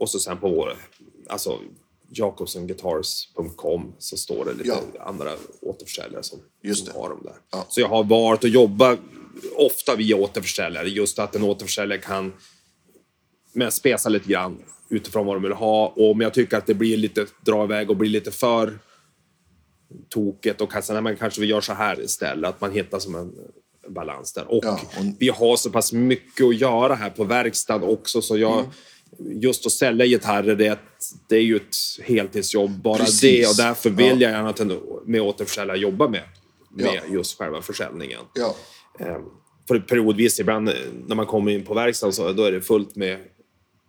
och 0.00 0.10
så 0.10 0.18
sen 0.18 0.38
på 0.38 0.48
vår... 0.48 0.76
Alltså, 1.28 1.58
jakobsonguitars.com 2.10 3.92
så 3.98 4.16
står 4.16 4.44
det 4.44 4.52
lite 4.52 4.68
Ja. 4.94 5.04
andra 5.06 5.30
återförsäljare 5.62 6.22
som, 6.22 6.38
Just 6.62 6.86
som 6.86 7.00
har 7.00 7.08
dem 7.08 7.20
där. 7.22 7.32
Ja. 7.52 7.64
Så 7.68 7.80
jag 7.80 7.88
har 7.88 8.04
varit 8.04 8.44
och 8.44 8.50
jobbat 8.50 8.98
ofta 9.56 9.96
via 9.96 10.16
återförsäljare. 10.16 10.88
Just 10.88 11.18
att 11.18 11.34
en 11.36 11.42
återförsäljare 11.42 12.00
kan 12.00 12.32
men 13.52 13.72
spesa 13.72 14.08
lite 14.08 14.28
grann 14.28 14.62
utifrån 14.90 15.26
vad 15.26 15.36
de 15.36 15.42
vill 15.42 15.52
ha. 15.52 15.86
Och 15.96 16.10
om 16.10 16.20
jag 16.20 16.34
tycker 16.34 16.56
att 16.56 16.66
det 16.66 16.74
blir 16.74 16.96
lite 16.96 17.26
dra 17.44 17.64
iväg 17.64 17.90
och 17.90 17.96
blir 17.96 18.10
lite 18.10 18.30
för 18.30 18.78
tokigt 20.08 20.60
och 20.60 20.72
kanske, 20.72 20.92
nej, 20.92 21.02
men 21.02 21.16
kanske 21.16 21.40
vi 21.40 21.46
gör 21.46 21.60
så 21.60 21.72
här 21.72 22.00
istället. 22.00 22.50
Att 22.50 22.60
man 22.60 22.72
hittar 22.72 22.98
som 22.98 23.14
en 23.14 23.32
balans 23.88 24.32
där. 24.32 24.50
Och, 24.50 24.64
Ja, 24.64 24.72
och- 24.98 25.04
vi 25.18 25.28
har 25.28 25.56
så 25.56 25.70
pass 25.70 25.92
mycket 25.92 26.46
att 26.46 26.56
göra 26.60 26.94
här 26.94 27.10
på 27.10 27.24
verkstaden 27.24 27.88
också 27.88 28.22
så 28.22 28.38
jag 28.38 28.58
Mm. 28.58 28.70
Just 29.40 29.66
att 29.66 29.72
sälja 29.72 30.06
gitarrer, 30.06 30.54
det 30.56 30.78
det 31.28 31.36
är 31.36 31.40
ju 31.42 31.56
ett 31.56 31.76
heltidsjobb 32.04 32.70
bara 32.82 32.98
Precis. 32.98 33.20
det 33.20 33.46
och 33.46 33.56
därför 33.56 33.90
vill 33.90 34.06
Ja. 34.06 34.12
jag 34.12 34.30
gärna 34.30 34.48
att 34.48 34.60
en- 34.60 34.80
med 35.06 35.20
återförsäljare 35.20 35.78
jobba 35.78 36.08
med, 36.08 36.22
med 36.70 36.86
Ja. 36.94 37.00
just 37.14 37.38
själva 37.38 37.62
försäljningen. 37.62 38.20
Ja, 38.34 38.56
För 39.68 39.78
periodvis 39.78 40.40
ibland 40.40 40.68
eh, 40.68 40.74
när 41.06 41.16
man 41.16 41.26
kommer 41.26 41.52
in 41.52 41.64
på 41.64 41.74
verkstaden 41.74 42.12
så 42.12 42.32
då 42.32 42.44
är 42.44 42.52
det 42.52 42.60
fullt 42.60 42.96
med 42.96 43.18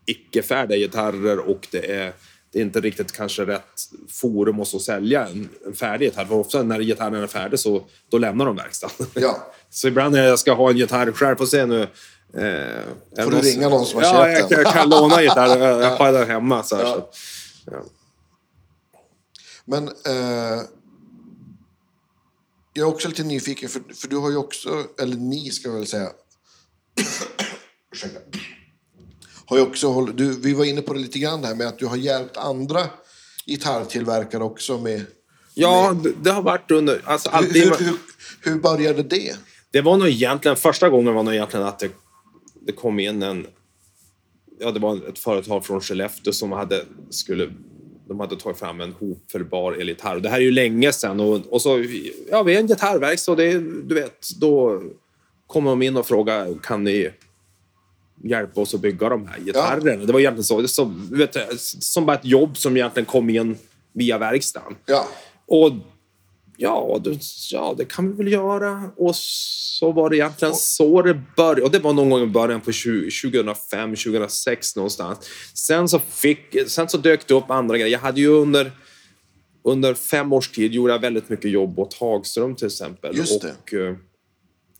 icke-färdiga 0.06 0.78
gitarrer 0.78 1.39
och 1.39 1.68
det 1.72 1.91
är, 1.91 2.13
det 2.52 2.60
är 2.60 2.63
inte 2.63 2.80
riktigt 2.82 3.12
kanske 3.12 3.46
rätt 3.46 3.82
forum 4.10 4.60
att 4.60 4.68
sälja 4.68 5.28
en, 5.28 5.50
en 5.65 5.74
färdig 5.74 6.06
gitarr. 6.06 6.26
För 6.26 6.36
ofta 6.36 6.63
när 6.63 6.80
gitarren 6.80 7.24
är 7.24 7.28
färdig 7.28 7.60
så 7.60 7.84
då 8.10 8.18
lämnar 8.18 8.46
de 8.46 8.56
verkstaden. 8.56 9.08
Ja. 9.13 9.38
Så 9.70 9.88
ibland 9.88 10.15
när 10.15 10.24
jag 10.28 10.39
ska 10.39 10.54
ha 10.54 10.70
en 10.70 10.78
gitarr 10.78 11.12
själv, 11.12 11.36
får 11.36 11.46
se 11.46 11.65
nu. 11.65 11.82
Eh, 11.82 13.24
Får 13.24 13.32
du 13.32 13.38
ringa 13.38 13.70
någon 13.70 13.86
som 13.86 14.04
har 14.04 14.06
ja, 14.06 14.36
köpt 14.36 14.39
jag, 14.39 14.50
den? 14.50 14.63
jag 14.65 14.74
kan 14.74 14.89
låna 14.89 15.22
gitarr. 15.22 15.58
Jag, 15.58 15.82
jag 15.82 15.98
har 15.98 16.12
den 16.13 16.28
hemma. 16.28 16.63
Så 16.63 16.76
här, 16.76 16.84
Ja. 16.84 16.94
så. 16.94 17.72
Ja. 17.72 17.84
Men 19.65 19.88
eh, 19.88 20.62
jag 22.78 22.88
är 22.88 22.94
också 22.94 23.08
lite 23.08 23.24
nyfiken, 23.24 23.70
för, 23.70 23.82
för 23.94 24.08
du 24.08 24.18
har 24.18 24.30
ju 24.30 24.38
också, 24.38 24.84
eller 25.00 25.16
ni 25.16 25.50
ska 25.52 25.70
jag 25.70 25.76
väl 25.76 25.88
säga, 25.88 26.10
ursäkta, 27.94 28.20
har 29.46 29.58
ju 29.58 29.64
också 29.64 29.88
håll, 29.88 30.16
du, 30.16 30.40
vi 30.40 30.54
var 30.54 30.66
inne 30.66 30.82
på 30.82 30.94
det 30.94 31.00
lite 31.00 31.20
grann 31.20 31.44
här 31.44 31.56
med 31.56 31.68
att 31.68 31.80
du 31.80 31.86
har 31.86 31.98
hjälpt 31.98 32.38
andra 32.38 32.82
gitarrtillverkare 33.46 34.44
också 34.44 34.78
med... 34.78 35.06
ja, 35.54 35.98
det, 36.04 36.14
det 36.24 36.32
har 36.32 36.42
varit 36.42 36.72
under... 36.72 37.02
Alltså, 37.06 37.30
Hur, 37.30 37.54
hur, 37.54 37.86
hur, 37.86 37.98
hur 38.42 38.60
började 38.60 39.04
det? 39.04 39.36
Det 39.72 39.82
var 39.82 39.98
nog 39.98 40.08
egentligen, 40.08 40.58
första 40.58 40.90
gången 40.90 41.14
var 41.14 41.24
nog 41.24 41.34
egentligen 41.34 41.66
att 41.66 41.80
det, 41.80 41.90
det 42.62 42.72
kom 42.72 43.00
in 43.00 43.24
en... 43.24 43.48
Ja, 44.60 44.72
det 44.72 44.80
var 44.80 45.10
ett 45.10 45.20
företag 45.20 45.66
från 45.66 45.82
Skellefteå 45.82 46.34
som 46.34 46.52
hade, 46.52 46.86
skulle, 47.10 47.54
de 48.08 48.20
hade 48.20 48.36
tagit 48.36 48.60
fram 48.60 48.82
en 48.82 48.91
hopfällbar 48.91 49.74
elgitarr. 49.74 50.20
Det 50.20 50.30
här 50.30 50.38
är 50.38 50.41
ju 50.41 50.52
länge 50.52 50.91
sedan 50.91 51.20
och, 51.20 51.41
och 51.50 51.62
så, 51.62 51.86
ja, 52.32 52.44
vi 52.44 52.56
är 52.56 52.60
en 52.60 52.68
gitarrverkstad 52.68 53.32
och 53.32 53.38
det, 53.38 53.54
du 53.84 53.96
vet, 53.96 54.30
då 54.39 54.82
kommer 55.48 55.70
de 55.70 55.82
in 55.82 55.98
och 55.98 56.06
frågar, 56.06 56.56
kan 56.63 56.84
ni 56.84 57.12
hjälpa 58.24 58.62
oss 58.62 58.74
att 58.74 58.82
bygga 58.82 59.10
de 59.10 59.28
här 59.28 59.39
gitarrerna? 59.39 60.06
Det 60.06 60.13
var 60.13 60.20
egentligen 60.20 60.44
så, 60.44 60.68
så 60.68 60.94
du 61.12 61.18
vet, 61.18 61.38
som 61.60 62.06
bara 62.06 62.18
ett 62.18 62.26
jobb 62.26 62.58
som 62.58 62.78
egentligen 62.78 63.06
kom 63.06 63.30
in 63.30 63.58
via 63.94 64.18
verkstaden. 64.18 64.76
Ja, 64.86 65.08
Och 65.46 65.72
ja 66.58 67.00
det, 67.04 67.20
ja, 67.52 67.76
det 67.78 67.86
kan 67.86 68.12
vi 68.12 68.24
väl 68.24 68.34
göra. 68.34 68.89
Och 68.98 69.15
så 69.15 69.91
var 69.91 70.10
det 70.10 70.18
egentligen 70.18 70.54
så 70.56 71.02
det 71.02 71.22
började. 71.38 71.62
Och 71.62 71.72
det 71.72 71.80
var 71.80 71.94
någon 71.94 72.10
gång 72.10 72.22
i 72.24 72.28
början 72.28 72.62
på 72.62 72.72
20, 72.72 73.10
2005, 73.32 73.89
2006 73.96 74.76
någonstans. 74.76 75.20
Sen 75.54 75.89
så, 75.89 76.00
fick, 76.00 76.56
sen 76.68 76.89
så 76.89 76.98
dök 76.98 77.28
det 77.28 77.34
upp 77.34 77.50
andra 77.52 77.78
grejer. 77.78 77.91
Jag 77.91 78.00
hade 78.00 78.22
ju 78.22 78.28
under, 78.28 78.72
under 79.63 79.94
fem 79.94 80.34
års 80.34 80.50
tid 80.50 80.74
gjorde 80.74 80.94
jag 80.94 81.00
väldigt 81.00 81.30
mycket 81.30 81.52
jobb 81.52 81.80
åt 81.80 81.94
Hagström 81.94 82.56
till 82.56 82.68
exempel. 82.68 83.18
Just 83.18 83.41
det. 83.41 83.54
Och 83.63 83.74
eh, 83.74 83.96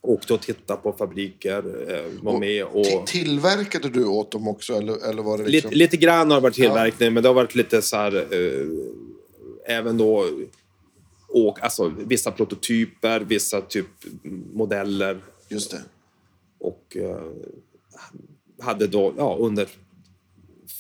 åkte 0.02 0.34
och 0.34 0.42
tittade 0.42 0.80
på 0.82 0.92
fabriker. 0.94 1.92
Eh, 1.94 2.04
var 2.22 2.40
med 2.40 2.64
och... 2.66 2.86
Ti- 2.86 3.06
Tillverkade 3.06 3.90
du 3.90 4.06
åt 4.06 4.32
dem 4.32 4.48
också, 4.48 4.74
eller, 4.74 5.10
eller 5.10 5.22
var 5.24 5.38
det 5.38 5.44
liksom... 5.44 5.70
Lite, 5.72 5.80
lite 5.80 5.98
grann 5.98 6.30
har 6.32 6.38
det 6.38 6.44
varit 6.44 6.56
tillverkning, 6.56 7.14
men 7.14 7.24
det 7.24 7.30
har 7.30 7.34
varit 7.34 7.56
lite 7.56 7.82
så 7.82 7.96
här... 7.96 8.16
Eh, 8.16 8.66
även 9.78 9.98
då... 9.98 10.26
Och, 11.28 11.64
alltså, 11.64 11.94
vissa 11.98 12.32
prototyper, 12.32 13.20
vissa 13.20 13.62
typ 13.62 13.88
modeller. 14.54 15.22
Just 15.50 15.72
det. 15.72 15.82
Och 16.60 16.98
eh, 16.98 17.32
hade 18.60 18.88
då, 18.88 19.14
ja, 19.18 19.38
under 19.40 19.70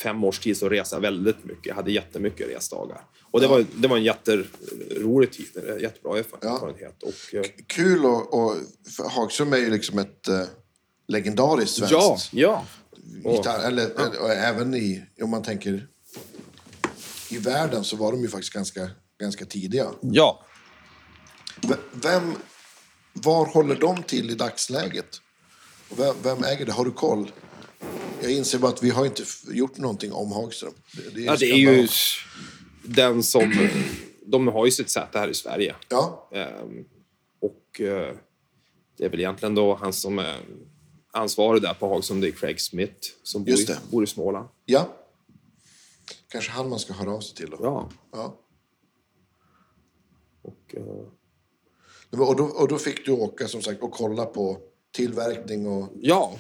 fem 0.02 0.24
års 0.24 0.40
tid 0.40 0.58
så 0.58 0.70
reste 0.70 0.96
jag 0.96 1.02
väldigt 1.02 1.46
mycket. 1.46 1.66
Jag 1.66 1.76
hade 1.76 1.92
jättemycket 1.92 2.50
resdagar. 2.50 3.02
Och 3.32 3.42
det, 3.42 3.48
var, 3.48 3.66
det 3.76 3.88
var 3.88 3.98
en 3.98 4.04
jätterolig 4.04 5.32
tid, 5.32 5.48
en 5.70 5.80
jättebra 5.80 6.20
erfarenhet. 6.20 7.04
Och, 7.04 7.36
eh, 7.36 7.46
Kul 7.68 8.06
och, 8.06 8.34
och 8.34 8.56
Hagström 9.12 9.54
är 9.54 9.58
ju 9.58 9.70
liksom 9.70 10.00
ett 10.00 10.28
eh, 10.28 10.44
legendariskt 11.08 11.76
svenskt 11.76 11.94
ja, 11.94 12.18
ja. 12.32 12.66
Och, 13.24 13.36
gitarr, 13.36 13.68
eller, 13.68 13.86
eller 13.86 14.22
och 14.22 14.32
även 14.32 14.74
i, 14.74 15.04
om 15.22 15.30
man 15.30 15.44
tänker 15.44 15.88
i 17.30 17.38
världen 17.38 17.84
så 17.84 17.96
var 17.96 18.12
de 18.12 18.22
ju 18.22 18.28
faktiskt 18.28 18.54
ganska, 18.54 18.90
ganska 19.20 19.46
tidiga. 19.46 19.92
ja. 20.02 20.46
V- 21.62 21.76
Vem, 21.94 22.34
var 23.14 23.46
håller 23.46 23.76
de 23.76 24.04
till 24.04 24.30
i 24.30 24.36
dagsläget? 24.36 25.22
Och 25.90 26.00
vem, 26.00 26.16
vem 26.24 26.44
äger 26.44 26.66
det? 26.66 26.72
Har 26.72 26.86
du 26.86 26.92
koll? 26.92 27.32
Jag 28.22 28.32
inser 28.32 28.60
bara 28.60 28.72
att 28.72 28.84
vi 28.84 28.90
har 28.90 29.06
inte 29.06 29.24
gjort 29.52 29.78
någonting 29.78 30.12
om 30.14 30.32
Hagström. 30.32 30.74
Det, 30.96 31.10
det 31.16 31.22
är, 31.22 31.26
ja, 31.26 31.36
det 31.40 31.46
är 31.52 31.56
ju 31.56 31.88
den 32.84 33.24
som... 33.24 33.70
De 34.28 34.48
har 34.48 34.66
ju 34.66 34.72
sitt 34.72 34.90
säte 34.90 35.20
här 35.20 35.28
i 35.28 35.34
Sverige. 35.34 35.76
Ja, 35.90 36.30
Ehm, 36.34 36.86
och 37.42 37.82
eh, 37.82 38.16
det 38.98 39.06
är 39.06 39.10
väl 39.10 39.20
egentligen 39.20 39.56
då 39.56 39.76
han 39.76 39.94
som 39.94 40.20
är 40.20 40.38
ansvarig 41.14 41.62
där 41.62 41.74
på 41.74 41.88
Hagström, 41.90 42.22
det 42.22 42.28
är 42.28 42.32
Craig 42.32 42.62
Smith 42.62 43.08
som 43.24 43.44
bor 43.44 43.54
i, 43.54 43.68
bor 43.92 44.04
i 44.04 44.08
Småland. 44.08 44.50
ja. 44.66 44.90
Kanske 46.28 46.52
han 46.52 46.70
man 46.70 46.80
ska 46.80 46.94
höra 46.94 47.12
av 47.12 47.22
sig 47.22 47.36
till 47.36 47.50
då. 47.50 47.58
Ja. 47.62 47.90
Ja. 48.12 48.40
Och, 50.46 50.76
eh, 50.76 52.20
Och, 52.22 52.36
då, 52.36 52.44
och 52.44 52.68
då 52.68 52.78
fick 52.78 53.06
du 53.06 53.12
åka 53.12 53.48
som 53.48 53.62
sagt 53.62 53.82
och 53.84 53.92
kolla 53.92 54.26
på 54.26 54.58
tillverkning 54.96 55.68
och 55.68 55.90
ja, 56.02 56.38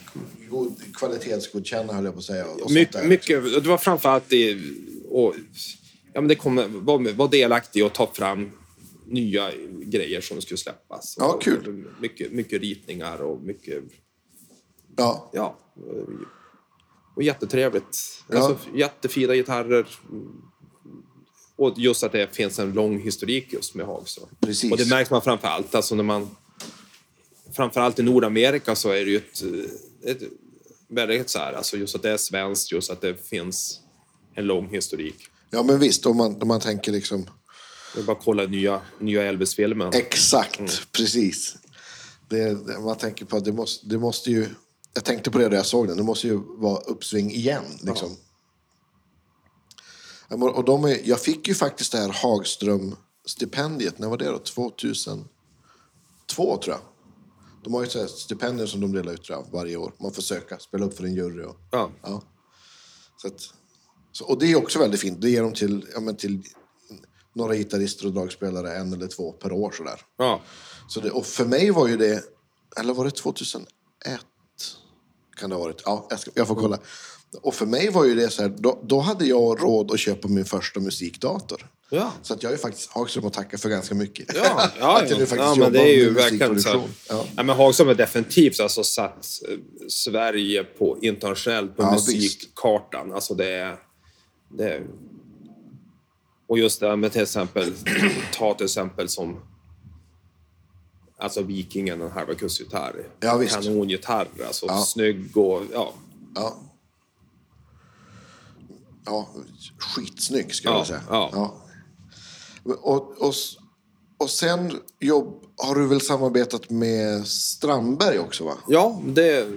god, 0.50 0.74
kvalitetsgodkänna 0.94 1.94
höll 1.94 2.06
jag 2.06 2.14
på 2.14 2.18
att 2.20 2.24
säga. 2.26 2.46
Och 2.46 2.72
där. 2.92 3.08
mycket, 3.08 3.44
det 3.44 3.70
var 3.70 3.78
framförallt 3.78 4.30
det... 4.30 4.58
Och, 5.10 5.36
ja, 6.14 6.22
men 6.22 6.28
det 6.28 6.36
kom, 6.36 6.56
var, 6.86 7.14
var 7.14 7.28
delaktig 7.28 7.82
att 7.82 7.94
ta 7.94 8.08
fram 8.14 8.52
nya 9.06 9.52
grejer 9.84 10.22
som 10.22 10.42
skulle 10.42 10.58
släppas. 10.58 11.16
Ja, 11.20 11.34
Och- 11.34 11.42
kul. 11.42 11.68
och 11.68 12.02
Mycket, 12.02 12.32
mycket 12.32 12.62
ritningar 12.62 13.22
och 13.22 13.42
mycket... 13.42 13.84
Ja, 14.98 15.30
Ja. 15.34 15.56
Och 17.16 17.24
jättetrevligt. 17.24 17.98
Ja. 18.30 18.38
Alltså, 18.38 18.70
jättefina 18.76 19.36
gitarrer. 19.36 19.88
Och 21.58 21.74
just 21.78 22.04
att 22.04 22.12
det 22.12 22.36
finns 22.36 22.60
en 22.60 22.74
lång 22.74 23.00
historik 23.00 23.54
just 23.54 23.76
med 23.76 23.86
Hagström. 23.86 24.30
Precis. 24.40 24.72
Och 24.72 24.78
det 24.78 24.86
märks 24.90 25.10
man 25.12 25.22
framför 25.22 25.48
allt. 25.48 25.76
Alltså 25.76 25.96
när 25.96 26.04
man, 26.04 26.36
framförallt 27.56 28.00
i 28.00 28.04
Nordamerika 28.04 28.76
så 28.76 28.90
är 28.90 29.06
det 29.06 29.12
ju 29.12 29.18
ett, 29.18 29.44
ett 30.06 30.22
väldigt 30.88 31.30
så 31.30 31.40
här, 31.40 31.54
alltså 31.54 31.78
just 31.78 31.96
att 31.96 32.02
det 32.02 32.10
är 32.10 32.18
svenskt, 32.18 32.72
just 32.72 32.90
att 32.92 33.02
det 33.02 33.28
finns 33.30 33.80
en 34.36 34.46
lång 34.46 34.70
historik. 34.70 35.16
ja 35.50 35.64
men 35.64 35.80
visst. 35.80 36.06
Om 36.06 36.18
man, 36.18 36.42
om 36.42 36.48
man 36.48 36.60
tänker 36.60 36.92
liksom... 36.92 37.30
Det 37.94 38.02
är 38.02 38.04
bara 38.06 38.18
att 38.18 38.24
kolla 38.24 38.44
nya, 38.44 38.82
nya 39.00 39.24
Elvis-filmen. 39.24 39.94
Exakt, 39.94 40.60
Mm. 40.60 40.72
precis. 40.92 41.56
Det, 42.30 42.58
man 42.80 42.98
tänker 42.98 43.26
på 43.26 43.38
att 43.38 43.46
det 43.46 43.52
måste, 43.52 43.88
det 43.88 43.98
måste 43.98 44.32
ju... 44.32 44.48
Jag 44.94 45.04
tänkte 45.04 45.32
på 45.32 45.38
det 45.38 45.50
när 45.50 45.56
jag 45.56 45.66
såg 45.66 45.88
den. 45.88 45.98
Det 45.98 46.04
måste 46.04 46.28
ju 46.28 46.40
vara 46.58 46.78
uppsving 46.80 47.32
igen. 47.32 47.64
Liksom. 47.82 48.10
Ja, 48.12 48.18
Och 50.30 50.64
de 50.66 50.84
är, 50.86 51.00
jag 51.04 51.22
fick 51.22 51.48
ju 51.48 51.54
faktiskt 51.56 51.92
det 51.92 51.98
här 51.98 52.10
Hagström-stipendiet. 52.10 54.00
När 54.00 54.10
var 54.10 54.18
det 54.18 54.26
då? 54.30 54.38
2002 54.38 55.28
tror 56.38 56.60
jag. 56.68 56.80
De 57.64 57.74
har 57.74 57.84
ju 57.84 58.08
stipendier 58.08 58.68
som 58.68 58.82
de 58.82 58.92
delar 58.94 59.14
ut 59.14 59.30
jag, 59.30 59.46
varje 59.52 59.78
år. 59.78 59.94
Man 60.00 60.12
får 60.12 60.22
söka, 60.22 60.60
spela 60.60 60.86
upp 60.86 60.98
för 60.98 61.04
en 61.04 61.14
jury. 61.16 61.44
Och, 61.44 61.58
Ja. 61.72 61.92
ja. 62.04 62.22
så 63.18 63.28
att, 63.28 63.40
så, 64.12 64.26
och 64.26 64.40
det 64.40 64.52
är 64.52 64.56
också 64.56 64.80
väldigt 64.80 65.02
fint. 65.02 65.22
Det 65.22 65.30
ger 65.30 65.42
de 65.42 65.54
till, 65.54 65.86
ja, 65.94 66.14
till 66.14 66.44
några 67.36 67.56
gitarrister 67.56 68.06
och 68.06 68.14
dragspelare 68.14 68.76
en 68.76 68.94
eller 68.94 69.08
två 69.08 69.32
per 69.32 69.52
år. 69.52 69.72
Sådär. 69.72 70.02
Ja. 70.18 70.42
Så 70.88 71.00
det, 71.00 71.12
och 71.12 71.26
för 71.26 71.46
mig 71.46 71.72
var 71.72 71.88
ju 71.88 71.98
det, 71.98 72.24
eller 72.78 72.94
var 72.94 73.06
det 73.06 73.12
2001? 73.12 73.70
Kan 75.38 75.50
det 75.50 75.56
ha 75.56 75.64
varit? 75.64 75.82
Ja, 75.86 76.08
jag, 76.10 76.20
ska, 76.20 76.32
jag 76.34 76.48
får 76.48 76.56
kolla. 76.56 76.80
Och 77.42 77.54
för 77.54 77.66
mig 77.66 77.90
var 77.90 78.06
ju 78.06 78.16
det 78.16 78.30
så 78.30 78.42
här, 78.42 78.54
då, 78.58 78.80
då 78.84 79.00
hade 79.00 79.26
jag 79.26 79.64
råd 79.64 79.92
att 79.92 80.00
köpa 80.00 80.28
min 80.28 80.46
första 80.46 80.80
musikdator. 80.80 81.68
Ja. 81.90 82.12
Så 82.22 82.34
att 82.34 82.44
jag 82.44 82.54
är 82.54 82.58
faktiskt 82.58 82.92
Hagström 82.92 83.26
att 83.26 83.34
tacka 83.34 83.58
för 83.58 83.70
ganska 83.70 83.96
mycket. 83.96 84.36
Ja, 84.36 84.70
ja, 84.80 84.98
att 85.04 85.10
jag 85.10 85.20
nu 85.20 85.26
faktiskt 85.26 85.50
ja 85.50 85.56
men 85.56 85.74
det 85.74 85.80
är 85.80 85.96
ju 85.96 86.10
verkligen 86.14 86.62
så. 86.62 86.84
Ja. 87.10 87.26
Ja. 87.36 87.44
men 87.44 87.50
Hagström 87.50 87.88
har 87.88 87.96
definitivt 87.96 88.60
alltså 88.60 88.84
satt 88.84 89.26
eh, 89.50 89.58
Sverige 89.90 90.64
på 90.64 90.98
internationellt 91.02 91.78
på 91.78 91.84
Ja, 91.84 91.92
musikkartan. 91.92 93.14
Alltså 93.14 93.34
det 93.34 93.50
är, 93.50 93.76
det 94.58 94.74
är 94.74 94.84
Och 96.48 96.60
just 96.60 96.80
det 96.80 96.88
här 96.90 96.96
med 96.96 97.12
till 97.12 97.22
exempel, 97.22 97.74
ta 98.34 98.54
till 98.54 98.66
exempel 98.66 99.10
som 99.10 99.40
Alltså 101.18 101.42
Vikingen, 101.42 102.02
en 102.02 102.12
halva 102.12 102.34
kustgitarr. 102.34 103.08
Ja, 103.20 103.38
visst. 103.38 103.56
Kanongitarr, 103.56 104.28
alltså 104.48 104.66
Ja. 104.66 104.78
snygg 104.82 105.38
och 105.38 105.64
ja. 105.74 105.94
Ja. 106.36 106.58
Ja, 109.06 109.30
skitsnygg 109.80 110.56
skulle 110.56 110.74
Ja, 110.74 110.78
jag 110.78 110.88
säga. 110.88 111.02
ja. 111.10 111.62
Och, 112.64 113.22
och, 113.22 113.34
och 114.18 114.30
sen 114.30 114.72
jobb, 115.00 115.44
har 115.58 115.76
du 115.76 115.88
väl 115.88 116.02
samarbetat 116.02 116.70
med 116.70 117.28
Strandberg 117.28 118.20
också 118.20 118.44
va? 118.44 118.54
Ja, 118.68 119.02
det 119.08 119.48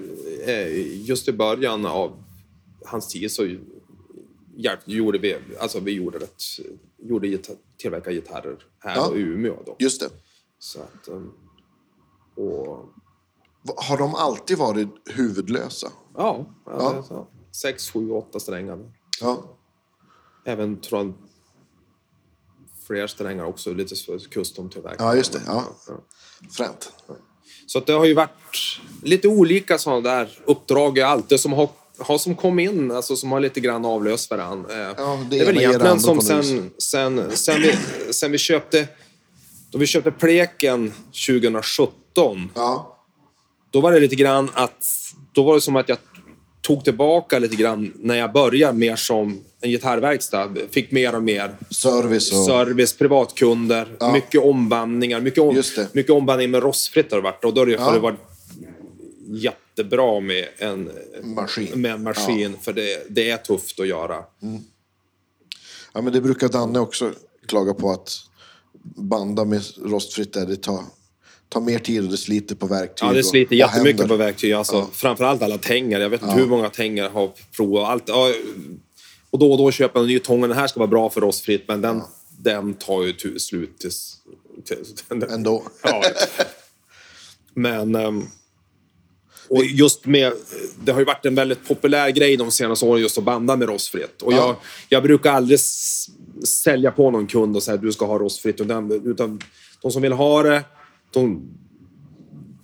är 0.44 0.66
just 1.05 1.28
i 1.28 1.32
början 1.32 1.86
av 1.86 2.24
hans 2.84 3.09
tid 3.09 3.32
så 3.32 3.57
hjälp, 4.57 4.80
gjorde 4.84 5.18
vi, 5.18 5.36
alltså 5.61 5.80
vi 5.80 5.92
gjorde 5.92 6.18
rätt, 6.18 6.42
gjorde 7.03 7.28
gitar, 7.28 7.57
tillverkade 7.76 8.14
gitarrer 8.16 8.57
här 8.78 8.96
Ja. 8.96 9.14
i 9.14 9.18
Umeå 9.18 9.57
då. 9.66 9.76
Just 9.78 10.01
det. 10.01 10.09
Så 10.59 10.80
att, 10.80 11.09
um, 11.09 11.32
och 12.36 12.84
Har 13.76 13.99
de 13.99 14.14
alltid 14.14 14.59
varit 14.59 14.88
huvudlösa? 15.05 15.88
ja, 16.16 16.46
Ja. 16.66 16.72
Alltså, 16.72 17.26
sex, 17.53 17.90
sju, 17.90 18.11
åtta 18.11 18.40
strängar. 18.40 18.92
Ja. 19.20 19.42
Även 20.44 20.80
jag 20.80 21.14
fler 22.86 23.06
strängar 23.06 23.44
också, 23.44 23.72
lite 23.72 23.96
så 23.96 24.18
custom 24.18 24.70
tillverkat. 24.70 25.00
Ja, 25.00 25.16
just 25.16 25.32
det. 25.32 25.40
Ja. 25.46 25.64
Fränt. 26.50 26.92
Så 27.66 27.78
att 27.78 27.86
det 27.86 27.92
har 27.92 28.04
ju 28.04 28.14
varit 28.14 28.80
lite 29.02 29.28
olika 29.28 29.78
sådana 29.78 30.00
där 30.00 30.38
uppdrag, 30.44 31.00
alltid 31.00 31.40
som 31.40 31.52
har, 31.52 31.68
har 31.98 32.18
som 32.18 32.34
kom 32.34 32.58
in, 32.58 32.90
alltså 32.90 33.16
som 33.16 33.32
har 33.32 33.40
lite 33.40 33.60
grann 33.60 33.84
avlöst 33.84 34.30
varandra. 34.30 34.72
Eh, 34.88 34.94
Ja, 34.98 35.18
det 35.30 35.36
det 35.36 35.40
är 35.42 35.46
väl 35.46 35.54
det 35.54 35.62
egentligen 35.62 36.00
som 36.00 36.16
något 36.16 36.24
sen, 36.26 36.70
sen, 36.78 37.30
sen, 37.36 37.62
vi, 37.62 37.72
sen 38.12 38.32
vi 38.32 38.38
köpte 38.38 38.88
då 39.70 39.78
vi 39.78 39.86
köpte 39.86 40.10
Pleken 40.10 40.92
2017, 41.26 42.50
Ja. 42.54 42.98
då 43.70 43.80
var 43.80 43.92
det 43.92 44.00
lite 44.00 44.16
grann 44.16 44.50
att... 44.54 44.86
Då 45.32 45.42
var 45.42 45.54
det 45.54 45.60
som 45.60 45.76
att 45.76 45.88
jag 45.88 45.98
tog 46.61 46.84
tillbaka 46.84 47.38
lite 47.38 47.56
grann 47.56 47.92
när 47.96 48.14
jag 48.14 48.32
började 48.32 48.78
mer 48.78 48.96
som 48.96 49.40
en 49.61 49.70
gitarrverkstad. 49.70 50.54
Fick 50.70 50.90
mer 50.90 51.14
och 51.14 51.22
mer 51.22 51.56
Service 51.70 52.32
och... 52.32 52.44
service, 52.44 52.92
privatkunder, 52.98 53.96
Ja. 54.00 54.12
mycket 54.12 54.40
ombandningar. 54.40 55.20
Mycket, 55.20 55.40
om, 55.42 55.62
mycket 55.92 56.12
ombandning 56.12 56.50
med 56.50 56.62
rostfritt 56.62 57.11
har 57.11 57.18
det 57.18 57.24
varit. 57.24 57.44
Och 57.44 57.54
då 57.54 57.61
har 57.61 57.66
det, 57.66 57.72
Ja. 57.72 57.90
det 57.92 57.98
varit 57.98 58.20
jättebra 59.26 60.20
med 60.20 60.48
en 60.59 60.90
Maskin. 61.22 61.80
Med 61.80 61.92
en 61.92 62.02
maskin 62.02 62.56
För 62.62 62.72
det, 62.72 63.06
det 63.09 63.30
är 63.30 63.36
tufft 63.36 63.80
att 63.80 63.88
göra. 63.88 64.24
Ja, 65.92 66.00
men 66.00 66.12
det 66.12 66.20
brukar 66.20 66.48
Danne 66.48 66.78
också 66.80 67.12
klaga 67.46 67.74
på 67.74 67.90
att 67.90 68.11
banda 68.96 69.44
med 69.44 69.62
rostfritt 69.84 70.32
där, 70.32 70.46
det 70.46 70.56
tar, 70.56 70.80
tar 71.49 71.61
mer 71.61 71.78
tid 71.78 72.05
och 72.05 72.11
det 72.11 72.16
sliter 72.16 72.55
på 72.55 72.66
verktyg. 72.66 73.09
Ja, 73.09 73.12
det 73.12 73.18
och- 73.18 73.24
sliter 73.24 73.55
och 73.55 73.59
jättemycket 73.59 74.01
händer. 74.01 74.16
på 74.16 74.22
verktyg. 74.24 74.53
Alltså, 74.53 74.86
Framförallt 74.92 75.42
alla 75.42 75.59
tänger. 75.59 76.01
Jag 76.01 76.11
vet 76.11 76.22
inte 76.22 76.34
hur 76.34 76.46
många 76.46 76.70
tänger 76.70 77.09
har 77.09 77.30
provat. 77.57 77.88
Allt, 77.90 78.05
ja, 78.07 78.32
och 79.30 79.38
då 79.38 79.53
och 79.53 79.59
då 79.59 79.70
köper 79.70 79.99
jag 80.01 80.05
en 80.05 80.09
ny 80.09 80.18
tång. 80.18 80.40
Den 80.40 80.53
här 80.53 80.66
ska 80.66 80.80
vara 80.80 80.90
bra 80.90 81.11
för 81.11 81.20
rostfritt, 81.20 81.64
men 81.68 81.80
den, 81.80 82.03
den 82.38 82.74
tar 82.74 83.03
ju 83.03 83.38
slut 83.38 83.78
till... 83.78 83.90
till 84.64 85.22
Ändå. 85.30 85.62
Ja. 85.82 86.03
Men... 87.55 87.94
ehm, 87.94 88.22
och 89.51 89.64
just 89.64 90.07
med... 90.07 90.32
Det 90.84 90.92
har 90.92 90.99
ju 90.99 91.05
varit 91.05 91.26
en 91.26 91.34
väldigt 91.34 91.68
populär 91.68 92.11
grej 92.11 92.36
de 92.36 92.51
senaste 92.51 92.84
åren 92.86 93.03
just 93.03 93.18
att 93.18 93.24
banda 93.24 93.57
med 93.57 93.68
rostfritt. 93.68 94.22
Och 94.22 94.32
Ja. 94.32 94.36
jag, 94.36 94.57
jag 94.88 95.03
brukar 95.03 95.32
aldrig 95.32 95.61
sälja 96.44 96.90
på 96.90 97.11
någon 97.11 97.26
kund 97.26 97.57
och 97.57 97.62
säga 97.62 97.74
att 97.74 97.80
du 97.82 97.92
ska 97.92 98.07
ha 98.07 98.18
rostfritt. 98.18 98.61
Utan, 98.61 98.92
utan 99.11 99.40
de 99.82 99.90
som 99.92 100.03
vill 100.03 100.12
ha 100.12 100.42
det, 100.42 100.64
de 101.11 101.50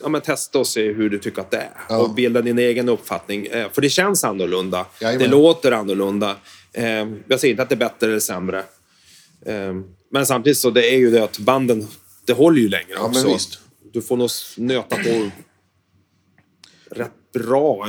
ja, 0.01 0.09
men 0.09 0.21
testa 0.21 0.59
och 0.59 0.67
se 0.67 0.93
hur 0.93 1.11
du 1.11 1.19
tycker 1.19 1.41
att 1.43 1.51
det 1.51 1.57
är. 1.57 1.71
Ja. 1.89 1.99
Och 1.99 2.15
bilda 2.15 2.43
din 2.43 2.59
egen 2.59 2.89
uppfattning. 2.89 3.47
Eh, 3.47 3.71
För 3.73 3.83
det 3.83 3.89
känns 3.89 4.25
annorlunda. 4.25 4.87
Jajamän. 5.01 5.19
Det 5.25 5.37
låter 5.37 5.73
annorlunda. 5.73 6.37
Eh, 6.73 6.85
Jag 7.29 7.41
säger 7.41 7.51
inte 7.51 7.63
att 7.63 7.69
det 7.69 7.75
är 7.75 7.77
bättre 7.77 8.07
eller 8.07 8.19
sämre. 8.19 8.59
Eh, 9.47 9.75
Men 10.11 10.27
samtidigt 10.27 10.59
så 10.59 10.71
det 10.71 10.95
är 10.95 10.99
ju 10.99 11.11
det 11.11 11.25
att 11.25 11.39
banden, 11.39 11.87
det 12.25 12.33
håller 12.33 12.61
ju 12.61 12.69
längre 12.69 12.87
Ja, 12.95 13.07
också. 13.07 13.59
Du 13.93 14.03
får 14.03 14.17
nog 14.17 14.31
nöta 14.57 14.97
på 14.97 15.31
rätt 16.91 17.33
bra 17.35 17.87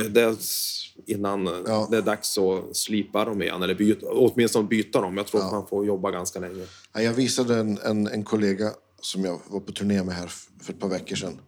innan 1.06 1.48
Ja. 1.66 1.88
det 1.90 1.96
är 1.96 2.02
dags 2.02 2.38
att 2.38 2.76
slipa 2.76 3.24
dem 3.24 3.42
igen. 3.42 3.62
Eller 3.62 3.74
byta, 3.74 4.06
åtminstone 4.10 4.68
byta 4.68 5.00
dem. 5.00 5.16
Jag 5.16 5.26
tror 5.26 5.44
att 5.46 5.52
man 5.52 5.66
får 5.66 5.86
jobba 5.86 6.10
ganska 6.10 6.38
länge. 6.40 6.64
Ja, 6.94 7.02
Jag 7.02 7.12
visade 7.12 7.56
en, 7.58 7.78
en, 7.78 8.06
en 8.06 8.24
kollega 8.24 8.70
som 9.06 9.24
jag 9.24 9.40
var 9.46 9.60
på 9.60 9.72
turné 9.72 10.02
med 10.02 10.14
här 10.14 10.32
för 10.60 10.72
ett 10.72 10.80
par 10.80 10.88
veckor 10.88 11.16
sedan. 11.16 11.40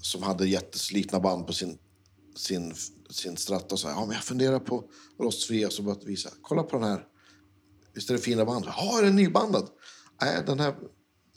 Som 0.00 0.22
hade 0.22 0.48
jätteslitna 0.48 1.20
band 1.20 1.46
på 1.46 1.52
sin, 1.52 1.78
sin, 2.36 2.74
sin 3.10 3.36
stratta 3.36 3.74
och 3.74 3.78
sa 3.78 3.90
ja, 3.90 4.06
men 4.06 4.14
jag 4.14 4.24
funderar 4.24 4.58
på 4.58 4.84
rostfria. 5.20 5.70
Så 5.70 5.82
bara 5.82 5.96
visa, 6.06 6.30
kolla 6.42 6.62
på 6.62 6.78
den 6.78 6.88
här. 6.88 7.04
Visst 7.94 8.10
är 8.10 8.14
det 8.14 8.20
fina 8.20 8.44
band? 8.44 8.64
Ja, 8.66 8.98
är 8.98 9.02
den 9.02 9.16
nybandad? 9.16 9.68
Nej, 10.22 10.42
den 10.46 10.60
här 10.60 10.74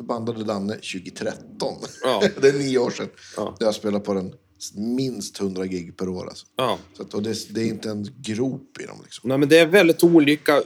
bandade 0.03 0.43
Danne 0.43 0.73
2013. 0.73 1.75
Ja. 2.03 2.23
det 2.41 2.47
är 2.47 2.53
nio 2.53 2.77
år 2.77 2.91
sedan. 2.91 3.09
Ja. 3.37 3.55
Jag 3.59 3.75
spelar 3.75 3.99
på 3.99 4.13
den 4.13 4.33
minst 4.75 5.39
100 5.39 5.65
gig 5.65 5.97
per 5.97 6.09
år. 6.09 6.27
Alltså. 6.27 6.45
Ja. 6.55 6.79
Så 6.97 7.03
att, 7.03 7.13
och 7.13 7.23
det, 7.23 7.53
det 7.53 7.61
är 7.61 7.67
inte 7.67 7.89
en 7.89 8.07
grop 8.17 8.77
i 8.79 8.85
dem. 8.85 8.97
Liksom. 9.03 9.29
Nej, 9.29 9.37
men 9.37 9.49
det 9.49 9.59
är 9.59 9.65
väldigt 9.65 10.03
olika 10.03 10.57
eh, 10.57 10.63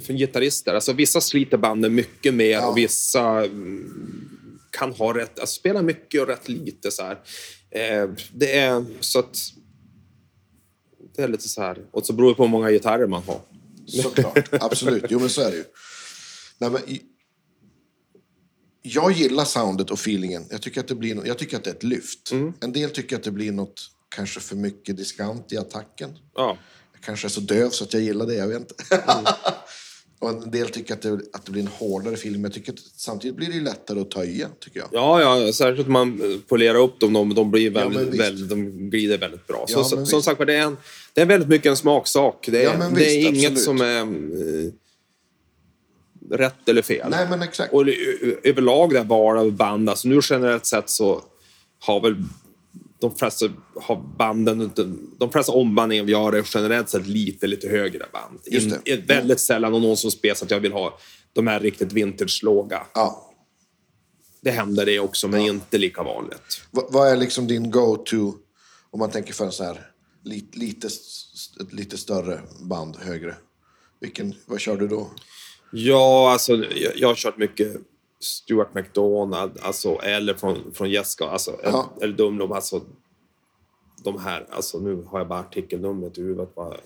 för 0.00 0.12
gitarrister. 0.12 0.74
Alltså, 0.74 0.92
vissa 0.92 1.20
sliter 1.20 1.56
banden 1.56 1.94
mycket 1.94 2.34
mer 2.34 2.50
Ja. 2.50 2.66
och 2.66 2.76
vissa 2.78 3.44
mm, 3.44 4.58
kan 4.70 4.92
ha 4.92 5.18
rätt, 5.18 5.38
alltså, 5.38 5.54
spela 5.54 5.82
mycket 5.82 6.20
och 6.20 6.26
rätt 6.26 6.48
lite. 6.48 6.90
Så 6.90 7.02
här. 7.02 7.18
Eh, 7.70 8.10
det 8.32 8.58
är 8.58 8.84
så 9.00 9.18
att... 9.18 9.38
Det 11.16 11.22
är 11.22 11.28
lite 11.28 11.48
så 11.48 11.62
här. 11.62 11.78
Och 11.90 12.06
så 12.06 12.12
beror 12.12 12.28
det 12.28 12.34
på 12.34 12.42
hur 12.42 12.50
många 12.50 12.70
gitarrer 12.70 13.06
man 13.06 13.22
har. 13.22 13.40
Såklart, 13.86 14.48
absolut. 14.52 15.04
Jo, 15.08 15.20
men 15.20 15.30
så 15.30 15.40
är 15.42 15.50
det 15.50 15.56
ju. 15.56 15.64
Nej, 16.58 16.70
men, 16.70 16.80
jag 18.82 19.12
gillar 19.12 19.44
soundet 19.44 19.90
och 19.90 19.98
feelingen. 19.98 20.44
Jag 20.50 20.62
tycker 20.62 20.80
att 20.80 20.88
det, 20.88 20.94
blir, 20.94 21.26
jag 21.26 21.38
tycker 21.38 21.56
att 21.56 21.64
det 21.64 21.70
är 21.70 21.74
ett 21.74 21.82
lyft. 21.82 22.32
En 22.60 22.72
del 22.72 22.90
tycker 22.90 23.16
att 23.16 23.22
det 23.22 23.30
blir 23.30 23.52
något 23.52 23.90
kanske 24.14 24.40
för 24.40 24.56
mycket 24.56 24.96
diskant 24.96 25.52
i 25.52 25.56
attacken. 25.56 26.18
Ja. 26.34 26.58
Jag 26.92 27.02
kanske 27.02 27.26
är 27.26 27.30
så 27.30 27.40
döv 27.40 27.70
så 27.70 27.84
att 27.84 27.92
jag 27.92 28.02
gillar 28.02 28.26
det, 28.26 28.34
jag 28.34 28.48
vet 28.48 28.58
inte. 28.60 28.74
och 30.22 30.30
en 30.30 30.50
del 30.50 30.68
tycker 30.68 30.94
att 30.94 31.02
det, 31.02 31.12
att 31.32 31.44
det 31.44 31.52
blir 31.52 31.62
en 31.62 31.68
hårdare 31.68 32.14
feeling. 32.14 32.42
Men 32.42 32.48
jag 32.50 32.54
tycker 32.54 32.72
att 32.72 32.78
samtidigt 32.78 33.36
blir 33.36 33.48
det 33.48 33.54
ju 33.54 33.60
lättare 33.60 34.00
att 34.00 34.10
töja, 34.10 34.48
tycker 34.60 34.80
jag. 34.80 34.88
Ja, 34.92 35.20
ja, 35.40 35.52
särskilt 35.52 35.86
om 35.86 35.92
man 35.92 36.42
polerar 36.48 36.78
upp 36.78 37.00
dem. 37.00 37.12
De, 37.12 37.34
de, 37.34 37.50
blir 37.50 37.72
Ja, 37.72 37.88
väldigt, 37.88 38.08
visst. 38.08 38.22
väldigt, 38.22 38.48
de 38.48 38.90
glider 38.90 39.18
väldigt 39.18 39.46
bra. 39.46 39.64
Ja, 39.68 39.84
så, 39.84 40.06
som 40.06 40.22
sagt 40.22 40.46
det 40.46 40.54
är, 40.54 40.62
en, 40.62 40.76
det 41.12 41.20
är 41.20 41.26
väldigt 41.26 41.48
mycket 41.48 41.66
en 41.70 41.76
smaksak. 41.76 42.48
Det 42.50 42.64
är, 42.64 42.78
Ja, 42.80 42.90
det 42.94 43.10
är 43.10 43.28
inget 43.28 43.52
absolut. 43.52 43.58
som 43.58 43.80
är 43.80 44.00
eh, 44.00 44.70
rätt 46.30 46.68
eller 46.68 46.82
fel. 46.82 47.06
Nej, 47.10 47.26
men 47.30 47.42
exakt. 47.42 47.72
Och 47.72 47.84
överlag 48.42 48.90
det 48.90 48.98
här 48.98 49.06
val 49.06 49.38
av 49.38 49.52
band, 49.52 49.90
alltså 49.90 50.08
nu 50.08 50.20
generellt 50.22 50.66
sett 50.66 50.90
så 50.90 51.22
har 51.78 52.00
väl 52.00 52.16
de 53.02 53.16
flesta 53.16 53.48
har 53.76 54.16
banden, 54.18 54.70
de 55.18 55.32
flesta 55.32 55.52
ombandningar 55.52 56.04
vi 56.04 56.12
gör 56.12 56.32
är 56.32 56.48
generellt 56.54 56.88
sett 56.88 57.06
lite, 57.06 57.46
lite 57.46 57.68
högre 57.68 58.06
band. 58.12 58.40
Just 58.46 58.66
In, 58.66 58.74
det. 58.84 58.92
är 58.92 59.02
väldigt 59.06 59.40
sällan 59.40 59.72
någon 59.72 59.96
som 59.96 60.10
spelar 60.10 60.34
så 60.34 60.44
att 60.44 60.50
jag 60.50 60.60
vill 60.60 60.72
ha 60.72 60.98
de 61.32 61.46
här 61.46 61.60
riktigt 61.60 61.92
vintage-låga. 61.92 62.86
Ja. 62.94 63.28
Det 64.40 64.50
händer 64.50 64.86
det 64.86 64.98
också, 64.98 65.28
men 65.28 65.40
inte 65.40 65.78
lika 65.78 66.02
vanligt. 66.02 66.60
Va- 66.70 66.88
vad 66.90 67.08
är 67.08 67.16
liksom 67.16 67.46
din 67.46 67.70
go-to 67.70 68.34
om 68.90 68.98
man 68.98 69.10
tänker 69.10 69.32
för 69.32 69.44
en 69.44 69.52
sån 69.52 69.66
här 69.66 69.90
lite, 70.24 70.58
lite, 70.58 70.88
lite 71.70 71.98
större 71.98 72.40
band, 72.60 72.96
högre? 72.96 73.34
Vilken, 74.00 74.34
vad 74.46 74.60
kör 74.60 74.76
du 74.76 74.88
då? 74.88 75.10
Ja, 75.72 76.32
alltså 76.32 76.52
jag, 76.56 76.92
jag 76.96 77.08
har 77.08 77.14
kört 77.14 77.38
mycket 77.38 77.76
Stuart 78.22 78.74
McDonald, 78.74 79.52
alltså, 79.62 79.98
eller 80.02 80.34
från, 80.34 80.74
från 80.74 80.90
Jessica, 80.90 81.24
alltså, 81.24 81.56
Ja. 81.62 81.92
eller 82.02 82.12
Dumlom, 82.14 82.52
alltså 82.52 82.80
de 84.04 84.20
här, 84.20 84.46
alltså 84.50 84.78
nu 84.78 85.02
har 85.06 85.18
jag 85.18 85.28
bara 85.28 85.38
artikelnumret 85.40 86.18
i 86.18 86.20
huvudet. 86.22 86.54
Bara, 86.54 86.76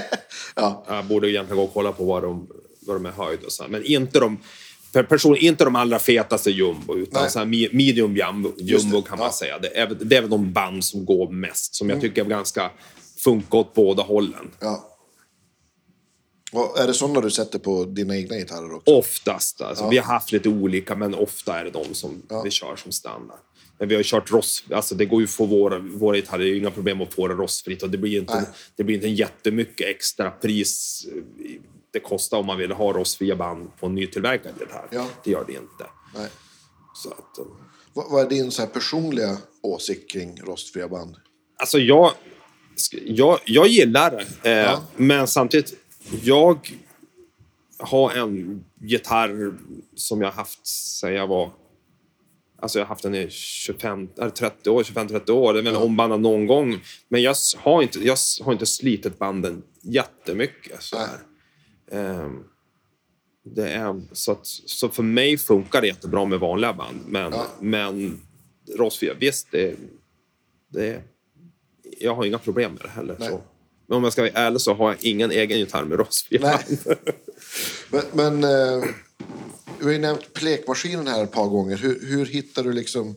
Ja, 0.56 0.84
jag 0.88 1.04
borde 1.04 1.30
egentligen 1.30 1.56
gå 1.56 1.64
och 1.64 1.74
kolla 1.74 1.92
på 1.92 2.04
vad 2.04 2.22
de, 2.22 2.46
vad 2.86 2.96
de 2.96 3.06
är 3.06 3.10
höjd 3.10 3.40
och 3.44 3.52
så. 3.52 3.64
Men 3.68 3.84
inte 3.84 4.20
de, 4.20 4.38
person, 4.92 5.36
inte 5.36 5.64
de 5.64 5.76
allra 5.76 5.98
fetaste 5.98 6.50
jumbo, 6.50 6.96
utan 6.96 7.22
Nej. 7.22 7.30
så 7.30 7.38
här 7.38 7.46
me- 7.46 7.68
medium 7.72 8.16
jumbo, 8.16 8.52
jumbo 8.58 9.02
kan 9.02 9.18
man 9.18 9.26
ja. 9.26 9.32
säga. 9.32 9.58
Det 9.58 9.78
är, 9.78 9.86
det 9.86 10.16
är 10.16 10.20
väl 10.20 10.30
de 10.30 10.52
band 10.52 10.84
som 10.84 11.04
går 11.04 11.30
mest, 11.30 11.74
som 11.74 11.90
jag 11.90 12.00
tycker 12.00 12.24
är 12.24 12.28
ganska 12.28 12.70
funkar 13.24 13.58
åt 13.58 13.74
båda 13.74 14.02
hållen. 14.02 14.50
ja. 14.60 14.90
Och 16.54 16.78
är 16.78 16.86
det 16.86 16.94
sådana 16.94 17.20
du 17.20 17.30
sätter 17.30 17.58
på 17.58 17.84
dina 17.84 18.16
egna 18.16 18.36
gitarrer 18.36 18.74
också? 18.74 18.94
Oftast. 18.94 19.60
Alltså, 19.60 19.88
Vi 19.88 19.98
har 19.98 20.04
haft 20.04 20.32
lite 20.32 20.48
olika, 20.48 20.96
men 20.96 21.14
ofta 21.14 21.60
är 21.60 21.64
det 21.64 21.70
de 21.70 21.94
som 21.94 22.22
vi 22.44 22.50
kör 22.50 22.76
som 22.76 22.92
standard. 22.92 23.38
Men 23.78 23.88
vi 23.88 23.94
har 23.94 24.02
kört 24.02 24.30
rost... 24.32 24.64
Alltså 24.72 24.94
det 24.94 25.04
går 25.04 25.20
ju 25.20 25.24
att 25.24 25.30
få 25.30 25.46
våra, 25.46 25.78
våra 25.78 26.16
gitarrer, 26.16 26.38
det 26.38 26.44
är 26.44 26.50
ju 26.50 26.58
inga 26.58 26.70
problem 26.70 27.00
att 27.00 27.14
få 27.14 27.28
det 27.28 27.34
rostfritt. 27.34 27.82
Och 27.82 27.90
det 27.90 27.98
blir 27.98 28.18
inte, 28.18 28.34
Nej. 28.34 28.44
det 28.76 28.84
blir 28.84 28.94
inte 28.96 29.08
jättemycket 29.08 29.88
extra 29.88 30.30
pris 30.30 31.06
eh, 31.16 31.22
det 31.92 32.00
kostar 32.00 32.38
om 32.38 32.46
man 32.46 32.58
vill 32.58 32.72
ha 32.72 32.92
rostfria 32.92 33.36
band 33.36 33.70
på 33.80 33.86
en 33.86 33.94
nytillverkad 33.94 34.52
gitarr. 34.60 34.88
Ja. 34.90 35.06
Det 35.24 35.30
gör 35.30 35.44
det 35.46 35.52
inte. 35.52 35.86
Nej. 36.14 36.28
Så 36.94 37.08
att, 37.10 37.38
eh, 37.38 37.44
Vad, 37.92 38.10
vad 38.10 38.24
är 38.24 38.28
din 38.28 38.50
så 38.50 38.62
här 38.62 38.68
personliga 38.68 39.36
åsikt 39.62 40.10
kring 40.10 40.40
rostfria 40.42 40.88
band? 40.88 41.16
Alltså 41.58 41.78
jag, 41.78 42.12
jag, 43.04 43.38
jag 43.44 43.66
gillar 43.68 44.10
det. 44.10 44.50
Eh, 44.50 44.56
Ja. 44.58 44.82
Men 44.96 45.26
samtidigt, 45.26 45.72
jag 46.22 46.58
har 47.78 48.12
en 48.12 48.64
gitarr 48.80 49.54
som 49.94 50.20
jag 50.20 50.28
har 50.28 50.32
haft 50.32 50.66
sedan 50.66 51.14
jag 51.14 51.26
var... 51.26 51.50
Alltså 52.58 52.78
jag 52.78 52.86
har 52.86 52.88
haft 52.88 53.02
den 53.02 53.14
i 53.14 53.30
25, 53.30 54.08
eller 54.18 54.30
30 54.30 54.70
år, 54.70 54.82
25-30 54.82 55.30
år. 55.30 55.54
Den 55.54 55.66
är 55.66 55.70
väl 55.70 55.82
ombandad 55.82 56.20
någon 56.20 56.46
gång. 56.46 56.80
Men 57.08 57.22
jag 57.22 57.34
har 57.58 57.82
inte, 57.82 57.98
jag 57.98 58.16
har 58.42 58.52
inte 58.52 58.66
slitit 58.66 59.18
banden 59.18 59.62
jättemycket. 59.82 60.82
Så, 60.82 60.96
här. 60.96 61.18
Ehm, 61.90 62.44
det 63.44 63.68
är, 63.70 64.02
så, 64.12 64.32
att, 64.32 64.46
så 64.46 64.88
för 64.88 65.02
mig 65.02 65.38
funkar 65.38 65.80
det 65.80 65.86
jättebra 65.86 66.24
med 66.24 66.40
vanliga 66.40 66.72
band. 66.72 67.00
Men, 67.06 67.32
Ja. 67.32 67.46
men 67.60 68.20
rostfria, 68.78 69.14
visst, 69.14 69.50
det, 69.50 69.76
det, 70.68 71.02
jag 71.98 72.14
har 72.14 72.24
inga 72.24 72.38
problem 72.38 72.72
med 72.72 72.82
det 72.82 72.88
heller. 72.88 73.16
Nej. 73.18 73.28
Så. 73.28 73.42
Men 73.86 73.96
om 73.96 74.04
jag 74.04 74.12
ska 74.12 74.22
vara 74.22 74.32
ärlig 74.32 74.60
så 74.60 74.74
har 74.74 74.88
jag 74.90 75.04
ingen 75.04 75.30
egen 75.30 75.58
gitarr 75.58 75.84
med 75.84 75.98
band. 76.40 76.62
Men, 77.90 78.02
men 78.12 78.44
eh, 78.44 78.84
du 79.78 79.84
har 79.84 79.92
ju 79.92 79.98
nämnt 79.98 80.32
plekmaskinen 80.32 81.06
här 81.06 81.24
ett 81.24 81.32
par 81.32 81.48
gånger. 81.48 81.76
Hur, 81.76 82.00
hur 82.06 82.26
hittar 82.26 82.62
du 82.62 82.72
liksom 82.72 83.16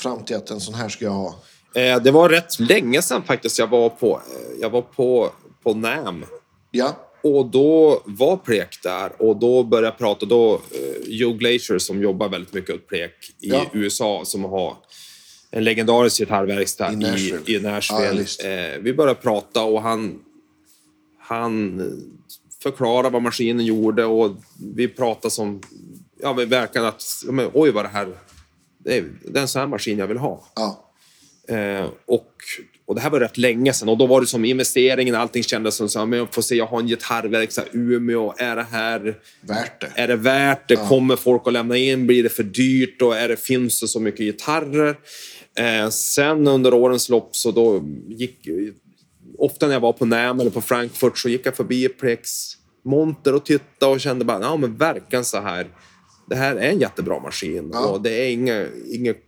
fram 0.00 0.24
till 0.24 0.36
att 0.36 0.50
en 0.50 0.60
sån 0.60 0.74
här 0.74 0.88
ska 0.88 1.04
jag 1.04 1.12
ha? 1.12 1.34
Eh, 1.74 2.02
det 2.02 2.10
var 2.10 2.28
rätt 2.28 2.60
länge 2.60 3.02
sedan 3.02 3.22
faktiskt 3.22 3.58
jag 3.58 3.66
var 3.66 3.88
på, 3.90 4.22
eh, 4.26 4.60
jag 4.60 4.70
var 4.70 4.82
på, 4.82 5.32
på 5.62 5.74
NAM. 5.74 6.24
Ja, 6.70 6.96
Och 7.22 7.46
då 7.46 8.02
var 8.04 8.36
Plek 8.36 8.78
där 8.82 9.22
och 9.22 9.36
då 9.36 9.62
började 9.62 9.86
jag 9.86 9.98
prata. 9.98 10.26
Då, 10.26 10.54
eh, 10.54 10.60
Joe 11.06 11.32
Glacier 11.32 11.78
som 11.78 12.02
jobbar 12.02 12.28
väldigt 12.28 12.52
mycket 12.52 12.74
åt 12.74 12.86
Plek 12.86 13.12
i 13.40 13.48
Ja. 13.48 13.66
USA 13.72 14.22
som 14.24 14.44
har 14.44 14.76
en 15.50 15.64
legendarisk 15.64 16.18
gitarrverkstad 16.18 16.90
I 16.90 16.94
i 16.94 16.96
Nashville. 16.96 17.42
i, 17.46 17.60
Nashville. 17.60 18.26
Ja, 18.38 18.48
eh, 18.48 18.78
vi 18.80 18.94
började 18.94 19.20
prata 19.20 19.62
och 19.64 19.82
han, 19.82 20.18
han 21.18 21.80
eh, 21.80 21.86
förklarade 22.62 23.10
vad 23.10 23.22
maskinen 23.22 23.66
gjorde 23.66 24.04
och 24.04 24.36
vi 24.74 24.88
pratade 24.88 25.30
som... 25.30 25.60
Ja, 26.22 26.34
men 26.34 26.48
verkligen 26.48 26.86
att... 26.86 27.02
Men, 27.24 27.50
oj, 27.52 27.70
vad 27.70 27.84
det 27.84 27.88
här... 27.88 28.08
Det 28.78 28.98
är, 28.98 29.04
det 29.24 29.38
är 29.38 29.42
en 29.42 29.48
sån 29.48 29.60
här 29.60 29.66
maskin 29.66 29.98
jag 29.98 30.06
vill 30.06 30.18
ha. 30.18 30.44
ja, 30.54 30.84
Eh, 31.48 31.90
och, 32.06 32.32
och 32.88 32.94
det 32.94 33.00
här 33.00 33.10
var 33.10 33.20
rätt 33.20 33.36
länge 33.38 33.72
sedan 33.72 33.88
och 33.88 33.98
då 33.98 34.06
var 34.06 34.20
det 34.20 34.26
som 34.26 34.44
investeringen, 34.44 35.14
allting 35.14 35.42
kändes 35.42 35.74
som 35.74 35.88
så 35.88 35.98
här, 35.98 36.06
men 36.06 36.18
jag 36.18 36.34
får 36.34 36.42
se, 36.42 36.54
jag 36.54 36.66
har 36.66 36.80
en 36.80 36.86
gitarrverkstad 36.86 37.62
i 37.62 37.68
Umeå, 37.72 38.34
är 38.38 38.56
det 38.56 38.66
här, 38.70 39.18
värt 39.40 39.80
det. 39.80 39.92
är 39.94 40.08
det 40.08 40.16
värt 40.16 40.68
det? 40.68 40.76
Kommer 40.76 41.16
folk 41.16 41.42
att 41.46 41.52
lämna 41.52 41.76
in? 41.76 42.06
Blir 42.06 42.22
det 42.22 42.28
för 42.28 42.42
dyrt? 42.42 43.02
Och 43.02 43.16
är 43.16 43.28
det, 43.28 43.36
finns 43.36 43.80
det 43.80 43.88
så 43.88 44.00
mycket 44.00 44.20
gitarrer? 44.20 44.96
Eh, 45.58 45.88
sen 45.88 46.46
under 46.46 46.74
årens 46.74 47.08
lopp 47.08 47.36
så 47.36 47.50
då 47.50 47.82
gick, 48.08 48.48
ofta 49.38 49.66
när 49.66 49.72
jag 49.72 49.80
var 49.80 49.92
på 49.92 50.04
NAM 50.04 50.40
eller 50.40 50.50
på 50.50 50.60
Frankfurt 50.60 51.18
så 51.18 51.28
gick 51.28 51.46
jag 51.46 51.56
förbi 51.56 51.88
Plex 51.88 52.30
monter 52.84 53.34
och 53.34 53.44
tittade 53.44 53.92
och 53.92 54.00
kände 54.00 54.24
bara, 54.24 54.40
ja 54.40 54.56
men 54.56 54.76
verkligen 54.76 55.24
så 55.24 55.40
här. 55.40 55.66
Det 56.28 56.36
här 56.36 56.56
är 56.56 56.70
en 56.70 56.80
jättebra 56.80 57.20
maskin 57.20 57.70
Ja. 57.72 57.86
och 57.86 58.02
det 58.02 58.10
är 58.10 58.30
inget, 58.30 58.70
inget 58.92 59.18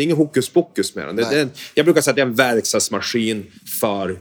det 0.00 0.04
är 0.04 0.04
inget 0.04 0.18
hokus 0.18 0.48
pokus 0.48 0.94
med 0.94 1.06
den. 1.06 1.16
Det, 1.16 1.30
det 1.30 1.40
en, 1.40 1.50
jag 1.74 1.84
brukar 1.86 2.00
säga 2.00 2.12
att 2.12 2.16
det 2.16 2.22
är 2.22 2.26
en 2.26 2.34
verkstadsmaskin 2.34 3.46
för 3.80 4.18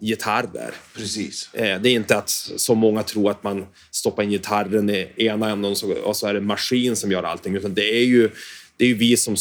gitarrer. 0.00 0.74
Precis. 0.96 1.54
Eh, 1.54 1.80
det 1.80 1.88
är 1.88 1.94
inte 1.94 2.16
att 2.16 2.28
så 2.56 2.74
många 2.74 3.02
tror 3.02 3.30
att 3.30 3.42
man 3.42 3.66
stoppar 3.90 4.22
in 4.22 4.30
gitarren 4.30 4.90
i 4.90 5.08
ena 5.16 5.50
änden 5.50 5.70
och 6.04 6.16
så, 6.16 6.26
är 6.26 6.32
det 6.32 6.38
en 6.38 6.46
maskin 6.46 6.96
som 6.96 7.12
gör 7.12 7.22
allting. 7.22 7.56
Utan 7.56 7.74
det 7.74 7.94
är 7.94 8.04
ju, 8.04 8.30
det 8.76 8.84
är 8.84 8.88
ju 8.88 8.94
vi 8.94 9.16
som, 9.16 9.36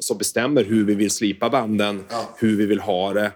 som 0.00 0.18
bestämmer 0.18 0.64
hur 0.64 0.84
vi 0.84 0.94
vill 0.94 1.10
slipa 1.10 1.50
banden, 1.50 2.04
Ja. 2.10 2.34
hur 2.38 2.56
vi 2.56 2.66
vill 2.66 2.80
ha 2.80 3.12
det. 3.12 3.32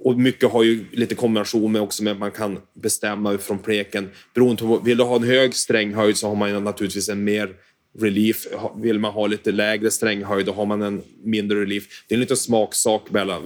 Och 0.00 0.18
mycket 0.18 0.52
har 0.52 0.62
ju 0.62 0.84
lite 0.92 1.14
kombination 1.14 1.72
med 1.72 1.82
också 1.82 2.02
med 2.02 2.12
att 2.12 2.18
man 2.18 2.30
kan 2.30 2.58
bestämma 2.82 3.38
från 3.38 3.58
pleken. 3.58 4.10
Beroende 4.34 4.62
på, 4.62 4.78
vill 4.78 4.96
du 4.98 5.04
ha 5.04 5.16
en 5.16 5.24
hög 5.24 5.54
stränghöjd 5.54 6.16
så 6.16 6.28
har 6.28 6.34
man 6.34 6.50
ju 6.50 6.60
naturligtvis 6.60 7.08
en 7.08 7.24
mer 7.24 7.48
relief. 8.00 8.46
Vill 8.76 8.98
man 8.98 9.12
ha 9.12 9.26
lite 9.26 9.52
lägre 9.52 9.90
stränghöjd 9.90 10.46
då 10.46 10.52
har 10.52 10.66
man 10.66 10.82
en 10.82 11.02
mindre 11.24 11.60
relief. 11.60 11.84
Det 12.08 12.14
är 12.14 12.16
en 12.16 12.20
liten 12.20 12.36
smaksak 12.36 13.10
mellan 13.10 13.42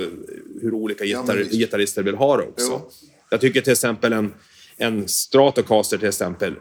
hur 0.62 0.74
olika 0.74 1.04
Ja, 1.04 1.20
gitarr, 1.20 1.36
visst. 1.36 1.52
gitarrister 1.52 2.02
vill 2.02 2.14
ha 2.14 2.36
det 2.36 2.42
också. 2.42 2.66
Jo. 2.70 2.90
Jag 3.30 3.40
tycker 3.40 3.60
till 3.60 3.72
exempel 3.72 4.12
en, 4.12 4.32
en 4.76 5.08
Stratocaster 5.08 5.98
till 5.98 6.08
exempel 6.08 6.54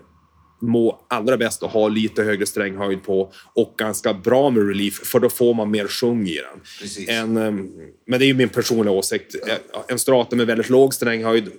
må 0.62 1.06
allra 1.10 1.38
bäst 1.38 1.64
att 1.64 1.72
ha 1.72 1.88
lite 1.88 2.24
högre 2.24 2.46
stränghöjd 2.46 3.04
på 3.04 3.32
och 3.54 3.76
ganska 3.78 4.14
bra 4.14 4.50
med 4.50 4.68
relief, 4.68 4.94
för 4.94 5.20
då 5.20 5.30
får 5.30 5.54
man 5.54 5.72
mer 5.72 5.88
sjung 5.88 6.28
i 6.28 6.36
den. 6.36 6.60
Precis. 6.82 7.10
En, 7.10 7.38
ehm, 7.38 7.70
men 8.08 8.20
det 8.20 8.26
är 8.26 8.28
ju 8.28 8.34
min 8.34 8.50
personliga 8.50 8.92
åsikt. 8.94 9.36
Eh, 9.48 9.54
En 9.88 10.00
Strata 10.00 10.36
med 10.36 10.48
väldigt 10.48 10.70
låg 10.70 10.94
stränghöjd 10.94 11.52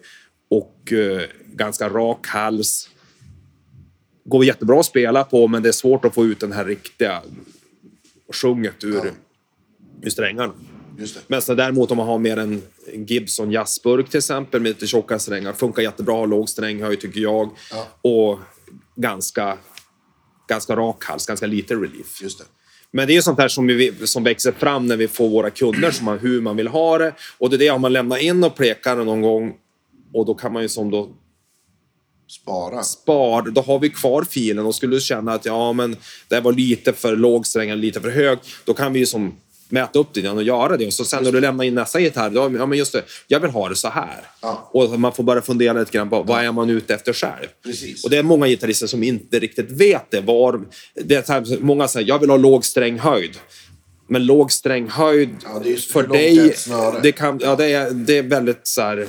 och 0.51 0.93
eh, 0.93 1.23
ganska 1.47 1.89
rak 1.89 2.27
hals 2.27 2.89
går 4.25 4.45
jättebra 4.45 4.81
att 4.81 4.87
spela 4.87 5.25
på, 5.25 5.49
men 5.49 5.63
det 5.63 5.69
är 5.69 5.73
svårt 5.73 6.05
att 6.05 6.15
få 6.15 6.25
ut 6.25 6.41
den 6.41 6.53
här 6.53 6.65
riktiga 6.65 7.23
sjunget 8.33 8.85
ur, 8.85 8.95
Ja. 8.95 9.11
ur 10.03 10.11
strängarna. 10.11 10.53
Men 11.27 11.43
så 11.43 11.55
däremot 11.55 11.91
om 11.91 11.97
man 11.97 12.07
har 12.07 12.19
mer 12.19 12.37
en 12.37 12.63
Gibson 12.93 13.51
jazzburk 13.51 14.11
till 14.11 14.19
exempel 14.19 14.61
med 14.61 14.69
lite 14.69 14.87
tjocka 14.87 15.19
strängar. 15.19 15.53
Funkar 15.53 15.83
jättebra, 15.83 16.27
låg 16.27 16.49
stränghöjd 16.49 17.01
tycker 17.01 17.21
jag. 17.21 17.51
Ja. 17.71 17.87
Och 18.11 18.39
ganska, 18.97 19.59
ganska 20.49 20.77
rak 20.77 21.05
hals, 21.05 21.27
ganska 21.27 21.47
lite 21.47 21.75
relief. 21.75 22.23
Just 22.23 22.39
det. 22.39 22.45
Men 22.91 23.07
det 23.09 23.17
är 23.17 23.21
sånt 23.21 23.39
här 23.39 23.49
som, 23.49 23.67
vi, 23.67 24.07
som 24.07 24.25
växer 24.25 24.53
fram 24.53 24.87
när 24.87 24.97
vi 24.97 25.09
får 25.09 25.29
våra 25.29 25.51
kunder, 25.51 25.91
som 25.91 26.07
har, 26.07 26.19
hur 26.19 26.41
man 26.41 26.57
vill 26.57 26.69
ha 26.69 26.99
det. 26.99 27.15
Och 27.39 27.51
det 27.51 27.57
är 27.57 27.59
det 27.59 27.71
om 27.71 27.81
man 27.81 27.93
lämnar 27.93 28.17
in 28.17 28.45
och 28.45 28.57
pekar 28.57 28.97
någon 28.97 29.21
gång 29.23 29.55
och 30.13 30.27
då 30.27 30.35
kan 30.35 30.53
man 30.53 30.63
ju 30.63 30.69
som 30.69 30.91
då 30.91 31.09
Spara. 32.31 32.83
spar, 32.83 33.43
då 33.43 33.61
har 33.61 33.79
vi 33.79 33.91
kvar 33.91 34.25
filen 34.31 34.67
och 34.67 34.75
skulle 34.75 34.97
du 34.97 35.01
känna 35.01 35.33
att 35.33 35.45
ja, 35.45 35.73
men 35.73 35.97
det 36.29 36.41
var 36.41 36.53
lite 36.53 36.93
för 36.93 37.17
låg 37.17 37.47
sträng 37.47 37.71
eller 37.71 37.83
lite 37.83 38.01
för 38.01 38.11
hög, 38.11 38.39
då 38.65 38.75
kan 38.75 38.93
vi 38.93 38.99
ju 38.99 39.07
som 39.07 39.33
mäta 39.69 39.99
upp 39.99 40.09
det 40.13 40.29
och 40.29 40.43
göra 40.43 40.77
det. 40.77 40.87
Och 40.87 40.93
så 40.93 41.05
sen 41.05 41.25
när 41.25 41.33
du 41.33 41.41
lämnar 41.41 41.65
in 41.65 41.75
nästa 41.75 42.01
gitarr, 42.01 42.31
då, 42.31 42.41
ja 42.59 42.67
men 42.67 42.79
just 42.79 42.93
det, 42.93 43.05
jag 43.27 43.41
vill 43.41 43.51
ha 43.51 43.69
det 43.69 43.77
så 43.77 43.89
här. 43.89 44.21
Ja. 44.43 44.71
Och 44.73 45.01
man 45.01 45.13
får 45.13 45.23
bara 45.23 45.43
fundera 45.43 45.73
lite 45.73 45.91
grann 45.91 46.11
på 46.11 46.23
vad 46.23 46.45
är 46.45 46.53
man 46.53 46.71
ute 46.71 46.95
efter 46.95 47.13
själv. 47.13 47.49
Precis. 47.65 48.05
Och 48.05 48.11
det 48.11 48.17
är 48.17 48.23
många 48.23 48.47
gitarrister 48.47 48.87
som 48.87 49.03
inte 49.03 49.39
riktigt 49.39 49.71
vet 49.71 50.11
det. 50.11 50.21
Var, 50.21 50.61
det 50.95 51.29
här, 51.29 51.61
många 51.61 51.89
säger 51.89 52.09
jag 52.09 52.19
vill 52.19 52.31
ha 52.31 52.37
låg 52.37 52.65
stränghöjd. 52.65 53.37
Men 54.09 54.27
låg 54.27 54.53
stränghöjd 54.53 55.37
Ja, 55.43 55.63
för 55.93 56.03
dig, 56.03 56.57
det, 57.03 57.13
kan, 57.13 57.41
ja, 57.43 57.57
det, 57.57 57.73
är, 57.73 57.91
det 57.91 58.19
är 58.19 58.23
väldigt 58.23 58.67
så 58.67 58.81
här... 58.81 59.09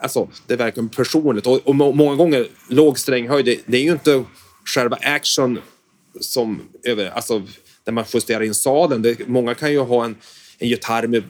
Alltså, 0.00 0.28
det 0.46 0.54
är 0.54 0.58
verkligen 0.58 0.88
personligt. 0.88 1.46
Och, 1.46 1.60
och 1.64 1.74
må- 1.74 1.92
många 1.92 2.16
gånger, 2.16 2.46
låg 2.68 2.98
stränghöjd, 2.98 3.44
det, 3.46 3.60
det 3.66 3.76
är 3.76 3.82
ju 3.82 3.92
inte 3.92 4.24
själva 4.74 4.96
action 5.02 5.58
som 6.20 6.62
över, 6.84 7.10
alltså, 7.10 7.42
där 7.84 7.92
man 7.92 8.04
justerar 8.14 8.42
in 8.42 8.54
sadeln. 8.54 9.02
Det, 9.02 9.28
många 9.28 9.54
kan 9.54 9.72
ju 9.72 9.78
ha 9.78 10.04
en, 10.04 10.16
en 10.58 10.68
gitarr 10.68 11.06
med 11.06 11.24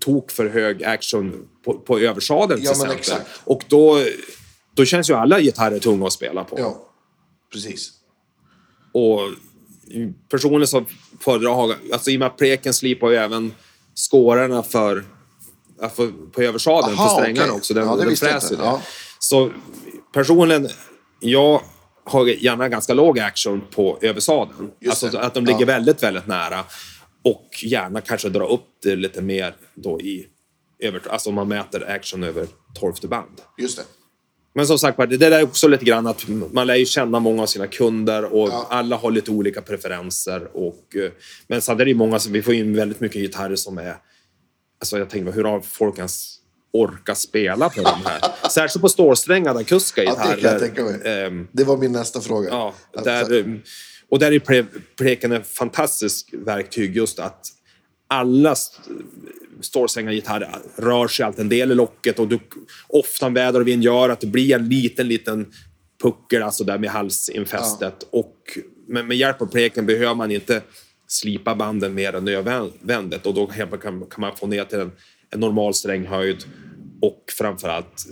tok 0.00 0.30
för 0.30 0.48
hög 0.48 0.84
action 0.84 1.48
på, 1.64 1.78
på 1.78 1.98
översadeln 1.98 2.60
Ja, 2.62 2.72
till 2.72 2.80
exempel. 2.80 2.98
exakt. 2.98 3.40
Och 3.44 3.64
då, 3.68 4.04
då 4.74 4.84
känns 4.84 5.10
ju 5.10 5.14
alla 5.14 5.40
gitarrer 5.40 5.78
tunga 5.78 6.06
att 6.06 6.12
spela 6.12 6.44
på. 6.44 6.58
Ja, 6.58 6.86
precis. 7.52 7.90
Och 8.92 9.20
personligen 10.30 10.66
så 10.66 10.84
föredrar 11.20 11.50
jag, 11.50 11.74
alltså 11.92 12.10
i 12.10 12.16
och 12.16 12.18
med 12.18 12.26
att 12.26 12.36
pleken 12.36 12.74
slipar 12.74 13.10
ju 13.10 13.16
även 13.16 13.52
skårarna 13.94 14.62
för, 14.62 15.04
för 15.88 16.30
på 16.32 16.42
översadeln, 16.42 16.98
Aha, 16.98 17.08
för 17.08 17.22
strängarna 17.22 17.46
okej. 17.46 17.56
också. 17.56 17.74
Den, 17.74 17.86
Ja, 17.86 17.96
det 17.96 18.04
den 18.04 18.16
fräser 18.16 18.56
det. 18.56 18.62
Ja. 18.62 18.82
Så 19.18 19.50
personligen, 20.12 20.68
jag 21.20 21.62
har 22.04 22.26
gärna 22.26 22.68
ganska 22.68 22.94
låg 22.94 23.18
action 23.18 23.62
på 23.70 23.98
översadeln. 24.02 24.70
Just 24.80 25.02
Alltså 25.04 25.18
det. 25.18 25.24
att 25.24 25.34
de 25.34 25.44
ligger 25.46 25.60
Ja. 25.60 25.66
väldigt, 25.66 26.02
väldigt 26.02 26.26
nära. 26.26 26.64
Och 27.24 27.48
gärna 27.62 28.00
kanske 28.00 28.28
dra 28.28 28.46
upp 28.46 28.66
det 28.82 28.96
lite 28.96 29.22
mer 29.22 29.54
då 29.74 30.00
i 30.00 30.26
över, 30.82 31.02
alltså 31.10 31.28
om 31.28 31.34
man 31.34 31.48
mäter 31.48 31.90
action 31.90 32.22
över 32.22 32.46
tolfte 32.80 33.08
band. 33.08 33.40
Just 33.58 33.76
det. 33.78 33.84
Men 34.54 34.66
som 34.66 34.78
sagt 34.78 34.98
det 34.98 35.16
där 35.16 35.30
är 35.30 35.42
också 35.42 35.68
lite 35.68 35.84
grann 35.84 36.06
att 36.06 36.24
man 36.52 36.66
lär 36.66 36.74
ju 36.74 36.86
känna 36.86 37.20
många 37.20 37.42
av 37.42 37.46
sina 37.46 37.66
kunder 37.66 38.24
och 38.24 38.48
Ja. 38.48 38.66
alla 38.70 38.96
har 38.96 39.10
lite 39.10 39.30
olika 39.30 39.62
preferenser. 39.62 40.48
Och, 40.56 40.96
eh, 40.96 41.10
men 41.48 41.62
sen 41.62 41.80
är 41.80 41.84
det 41.84 41.90
ju 41.90 41.96
många 41.96 42.18
vi 42.28 42.42
får 42.42 42.54
in 42.54 42.76
väldigt 42.76 43.00
mycket 43.00 43.22
gitarrer 43.22 43.56
som 43.56 43.78
är... 43.78 43.96
Alltså 44.80 44.98
jag 44.98 45.10
tänker, 45.10 45.32
hur 45.32 45.44
har 45.44 45.60
folk 45.60 45.98
ens 45.98 46.36
orkat 46.72 47.18
spela 47.18 47.68
på 47.70 47.82
de 47.82 47.98
här? 48.04 48.48
Särskilt 48.50 48.82
på 48.82 48.88
stålsträngade 48.88 49.58
akustiska 49.58 50.04
Ja, 50.04 50.10
gitarrer. 50.10 50.36
det 50.36 50.42
kan 50.42 50.50
jag 50.52 50.60
tänka 50.60 50.82
mig. 50.84 51.24
Ehm, 51.24 51.48
Det 51.52 51.64
var 51.64 51.76
min 51.76 51.92
nästa 51.92 52.20
fråga. 52.20 52.48
Ja, 52.48 52.74
där, 53.04 53.38
eh, 53.38 53.44
och 54.08 54.18
där 54.18 54.32
är 54.32 54.66
pleken 54.96 55.32
ett 55.32 55.46
fantastiskt 55.46 56.28
verktyg 56.32 56.96
just 56.96 57.18
att 57.18 57.46
alla 58.08 58.54
stålsträngade 59.60 60.14
gitarrer 60.16 60.58
rör 60.76 61.08
sig 61.08 61.24
alltid 61.26 61.40
en 61.40 61.48
del 61.48 61.72
i 61.72 61.74
locket 61.74 62.18
och 62.18 62.28
du, 62.28 62.40
ofta 62.88 63.28
väder 63.28 63.60
och 63.60 63.68
vind 63.68 63.82
gör 63.84 64.08
att 64.08 64.20
det 64.20 64.26
blir 64.26 64.54
en 64.54 64.68
liten, 64.68 65.08
liten 65.08 65.52
puckel 66.02 66.42
alltså 66.42 66.64
där 66.64 66.78
med 66.78 66.90
halsinfästet. 66.90 67.94
Ja. 68.00 68.18
Och 68.18 68.58
med, 68.88 69.06
med 69.06 69.16
hjälp 69.16 69.42
av 69.42 69.46
pleken 69.46 69.86
behöver 69.86 70.14
man 70.14 70.30
inte 70.30 70.62
slipa 71.10 71.54
banden 71.54 71.94
mer 71.94 72.14
än 72.14 72.24
nödvändigt 72.24 73.26
och 73.26 73.34
då 73.34 73.46
kan, 73.46 74.08
man 74.16 74.36
få 74.36 74.46
ner 74.46 74.64
till 74.64 74.80
en, 74.80 74.92
en 75.30 75.40
normal 75.40 75.74
stränghöjd 75.74 76.44
och 77.02 77.24
framförallt 77.38 78.06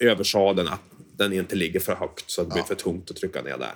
eh, 0.00 0.08
översadeln 0.10 0.68
att 0.68 0.80
den 1.16 1.32
inte 1.32 1.56
ligger 1.56 1.80
för 1.80 1.94
högt 1.94 2.30
så 2.30 2.42
att 2.42 2.48
det 2.48 2.54
blir 2.54 2.62
för 2.62 2.74
tungt 2.74 3.10
att 3.10 3.16
trycka 3.16 3.42
ner 3.42 3.58
där. 3.58 3.74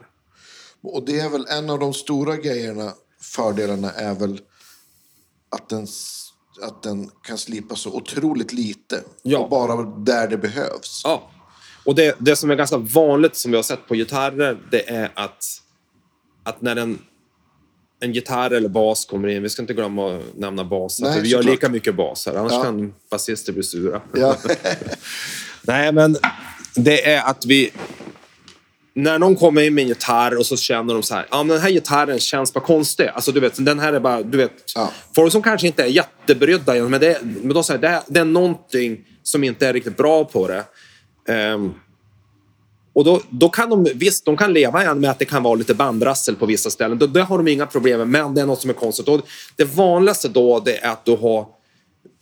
Och 0.82 1.06
det 1.06 1.20
är 1.20 1.30
väl 1.30 1.46
en 1.48 1.70
av 1.70 1.78
de 1.78 1.94
stora 1.94 2.36
grejerna, 2.36 2.92
fördelarna 3.20 3.90
är 3.90 4.14
väl 4.14 4.40
att 5.50 5.68
den, 5.68 5.86
att 6.62 6.82
den 6.82 7.10
kan 7.22 7.38
slipa 7.38 7.74
så 7.74 7.96
otroligt 7.96 8.52
lite. 8.52 9.02
Ja. 9.22 9.38
Och 9.38 9.50
bara 9.50 9.82
där 9.82 10.28
det 10.28 10.38
behövs. 10.38 11.02
Ja. 11.04 11.30
Och 11.84 11.94
det, 11.94 12.16
det 12.18 12.36
som 12.36 12.50
är 12.50 12.54
ganska 12.54 12.76
vanligt 12.76 13.36
som 13.36 13.50
vi 13.50 13.56
har 13.56 13.62
sett 13.62 13.86
på 13.88 13.94
gitarrer, 13.94 14.58
det 14.70 14.90
är 14.90 15.12
att, 15.14 15.44
att 16.42 16.60
när 16.60 16.76
en, 16.76 16.98
en 18.00 18.12
gitarr 18.12 18.50
eller 18.50 18.68
bas 18.68 19.04
kommer 19.04 19.28
in, 19.28 19.42
vi 19.42 19.48
ska 19.48 19.62
inte 19.62 19.74
glömma 19.74 20.16
att 20.16 20.22
nämna 20.36 20.64
basar, 20.64 21.04
Nej, 21.04 21.14
för 21.14 21.22
vi 21.22 21.28
gör 21.28 21.42
klart. 21.42 21.54
lika 21.54 21.68
mycket 21.68 21.94
basar, 21.94 22.34
annars 22.34 22.52
ja. 22.52 22.62
kan 22.62 22.94
basister 23.10 23.52
bli 23.52 23.62
sura. 23.62 24.00
Ja. 24.14 24.36
Nej, 25.62 25.92
men 25.92 26.16
det 26.74 27.10
är 27.10 27.30
att 27.30 27.46
vi... 27.46 27.70
När 28.94 29.18
någon 29.18 29.36
kommer 29.36 29.62
in 29.62 29.74
med 29.74 29.82
en 29.82 29.88
gitarr 29.88 30.38
och 30.38 30.46
så 30.46 30.56
känner 30.56 30.94
de 30.94 31.02
så 31.02 31.14
här, 31.14 31.26
ja 31.30 31.42
men 31.42 31.48
den 31.48 31.60
här 31.60 31.70
gitarren 31.70 32.18
känns 32.18 32.54
bara 32.54 32.64
konstig. 32.64 33.06
Alltså 33.06 33.32
du 33.32 33.40
vet, 33.40 33.64
den 33.64 33.78
här 33.78 33.92
är 33.92 34.00
bara, 34.00 34.22
du 34.22 34.38
vet. 34.38 34.52
Ja. 34.74 34.92
Folk 35.14 35.32
som 35.32 35.42
kanske 35.42 35.66
inte 35.66 35.82
är 35.82 35.86
jättebrydda, 35.86 36.74
men, 36.74 37.00
det, 37.00 37.18
men 37.22 37.54
de 37.54 37.64
säger 37.64 37.80
det, 37.80 38.02
det 38.06 38.20
är 38.20 38.24
någonting 38.24 39.04
som 39.22 39.44
inte 39.44 39.66
är 39.66 39.72
riktigt 39.72 39.96
bra 39.96 40.24
på 40.24 40.48
det. 40.48 40.64
Um, 41.32 41.74
och 42.92 43.04
då, 43.04 43.20
då 43.30 43.48
kan 43.48 43.70
de, 43.70 43.86
visst, 43.94 44.24
de 44.24 44.36
kan 44.36 44.52
leva 44.52 44.94
med 44.94 45.10
att 45.10 45.18
det 45.18 45.24
kan 45.24 45.42
vara 45.42 45.54
lite 45.54 45.74
bandrassel 45.74 46.36
på 46.36 46.46
vissa 46.46 46.70
ställen. 46.70 47.12
Det 47.12 47.22
har 47.22 47.38
de 47.38 47.48
inga 47.48 47.66
problem 47.66 47.98
med, 47.98 48.08
men 48.08 48.34
det 48.34 48.40
är 48.40 48.46
något 48.46 48.60
som 48.60 48.70
är 48.70 48.74
konstigt. 48.74 49.08
Och 49.08 49.20
det 49.56 49.64
vanligaste 49.64 50.28
då 50.28 50.60
det 50.60 50.76
är 50.76 50.90
att 50.90 51.04
du 51.04 51.16
har, 51.16 51.46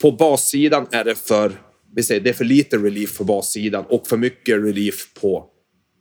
på 0.03 0.13
bassidan 0.13 0.87
är 0.91 1.05
det 1.05 1.15
för, 1.15 1.53
vi 1.95 2.03
säger, 2.03 2.21
det 2.21 2.31
är 2.31 2.35
för 2.35 2.45
lite 2.45 2.77
relief 2.77 3.19
på 3.19 3.25
bassidan 3.25 3.85
och 3.89 4.07
för 4.07 4.17
mycket 4.17 4.57
relief 4.57 5.15
på, 5.21 5.45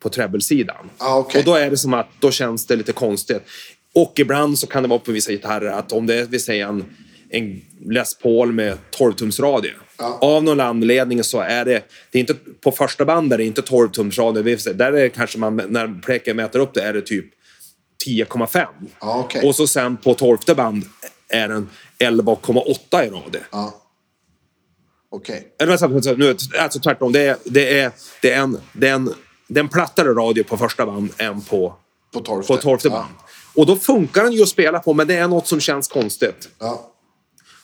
på 0.03 0.09
treble-sidan. 0.09 0.89
Ah, 0.97 1.20
okay. 1.20 1.39
Och 1.39 1.45
då 1.45 1.55
är 1.55 1.70
det 1.70 1.78
som 1.78 1.93
att 1.93 2.07
då 2.20 2.32
känns 2.32 2.66
det 2.66 2.76
lite 2.76 2.91
konstigt. 2.91 3.41
Och 3.95 4.13
ibland 4.20 4.59
så 4.59 4.68
kan 4.68 4.84
det 4.84 4.89
vara 4.89 4.99
på 4.99 5.11
vissa 5.11 5.32
gitarrer 5.32 5.72
att 5.72 5.91
om 5.91 6.05
det 6.05 6.16
är, 6.16 6.26
vi 6.26 6.39
säger 6.39 6.68
en, 6.68 6.86
en 7.30 7.61
Les 7.89 8.18
Paul 8.20 8.51
med 8.51 8.78
12-tumsradie 8.97 9.72
Ja. 9.98 10.18
Av 10.22 10.43
någon 10.43 10.60
anledning 10.60 11.24
så 11.24 11.39
är 11.39 11.66
det, 11.66 11.84
det 12.12 12.18
är 12.18 12.20
inte, 12.20 12.36
på 12.64 12.72
första 12.72 13.06
band 13.06 13.34
är 13.34 13.38
det 13.38 13.43
inte 13.43 13.62
12 13.62 13.89
tums 13.89 14.18
radio. 14.18 14.58
Där 14.74 14.86
är 14.86 14.91
det 14.91 15.10
kanske 15.10 15.38
man, 15.38 15.56
när 15.56 16.02
pleken 16.02 16.36
mäter 16.36 16.60
upp 16.60 16.74
det, 16.74 16.82
är 16.82 16.93
det 16.93 17.02
typ 17.02 17.26
10,5. 18.08 18.66
Ja, 19.00 19.24
okay. 19.24 19.48
Och 19.48 19.56
så 19.56 19.68
sen 19.68 19.98
på 19.98 20.14
tolfte 20.14 20.56
band 20.56 20.84
är 21.30 21.48
den 21.48 21.70
11,8 22.00 23.08
i 23.08 23.10
radio. 23.10 23.41
Ja. 23.52 23.82
Okej. 25.10 25.52
Okay. 25.60 25.68
Nu, 26.18 26.36
alltså 26.60 26.80
tvärtom, 26.80 27.12
det 27.12 27.22
är, 27.22 27.38
det 27.43 27.80
är, 27.80 27.91
det 28.22 28.32
är, 28.32 28.41
en, 28.41 28.62
det 28.74 28.88
är, 28.88 28.93
en, 28.93 29.14
det 29.48 29.60
är 29.60 29.64
en 29.64 29.70
plattare 29.70 30.10
radio 30.10 30.43
på 30.43 30.58
första 30.58 30.86
band 30.86 31.10
än 31.18 31.41
på, 31.41 31.76
på 32.14 32.20
tolfte, 32.20 32.54
på 32.54 32.62
tolfte 32.62 32.89
band. 32.89 33.14
Ja. 33.18 33.26
Och 33.62 33.66
då 33.66 33.76
funkar 33.76 34.24
den 34.24 34.34
ju 34.34 34.41
att 34.41 34.50
spela 34.50 34.80
på, 34.80 34.93
men 34.93 35.08
det 35.08 35.16
är 35.16 35.28
något 35.28 35.48
som 35.48 35.60
känns 35.60 35.88
konstigt. 35.88 36.50
Ja. 36.60 36.91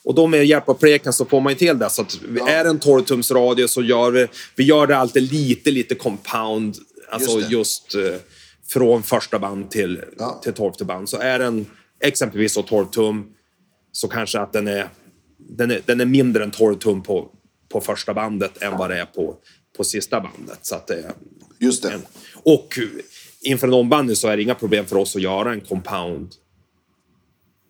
Och 0.03 0.15
då 0.15 0.27
med 0.27 0.45
hjälp 0.45 0.69
av 0.69 0.73
pleken 0.73 1.13
så 1.13 1.25
får 1.25 1.41
man 1.41 1.53
ju 1.53 1.59
till 1.59 1.79
det. 1.79 1.89
Så 1.89 2.01
att 2.01 2.19
ja. 2.35 2.49
är 2.49 2.63
det 2.63 2.69
en 2.69 2.79
12 2.79 3.03
tums 3.03 3.31
radie 3.31 3.67
så 3.67 3.83
gör 3.83 4.11
vi, 4.11 4.27
vi 4.55 4.63
gör 4.63 4.87
det 4.87 4.97
alltid 4.97 5.33
lite, 5.33 5.71
lite 5.71 5.95
compound. 5.95 6.75
Alltså 7.11 7.39
just, 7.39 7.51
just 7.51 7.95
uh, 7.95 8.15
från 8.67 9.03
första 9.03 9.39
band 9.39 9.71
till, 9.71 10.01
ja. 10.17 10.39
till 10.43 10.53
12 10.53 10.73
band. 10.85 11.09
Så 11.09 11.17
är 11.17 11.39
den 11.39 11.65
exempelvis 11.99 12.57
12 12.67 12.85
tum 12.85 13.25
så 13.91 14.07
kanske 14.07 14.39
att 14.39 14.53
den 14.53 14.67
är, 14.67 14.89
den 15.37 15.71
är, 15.71 15.81
den 15.85 16.01
är 16.01 16.05
mindre 16.05 16.43
än 16.43 16.51
12 16.51 16.75
tum 16.75 17.03
på, 17.03 17.29
på 17.69 17.81
första 17.81 18.13
bandet 18.13 18.63
än 18.63 18.77
vad 18.77 18.89
det 18.89 18.99
är 18.99 19.05
på, 19.05 19.35
på 19.77 19.83
sista 19.83 20.21
bandet. 20.21 20.59
Så 20.61 20.75
att 20.75 20.87
det 20.87 21.11
Just 21.59 21.83
det. 21.83 21.91
En, 21.91 22.01
och 22.43 22.79
inför 23.41 23.67
en 23.67 23.73
ombandning 23.73 24.15
så 24.15 24.27
är 24.27 24.37
det 24.37 24.43
inga 24.43 24.55
problem 24.55 24.85
för 24.85 24.95
oss 24.95 25.15
att 25.15 25.21
göra 25.21 25.51
en 25.51 25.61
compound 25.61 26.31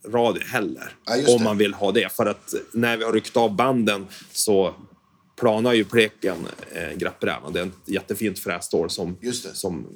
radio 0.07 0.43
heller. 0.43 0.93
Ja, 1.05 1.35
om 1.35 1.43
man 1.43 1.57
vill 1.57 1.73
ha 1.73 1.91
det. 1.91 2.11
För 2.11 2.25
att 2.25 2.53
när 2.73 2.97
vi 2.97 3.03
har 3.03 3.13
ryckt 3.13 3.37
av 3.37 3.55
banden 3.55 4.07
så 4.31 4.75
planar 5.39 5.73
ju 5.73 5.83
pleken 5.83 6.47
eh, 6.71 6.97
grappbrädan. 6.97 7.53
Det 7.53 7.59
är 7.59 7.65
ett 7.65 7.71
jättefint 7.85 8.39
frässtål 8.39 8.89
som, 8.89 9.17
som, 9.53 9.87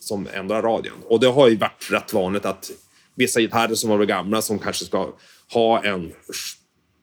som 0.00 0.28
ändrar 0.32 0.62
radion. 0.62 0.96
Och 1.04 1.20
det 1.20 1.26
har 1.26 1.48
ju 1.48 1.56
varit 1.56 1.88
rätt 1.90 2.12
vanligt 2.12 2.44
att 2.44 2.70
vissa 3.14 3.40
gitarrer 3.40 3.74
som 3.74 3.90
var 3.90 4.04
gamla 4.04 4.42
som 4.42 4.58
kanske 4.58 4.84
ska 4.84 5.08
ha 5.52 5.84
en 5.84 6.12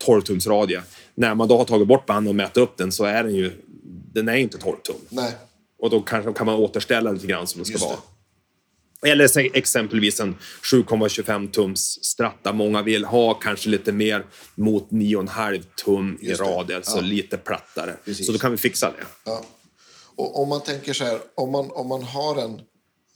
12-tumsradie. 0.05 0.81
När 1.15 1.35
man 1.35 1.47
då 1.47 1.57
har 1.57 1.65
tagit 1.65 1.87
bort 1.87 2.05
banden 2.05 2.29
och 2.29 2.35
mätt 2.35 2.57
upp 2.57 2.77
den 2.77 2.91
så 2.91 3.03
är 3.05 3.23
den 3.23 3.35
ju 3.35 3.51
den 4.13 4.27
är 4.27 4.35
inte 4.35 4.57
12 4.57 4.77
tum. 4.83 4.95
Nej. 5.09 5.31
Och 5.79 5.89
då 5.89 6.01
kanske 6.01 6.33
kan 6.33 6.45
man 6.45 6.55
återställa 6.55 7.11
lite 7.11 7.27
grann 7.27 7.47
som 7.47 7.63
den 7.63 7.65
ska 7.65 7.87
vara. 7.87 7.97
Eller 9.05 9.55
exempelvis 9.57 10.19
en 10.19 10.35
7,25 10.71 11.51
tums 11.51 12.05
stratta. 12.05 12.53
Många 12.53 12.81
vill 12.81 13.05
ha 13.05 13.33
kanske 13.33 13.69
lite 13.69 13.91
mer 13.91 14.25
mot 14.55 14.89
9,5 14.89 15.63
tum 15.85 16.17
i 16.21 16.33
radier, 16.33 16.77
ja. 16.77 16.91
så 16.91 17.01
lite 17.01 17.37
plattare. 17.37 17.95
Precis. 18.05 18.25
Så 18.25 18.31
då 18.31 18.37
kan 18.37 18.51
vi 18.51 18.57
fixa 18.57 18.91
det. 18.91 19.05
Ja. 19.25 19.45
Och 20.15 20.41
om 20.41 20.49
man 20.49 20.61
tänker 20.61 20.93
så 20.93 21.03
här, 21.03 21.19
om 21.35 21.51
man, 21.51 21.71
om 21.71 21.87
man 21.87 22.03
har 22.03 22.41
en, 22.41 22.61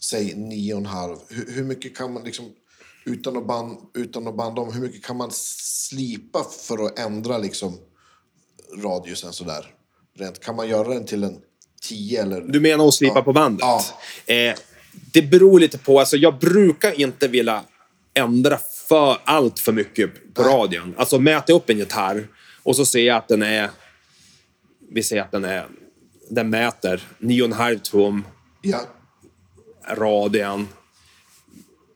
säg 0.02 0.34
9,5, 0.34 1.18
hur, 1.30 1.52
hur 1.52 1.64
mycket 1.64 1.98
kan 1.98 2.14
man 2.14 2.24
liksom, 2.24 2.46
utan 3.06 3.38
att, 3.38 3.48
band, 3.48 3.78
utan 3.94 4.28
att 4.28 4.38
banda 4.38 4.62
om, 4.62 4.74
hur 4.74 4.82
mycket 4.82 5.06
kan 5.06 5.18
man 5.18 5.30
slipa 5.32 6.46
för 6.68 6.86
att 6.86 7.00
ändra 7.00 7.38
liksom 7.38 7.80
radiusen 8.84 9.34
sådär? 9.34 9.74
Rent, 10.18 10.40
kan 10.40 10.56
man 10.56 10.70
göra 10.70 10.94
den 10.94 11.06
till 11.06 11.24
en 11.24 11.38
10 11.82 12.22
eller? 12.22 12.42
Du 12.42 12.60
menar 12.60 12.88
att 12.88 12.94
slipa 12.94 13.16
ja. 13.16 13.22
på 13.22 13.34
bandet? 13.34 13.62
Ja. 13.62 13.84
Eh, 14.34 14.56
det 15.14 15.22
beror 15.22 15.60
lite 15.60 15.78
på. 15.78 16.00
Alltså 16.00 16.18
jag 16.18 16.40
brukar 16.40 17.00
inte 17.00 17.28
vilja 17.28 17.64
ändra 18.14 18.58
för 18.88 19.18
allt 19.24 19.60
för 19.60 19.72
mycket 19.72 20.34
på 20.34 20.44
radion. 20.44 20.94
Alltså 20.98 21.20
mäta 21.20 21.54
upp 21.54 21.70
en 21.70 21.78
gitarr 21.78 22.28
och 22.64 22.76
så 22.76 22.86
ser 22.86 23.04
jag 23.04 23.18
att 23.18 23.28
den 23.28 23.42
är... 23.42 23.70
Vi 24.92 25.04
säger 25.04 25.22
att 25.22 25.32
den 25.32 25.46
är... 25.46 25.66
Den 26.30 26.50
mäter 26.50 27.02
9,5 27.20 27.80
tum. 27.80 28.26
Ja. 28.62 28.80
Radion. 29.90 30.68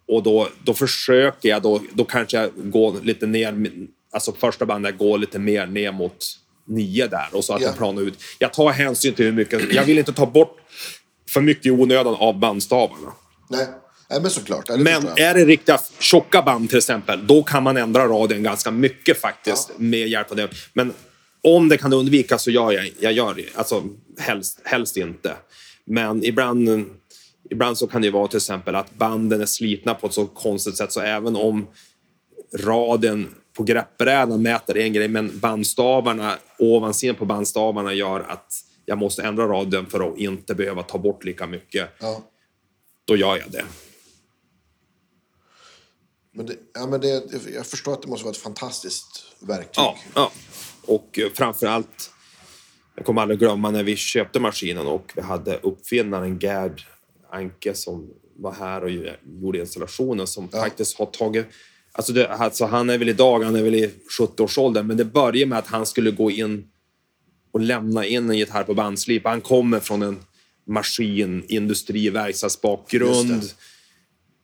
Och 0.08 0.24
då, 0.24 0.50
då 0.64 0.74
försöker 0.74 1.50
jag, 1.50 1.62
då, 1.62 1.82
då 1.94 2.04
kanske 2.04 2.38
jag 2.38 2.52
går 2.56 2.96
lite 3.04 3.28
ner, 3.28 3.56
alltså 4.12 4.34
första 4.34 4.66
bandet 4.66 4.98
går 4.98 5.18
lite 5.18 5.40
mer 5.40 5.68
ner 5.68 5.92
mot 5.92 6.26
nio 6.66 7.08
där 7.08 7.28
och 7.32 7.44
så 7.44 7.54
att 7.54 7.62
ja. 7.62 7.68
den 7.68 7.78
planar 7.78 8.02
ut. 8.02 8.24
Jag 8.40 8.54
tar 8.54 8.70
hänsyn 8.70 9.14
till 9.14 9.26
hur 9.26 9.32
mycket, 9.32 9.74
jag 9.74 9.86
vill 9.86 10.00
inte 10.00 10.14
ta 10.14 10.26
bort 10.26 10.61
för 11.34 11.42
mycket 11.42 11.66
i 11.66 11.72
onödan 11.72 12.16
av 12.16 12.40
bandstavarna. 12.40 13.14
Nej. 13.50 13.68
Nej, 14.12 14.22
men 14.22 14.32
såklart. 14.32 14.68
Det 14.68 14.78
men 14.78 15.08
är 15.08 15.34
det 15.34 15.46
riktiga 15.46 15.80
tjocka 16.00 16.42
band 16.42 16.70
till 16.70 16.78
exempel, 16.78 17.28
då 17.28 17.44
kan 17.44 17.64
man 17.64 17.78
ändra 17.78 18.08
raden 18.08 18.44
ganska 18.44 18.72
mycket 18.72 19.22
faktiskt 19.22 19.70
ja. 19.70 19.76
med 19.84 20.08
hjälp 20.08 20.32
av 20.32 20.38
det. 20.38 20.50
Men 20.74 20.94
om 21.44 21.70
det 21.70 21.78
kan 21.78 21.94
undvikas 21.94 22.44
så 22.44 22.52
gör 22.52 22.72
jag, 22.72 22.92
jag 23.00 23.14
gör 23.14 23.34
det. 23.34 23.46
Alltså 23.56 23.84
helst, 24.20 24.62
helst 24.64 24.98
inte. 24.98 25.36
Men 25.86 26.24
ibland, 26.26 26.86
ibland 27.50 27.78
så 27.78 27.88
kan 27.88 28.02
det 28.02 28.10
vara 28.10 28.28
till 28.28 28.38
exempel 28.38 28.76
att 28.76 28.94
banden 28.98 29.42
är 29.42 29.46
slitna 29.46 29.94
på 29.94 30.08
ett 30.08 30.14
så 30.14 30.26
konstigt 30.26 30.78
sätt 30.78 30.92
så 30.92 31.02
även 31.02 31.36
om 31.36 31.68
raden 32.58 33.28
på 33.58 33.64
greppbrädan 33.64 34.42
mäter 34.42 34.78
en 34.78 34.94
grej 34.94 35.08
men 35.08 35.40
bandstavarna, 35.40 36.36
ovansidan 36.60 37.16
på 37.16 37.26
bandstavarna 37.26 37.94
gör 37.94 38.20
att 38.20 38.54
jag 38.86 38.98
måste 38.98 39.24
ändra 39.24 39.48
radion 39.48 39.86
för 39.86 40.12
att 40.12 40.18
inte 40.18 40.56
behöva 40.56 40.84
ta 40.84 40.98
bort 40.98 41.24
lika 41.24 41.48
mycket. 41.48 41.90
Ja. 42.00 42.24
Då 43.06 43.16
gör 43.16 43.38
jag 43.38 43.52
det. 43.52 43.66
Men, 46.34 46.46
det, 46.46 46.56
ja, 46.74 46.88
men 46.88 47.02
det, 47.02 47.24
jag 47.56 47.66
förstår 47.66 47.94
att 47.94 48.02
det 48.02 48.08
måste 48.08 48.26
vara 48.26 48.32
ett 48.32 48.42
fantastiskt 48.42 49.26
verktyg. 49.40 49.84
Ja, 49.84 49.98
ja. 50.16 50.32
och 50.86 51.20
eh, 51.20 51.30
framför 51.34 51.68
allt, 51.68 52.12
jag 52.96 53.06
kommer 53.06 53.22
aldrig 53.22 53.40
glömma 53.40 53.72
när 53.72 53.84
vi 53.84 53.96
köpte 53.96 54.40
maskinen 54.40 54.88
och 54.88 55.12
vi 55.16 55.22
hade 55.22 55.58
uppfinnaren 55.58 56.40
Gerd 56.40 56.82
Anke 57.32 57.74
som 57.74 58.10
var 58.36 58.52
här 58.52 58.84
och 58.84 58.92
gjorde 58.92 59.60
installationen 59.60 60.28
som 60.28 60.50
ja. 60.52 60.62
faktiskt 60.62 60.98
har 60.98 61.06
tagit 61.06 61.46
Alltså, 61.94 62.14
det, 62.14 62.28
alltså 62.28 62.66
han 62.66 62.90
är 62.90 62.98
väl 62.98 63.10
idag, 63.10 63.44
han 63.44 63.56
är 63.56 63.64
väl 63.64 63.76
i 63.76 63.92
70-årsåldern, 64.20 64.88
men 64.88 64.98
det 64.98 65.06
började 65.06 65.46
med 65.46 65.60
att 65.60 65.68
han 65.68 65.86
skulle 65.86 66.12
gå 66.12 66.32
in 66.32 66.71
och 67.52 67.60
lämna 67.60 68.06
in 68.06 68.30
en 68.30 68.38
gitarr 68.38 68.64
på 68.64 68.74
bandslip. 68.74 69.26
Han 69.26 69.42
kommer 69.42 69.80
från 69.80 70.02
en 70.02 70.20
maskin, 70.68 71.44
industri, 71.48 72.10
verkstadsbakgrund. 72.10 73.44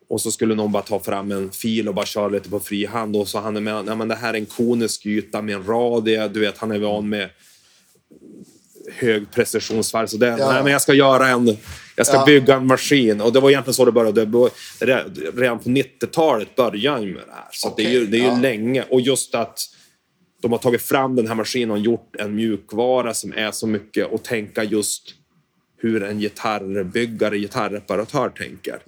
Och 0.09 0.21
så 0.21 0.31
skulle 0.31 0.55
någon 0.55 0.71
bara 0.71 0.83
ta 0.83 0.99
fram 0.99 1.31
en 1.31 1.51
fil 1.51 1.87
och 1.87 1.95
bara 1.95 2.05
köra 2.05 2.27
lite 2.27 2.49
på 2.49 2.59
frihand. 2.59 3.15
Och 3.15 3.27
så 3.27 3.39
han 3.39 3.57
är 3.57 3.61
med, 3.61 3.85
nej 3.85 3.95
men 3.95 4.07
det 4.07 4.15
här 4.15 4.33
är 4.33 4.37
en 4.37 4.45
konisk 4.45 5.05
yta 5.05 5.41
med 5.41 5.55
en 5.55 5.63
radie. 5.63 6.27
Du 6.27 6.39
vet, 6.39 6.57
han 6.57 6.71
är 6.71 6.79
van 6.79 7.09
med 7.09 7.29
hög 8.93 9.31
precisionsfall. 9.31 10.07
Så 10.07 10.17
det, 10.17 10.27
Ja. 10.27 10.51
nej 10.51 10.63
men 10.63 10.71
jag 10.71 10.81
ska 10.81 10.93
göra 10.93 11.27
en, 11.27 11.57
jag 11.95 12.07
ska 12.07 12.15
Ja. 12.15 12.25
bygga 12.25 12.55
en 12.55 12.67
maskin. 12.67 13.21
Och 13.21 13.33
det 13.33 13.39
var 13.39 13.49
egentligen 13.49 13.73
så 13.73 13.85
det 13.85 13.91
började. 13.91 14.49
Redan 15.35 15.59
på 15.59 15.69
90-talet 15.69 16.55
började 16.55 17.05
ju 17.05 17.13
med 17.13 17.23
det 17.27 17.33
här. 17.33 17.47
Så 17.51 17.67
att 17.67 17.77
det 17.77 17.85
är 17.85 17.89
ju, 17.91 18.05
det 18.05 18.17
är 18.17 18.21
ju 18.21 18.25
ja. 18.27 18.39
länge. 18.39 18.83
Och 18.89 19.01
just 19.01 19.35
att 19.35 19.59
de 20.41 20.51
har 20.51 20.59
tagit 20.59 20.81
fram 20.81 21.15
den 21.15 21.27
här 21.27 21.35
maskinen 21.35 21.71
och 21.71 21.79
gjort 21.79 22.15
en 22.15 22.35
mjukvara 22.35 23.13
som 23.13 23.33
är 23.33 23.51
så 23.51 23.67
mycket 23.67 24.11
och 24.11 24.23
tänka 24.23 24.63
just 24.63 25.13
hur 25.77 26.03
en 26.03 26.19
gitarrbyggare, 26.19 27.37
gitarrreparatör 27.37 28.29
tänker. 28.29 28.79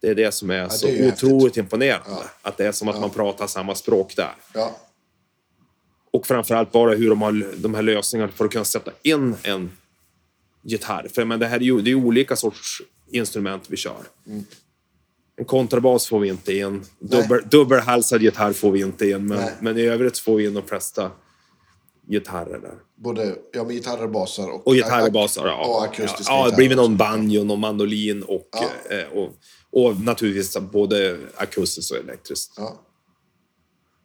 Det 0.00 0.08
är 0.08 0.14
det 0.14 0.34
som 0.34 0.50
är 0.50 0.68
så 0.68 0.88
Mm. 0.88 1.00
det 1.00 1.06
är 1.06 1.12
otroligt 1.12 1.56
imponerande. 1.56 2.10
Ja. 2.10 2.24
Att 2.42 2.56
det 2.56 2.66
är 2.66 2.72
som 2.72 2.88
att 2.88 3.00
man 3.00 3.10
pratar 3.10 3.46
samma 3.46 3.74
språk 3.74 4.16
där. 4.16 4.34
Ja. 4.54 4.76
Och 6.10 6.26
framförallt 6.26 6.72
bara 6.72 6.94
hur 6.94 7.10
de 7.10 7.22
har 7.22 7.56
de 7.56 7.74
här 7.74 7.82
lösningarna 7.82 8.32
för 8.32 8.44
att 8.44 8.52
kunna 8.52 8.64
sätta 8.64 8.90
in 9.02 9.34
en 9.42 9.70
gitarr. 10.62 11.08
För 11.14 11.24
men 11.24 11.40
det 11.40 11.46
här 11.46 11.56
är 11.56 11.60
ju 11.64 11.80
det 11.80 11.90
är 11.90 11.94
olika 11.94 12.36
sorts 12.36 12.82
instrument 13.10 13.64
vi 13.68 13.76
kör. 13.76 14.02
Mm. 14.26 14.44
En 15.36 15.44
kontrabas 15.44 16.06
får 16.06 16.20
vi 16.20 16.28
inte 16.28 16.52
in. 16.56 16.84
Dubbel, 16.98 17.42
dubbelhalsad 17.50 18.22
gitarr 18.22 18.52
får 18.52 18.70
vi 18.70 18.80
inte 18.80 19.08
in. 19.08 19.26
Men, 19.26 19.48
men 19.60 19.78
i 19.78 19.82
övrigt 19.82 20.18
får 20.18 20.36
vi 20.36 20.46
in 20.46 20.54
de 20.54 20.62
flesta 20.62 21.10
gitarrer 22.08 22.58
där. 22.58 22.74
Både 22.96 23.36
ja, 23.52 23.64
med 23.64 23.72
gitarrer, 23.74 24.06
basar 24.08 24.48
och... 24.50 24.66
Och 24.66 24.74
gitarrer, 24.74 25.10
basar. 25.10 25.46
Ja, 25.46 25.66
Och 25.66 25.84
akustiska 25.84 26.32
ja, 26.32 26.44
ja, 26.44 26.50
det 26.50 26.56
blir 26.56 26.76
någon 26.76 26.96
banjo, 26.96 27.44
någon 27.44 27.60
mandolin 27.60 28.22
och, 28.22 28.48
Ja. 28.52 28.96
eh, 28.96 29.08
och, 29.18 29.32
och 29.70 30.00
naturligtvis 30.00 30.56
både 30.72 31.18
akustiskt 31.36 31.90
och 31.92 31.98
elektriskt. 31.98 32.52
Ja. 32.56 32.80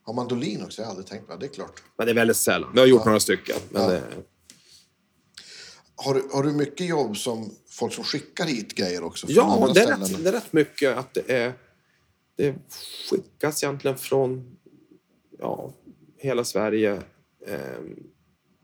Har 0.03 0.13
mandolin 0.13 0.63
också? 0.63 0.81
Jag 0.81 0.85
har 0.87 0.91
aldrig 0.91 1.07
tänkt 1.07 1.27
på 1.27 1.33
det. 1.33 1.39
Det 1.39 1.45
är 1.45 1.53
klart. 1.53 1.83
Men 1.97 2.05
det 2.07 2.11
är 2.11 2.15
väldigt 2.15 2.37
sällan. 2.37 2.69
Vi 2.73 2.79
har 2.79 2.87
gjort 2.87 3.05
några 3.05 3.19
stycken. 3.19 3.55
Men 3.69 3.81
Ja. 3.81 3.87
det, 3.89 4.01
Har 6.03 6.13
du, 6.13 6.27
har 6.33 6.43
du 6.43 6.51
mycket 6.51 6.87
jobb 6.87 7.17
som 7.17 7.51
folk 7.69 7.93
som 7.93 8.03
skickar 8.03 8.45
hit 8.45 8.75
grejer 8.75 9.03
också? 9.03 9.27
Ja, 9.29 9.71
det 9.73 9.79
är, 9.81 9.87
rätt, 9.87 10.23
det 10.23 10.29
är 10.29 10.33
rätt 10.33 10.53
mycket 10.53 10.97
att 10.97 11.13
det 11.13 11.31
är... 11.31 11.53
Det 12.37 12.55
skickas 13.09 13.63
egentligen 13.63 13.97
från 13.97 14.57
ja, 15.39 15.73
hela 16.17 16.43
Sverige. 16.43 17.01
Eh, 17.47 17.57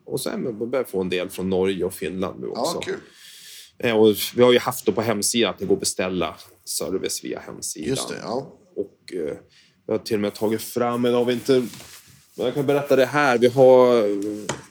och 0.05 0.21
sen 0.21 0.59
börjar 0.69 0.83
vi 0.83 0.89
få 0.89 1.01
en 1.01 1.09
del 1.09 1.29
från 1.29 1.49
Norge 1.49 1.85
och 1.85 1.93
Finland 1.93 2.39
nu 2.41 2.47
också. 2.47 2.75
Ja, 2.75 2.81
kul. 2.81 2.99
Eh, 3.79 3.97
och 3.97 4.15
vi 4.35 4.43
har 4.43 4.53
ju 4.53 4.59
haft 4.59 4.85
det 4.85 4.91
på 4.91 5.01
hemsidan 5.01 5.49
att 5.49 5.59
det 5.59 5.65
går 5.65 5.73
att 5.73 5.79
beställa 5.79 6.35
service 6.65 7.23
via 7.23 7.39
hemsidan. 7.39 7.89
Just 7.89 8.09
det, 8.09 8.19
ja. 8.23 8.59
Och 8.75 9.13
eh, 9.13 9.37
vi 9.87 9.93
har 9.93 9.97
till 9.97 10.15
och 10.15 10.21
med 10.21 10.33
tagit 10.33 10.61
fram, 10.61 11.01
men 11.01 11.13
har 11.13 11.25
vi 11.25 11.33
inte... 11.33 11.63
men 12.37 12.45
Jag 12.45 12.55
kan 12.55 12.65
berätta 12.65 12.95
det 12.95 13.05
här. 13.05 13.37
Vi 13.37 13.47
har, 13.47 14.03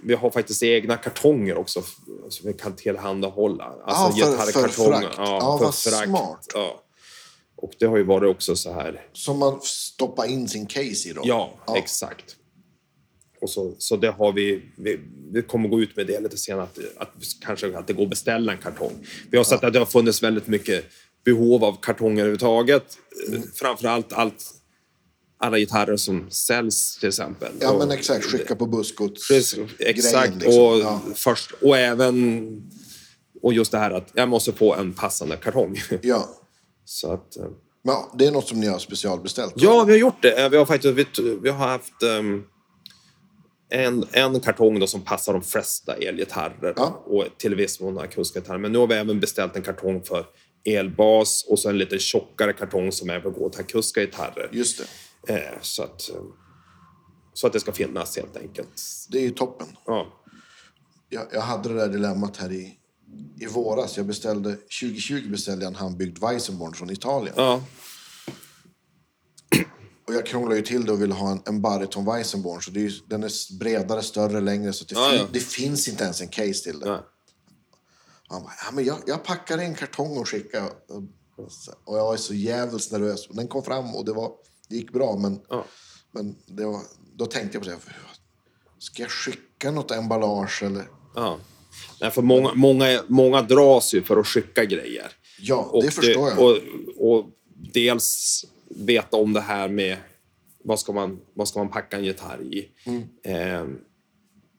vi 0.06 0.14
har 0.14 0.30
faktiskt 0.30 0.62
egna 0.62 0.96
kartonger 0.96 1.56
också 1.56 1.82
som 2.28 2.46
vi 2.46 2.52
kan 2.52 2.76
tillhandahålla. 2.76 3.64
Alltså 3.84 4.18
Ja, 4.20 4.26
för- 4.36 4.52
för 4.52 4.68
frakt. 4.68 5.14
Ja, 5.16 5.58
vad 5.62 5.74
smart. 5.74 6.46
Ja. 6.54 6.82
Och 7.56 7.72
det 7.78 7.86
har 7.86 7.96
ju 7.96 8.02
varit 8.04 8.30
också 8.30 8.56
så 8.56 8.72
här. 8.72 9.06
Som 9.12 9.38
man 9.38 9.60
stoppar 9.62 10.26
in 10.26 10.48
sin 10.48 10.66
case 10.66 11.08
i 11.08 11.12
då? 11.14 11.20
Ja, 11.24 11.54
exakt. 11.76 12.36
Och 13.40 13.50
så, 13.50 13.74
så 13.78 13.96
det 13.96 14.10
har 14.10 14.32
vi, 14.32 14.62
vi, 14.76 15.00
vi 15.32 15.42
kommer 15.42 15.68
gå 15.68 15.80
ut 15.80 15.96
med 15.96 16.06
det 16.06 16.20
lite 16.20 16.36
senare, 16.36 16.62
att, 16.62 16.78
att 16.96 17.08
kanske 17.44 17.78
att 17.78 17.86
det 17.86 17.92
går 17.92 18.02
att 18.02 18.10
beställa 18.10 18.52
en 18.52 18.58
kartong. 18.58 19.06
Vi 19.30 19.36
har 19.36 19.44
sett 19.44 19.64
att 19.64 19.72
det 19.72 19.78
har 19.78 19.86
funnits 19.86 20.22
väldigt 20.22 20.46
mycket 20.46 20.84
behov 21.24 21.64
av 21.64 21.76
kartonger 21.82 22.16
överhuvudtaget. 22.20 22.84
Mm. 23.28 23.42
Framförallt 23.54 24.12
allt, 24.12 24.44
alla 25.38 25.58
gitarrer 25.58 25.96
som 25.96 26.30
säljs 26.30 26.96
till 26.98 27.08
exempel. 27.08 27.52
Ja, 27.60 27.70
Och- 27.72 27.78
men 27.78 27.90
exakt. 27.90 28.24
Skicka 28.24 28.56
på 28.56 28.66
bussgods. 28.66 29.28
Precis, 29.28 29.58
exakt. 29.78 30.34
liksom. 30.34 30.62
och, 30.62 30.78
Ja. 30.78 31.00
först, 31.14 31.50
och 31.62 31.76
även... 31.76 32.46
Och 33.42 33.52
just 33.52 33.72
det 33.72 33.78
här 33.78 33.90
att 33.90 34.08
jag 34.14 34.28
måste 34.28 34.52
få 34.52 34.74
en 34.74 34.92
passande 34.92 35.36
kartong. 35.36 35.76
Ja. 36.02 36.28
Så 36.84 37.12
att... 37.12 37.36
eh, 37.36 37.44
ja, 37.82 38.12
det 38.18 38.26
är 38.26 38.30
något 38.30 38.48
som 38.48 38.60
ni 38.60 38.66
har 38.66 38.78
specialbeställt? 38.78 39.52
Ja, 39.56 39.84
vi 39.84 39.92
har 39.92 39.98
gjort 39.98 40.22
det. 40.22 40.42
Eh, 40.44 40.50
Vi 40.50 40.56
har 40.56 40.66
faktiskt 40.66 40.94
vi, 40.94 41.06
vi 41.42 41.50
har 41.50 41.68
haft 41.68 42.02
ehm, 42.02 42.42
en, 43.68 44.04
en 44.12 44.40
kartong 44.40 44.78
då 44.80 44.86
som 44.86 45.00
passar 45.00 45.32
de 45.32 45.42
flesta 45.42 45.94
elgitarrer 45.94 46.72
Ja. 46.76 47.02
och 47.06 47.24
till 47.38 47.54
viss 47.54 47.80
mån 47.80 47.98
akustiska 47.98 48.40
gitarrer. 48.40 48.58
Men 48.58 48.72
nu 48.72 48.78
har 48.78 48.86
vi 48.86 48.94
även 48.94 49.20
beställt 49.20 49.56
en 49.56 49.62
kartong 49.62 50.02
för 50.02 50.24
elbas 50.64 51.44
och 51.48 51.58
så 51.58 51.68
en 51.68 51.78
lite 51.78 51.98
tjockare 51.98 52.52
kartong 52.52 52.92
som 52.92 53.10
även 53.10 53.32
går 53.32 53.50
till 53.50 53.60
akustiska 53.60 54.00
gitarrer. 54.00 54.48
Just 54.52 54.78
det. 54.78 54.84
Eh, 55.26 55.60
så, 55.62 55.82
att, 55.82 56.10
eh, 56.10 56.16
så 57.32 57.46
att 57.46 57.52
det 57.52 57.60
ska 57.60 57.72
finnas 57.72 58.16
helt 58.16 58.36
enkelt. 58.36 58.82
Det 59.08 59.18
är 59.18 59.22
ju 59.22 59.30
toppen. 59.30 59.66
Ja. 59.86 60.06
Jag, 61.08 61.26
jag 61.32 61.40
hade 61.40 61.68
det 61.68 61.74
där 61.74 61.88
dilemmat 61.88 62.36
här 62.36 62.52
i, 62.52 62.78
i 63.40 63.46
våras. 63.46 63.96
Jag 63.96 64.06
beställde, 64.06 64.50
2020 64.52 65.30
beställde 65.30 65.64
jag 65.64 65.70
en 65.70 65.76
handbyggd 65.78 66.18
Weissenborn 66.18 66.74
från 66.74 66.90
Italien. 66.90 67.34
Ja, 67.36 67.62
Och 70.08 70.14
jag 70.14 70.26
krånglade 70.26 70.56
ju 70.56 70.62
till 70.62 70.84
det 70.84 70.92
och 70.92 71.02
ville 71.02 71.14
ha 71.14 71.30
en, 71.30 71.42
en 71.46 71.62
bariton 71.62 72.04
Weissenborn. 72.04 72.62
Så 72.62 72.70
det 72.70 72.80
är 72.80 72.82
ju, 72.82 72.92
den 73.06 73.22
är 73.24 73.58
bredare, 73.58 74.02
större, 74.02 74.40
längre. 74.40 74.72
Så 74.72 74.84
det, 74.84 74.94
Ja, 74.94 75.08
fin, 75.10 75.18
ja. 75.18 75.26
det 75.32 75.40
finns 75.40 75.88
inte 75.88 76.04
ens 76.04 76.20
en 76.20 76.28
case 76.28 76.64
till 76.64 76.78
det. 76.78 76.88
Han 78.28 78.42
bara, 78.42 78.52
ja, 78.64 78.70
men 78.72 78.84
jag, 78.84 78.98
jag 79.06 79.24
packar 79.24 79.58
en 79.58 79.74
kartong 79.74 80.18
och 80.18 80.28
skickar. 80.28 80.70
Och 81.84 81.96
jag 81.96 82.04
var 82.04 82.16
så 82.16 82.34
jävligt 82.34 82.92
nervös. 82.92 83.28
Den 83.28 83.48
kom 83.48 83.62
fram 83.62 83.94
och 83.94 84.04
det, 84.04 84.12
var, 84.12 84.32
det 84.68 84.76
gick 84.76 84.92
bra. 84.92 85.16
Men, 85.16 85.40
Ja. 85.48 85.64
men 86.12 86.36
det 86.46 86.64
var, 86.64 86.80
då 87.14 87.26
tänkte 87.26 87.56
jag 87.56 87.64
på 87.64 87.70
det. 87.70 87.76
Ska 88.78 89.02
jag 89.02 89.10
skicka 89.10 89.70
något 89.70 89.90
emballage 89.90 90.62
eller? 90.62 90.84
Ja. 91.14 91.38
Nej, 92.00 92.10
för 92.10 92.22
många, 92.22 92.54
många, 92.54 93.02
många 93.06 93.42
dras 93.42 93.94
ju 93.94 94.02
för 94.02 94.16
att 94.16 94.26
skicka 94.26 94.64
grejer. 94.64 95.12
Ja, 95.40 95.80
det 95.82 95.90
förstår 95.90 96.28
jag. 96.28 96.38
Och, 96.38 96.58
och 96.96 97.26
dels 97.72 98.44
veta 98.68 99.16
om 99.16 99.32
det 99.32 99.40
här 99.40 99.68
med 99.68 99.96
vad 100.64 100.80
ska 100.80 100.92
man, 100.92 101.20
vad 101.34 101.48
ska 101.48 101.58
man 101.58 101.68
packa 101.68 101.96
en 101.96 102.04
gitarr 102.04 102.42
i. 102.42 102.68
Mm. 102.84 103.02
Eh, 103.24 103.76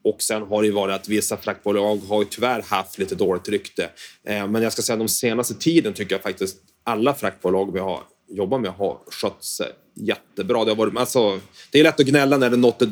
och 0.03 0.21
sen 0.21 0.41
har 0.41 0.61
det 0.61 0.67
ju 0.67 0.73
varit 0.73 0.95
att 0.95 1.09
vissa 1.09 1.37
fraktbolag 1.37 1.97
har 1.97 2.19
ju 2.21 2.27
tyvärr 2.29 2.61
haft 2.61 2.97
lite 2.97 3.15
dåligt 3.15 3.49
rykte. 3.49 3.89
Eh, 4.23 4.47
men 4.47 4.61
jag 4.61 4.73
ska 4.73 4.81
säga 4.81 4.97
de 4.97 5.07
senaste 5.07 5.53
tiden 5.53 5.93
tycker 5.93 6.15
jag 6.15 6.21
faktiskt 6.23 6.57
alla 6.83 7.13
fraktbolag 7.13 7.73
vi 7.73 7.79
har 7.79 8.03
jobbat 8.27 8.61
med 8.61 8.71
har 8.71 8.99
skött 9.11 9.43
sig 9.43 9.67
jättebra. 9.99 10.65
Det, 10.65 10.71
har 10.71 10.75
varit, 10.75 10.97
alltså, 10.97 11.39
det 11.71 11.79
är 11.79 11.83
lätt 11.83 11.99
att 11.99 12.05
gnälla 12.05 12.37
när 12.37 12.49
det 12.49 12.57
något 12.57 12.81
är 12.81 12.91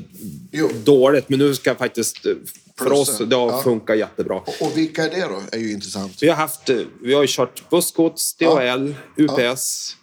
Jo. 0.52 0.70
dåligt, 0.84 1.30
men 1.30 1.40
nu 1.40 1.56
ska 1.56 1.70
jag 1.70 1.78
faktiskt... 1.78 2.26
eh, 2.26 2.34
För 2.78 2.86
Plussa. 2.86 3.02
oss, 3.24 3.30
det 3.30 3.36
har 3.36 3.48
Ja. 3.52 3.62
funkat 3.62 3.98
jättebra. 3.98 4.36
Och, 4.40 4.62
och 4.62 4.78
vilka 4.78 5.04
är 5.06 5.10
det 5.10 5.22
då? 5.22 5.42
är 5.52 5.58
ju 5.60 5.72
intressant. 5.72 6.24
Vi 6.24 6.30
har, 6.30 6.36
haft, 6.36 6.70
eh, 6.70 6.78
vi 7.02 7.14
har 7.14 7.22
ju 7.22 7.28
kört 7.28 7.70
bussgods, 7.70 8.36
DHL, 8.38 8.94
UPS, 9.18 9.96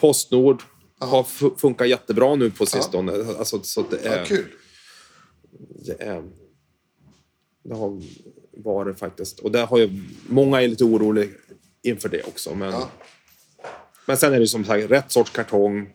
Postnord. 0.00 0.62
Har 0.98 1.22
fu- 1.22 1.56
funkat 1.58 1.88
jättebra 1.88 2.34
nu 2.34 2.50
på 2.50 2.66
sistone. 2.66 3.12
Alltså, 3.38 3.62
så 3.62 3.82
det, 3.90 3.98
Ja, 4.04 4.10
är, 4.10 4.24
kul. 4.24 4.46
det 5.86 6.02
är... 6.02 6.22
Det 7.64 7.74
har 7.74 8.02
varit 8.56 8.98
faktiskt... 8.98 9.38
Och 9.38 9.52
det 9.52 9.58
har 9.60 9.78
ju, 9.78 10.02
många 10.28 10.62
är 10.62 10.68
lite 10.68 10.84
oroliga 10.84 11.28
inför 11.82 12.08
det 12.08 12.22
också. 12.22 12.54
Men, 12.54 12.72
Ja. 12.72 12.90
men 14.06 14.16
sen 14.16 14.32
är 14.34 14.40
det 14.40 14.46
som 14.46 14.64
sagt 14.64 14.90
rätt 14.90 15.12
sorts 15.12 15.30
kartong. 15.30 15.88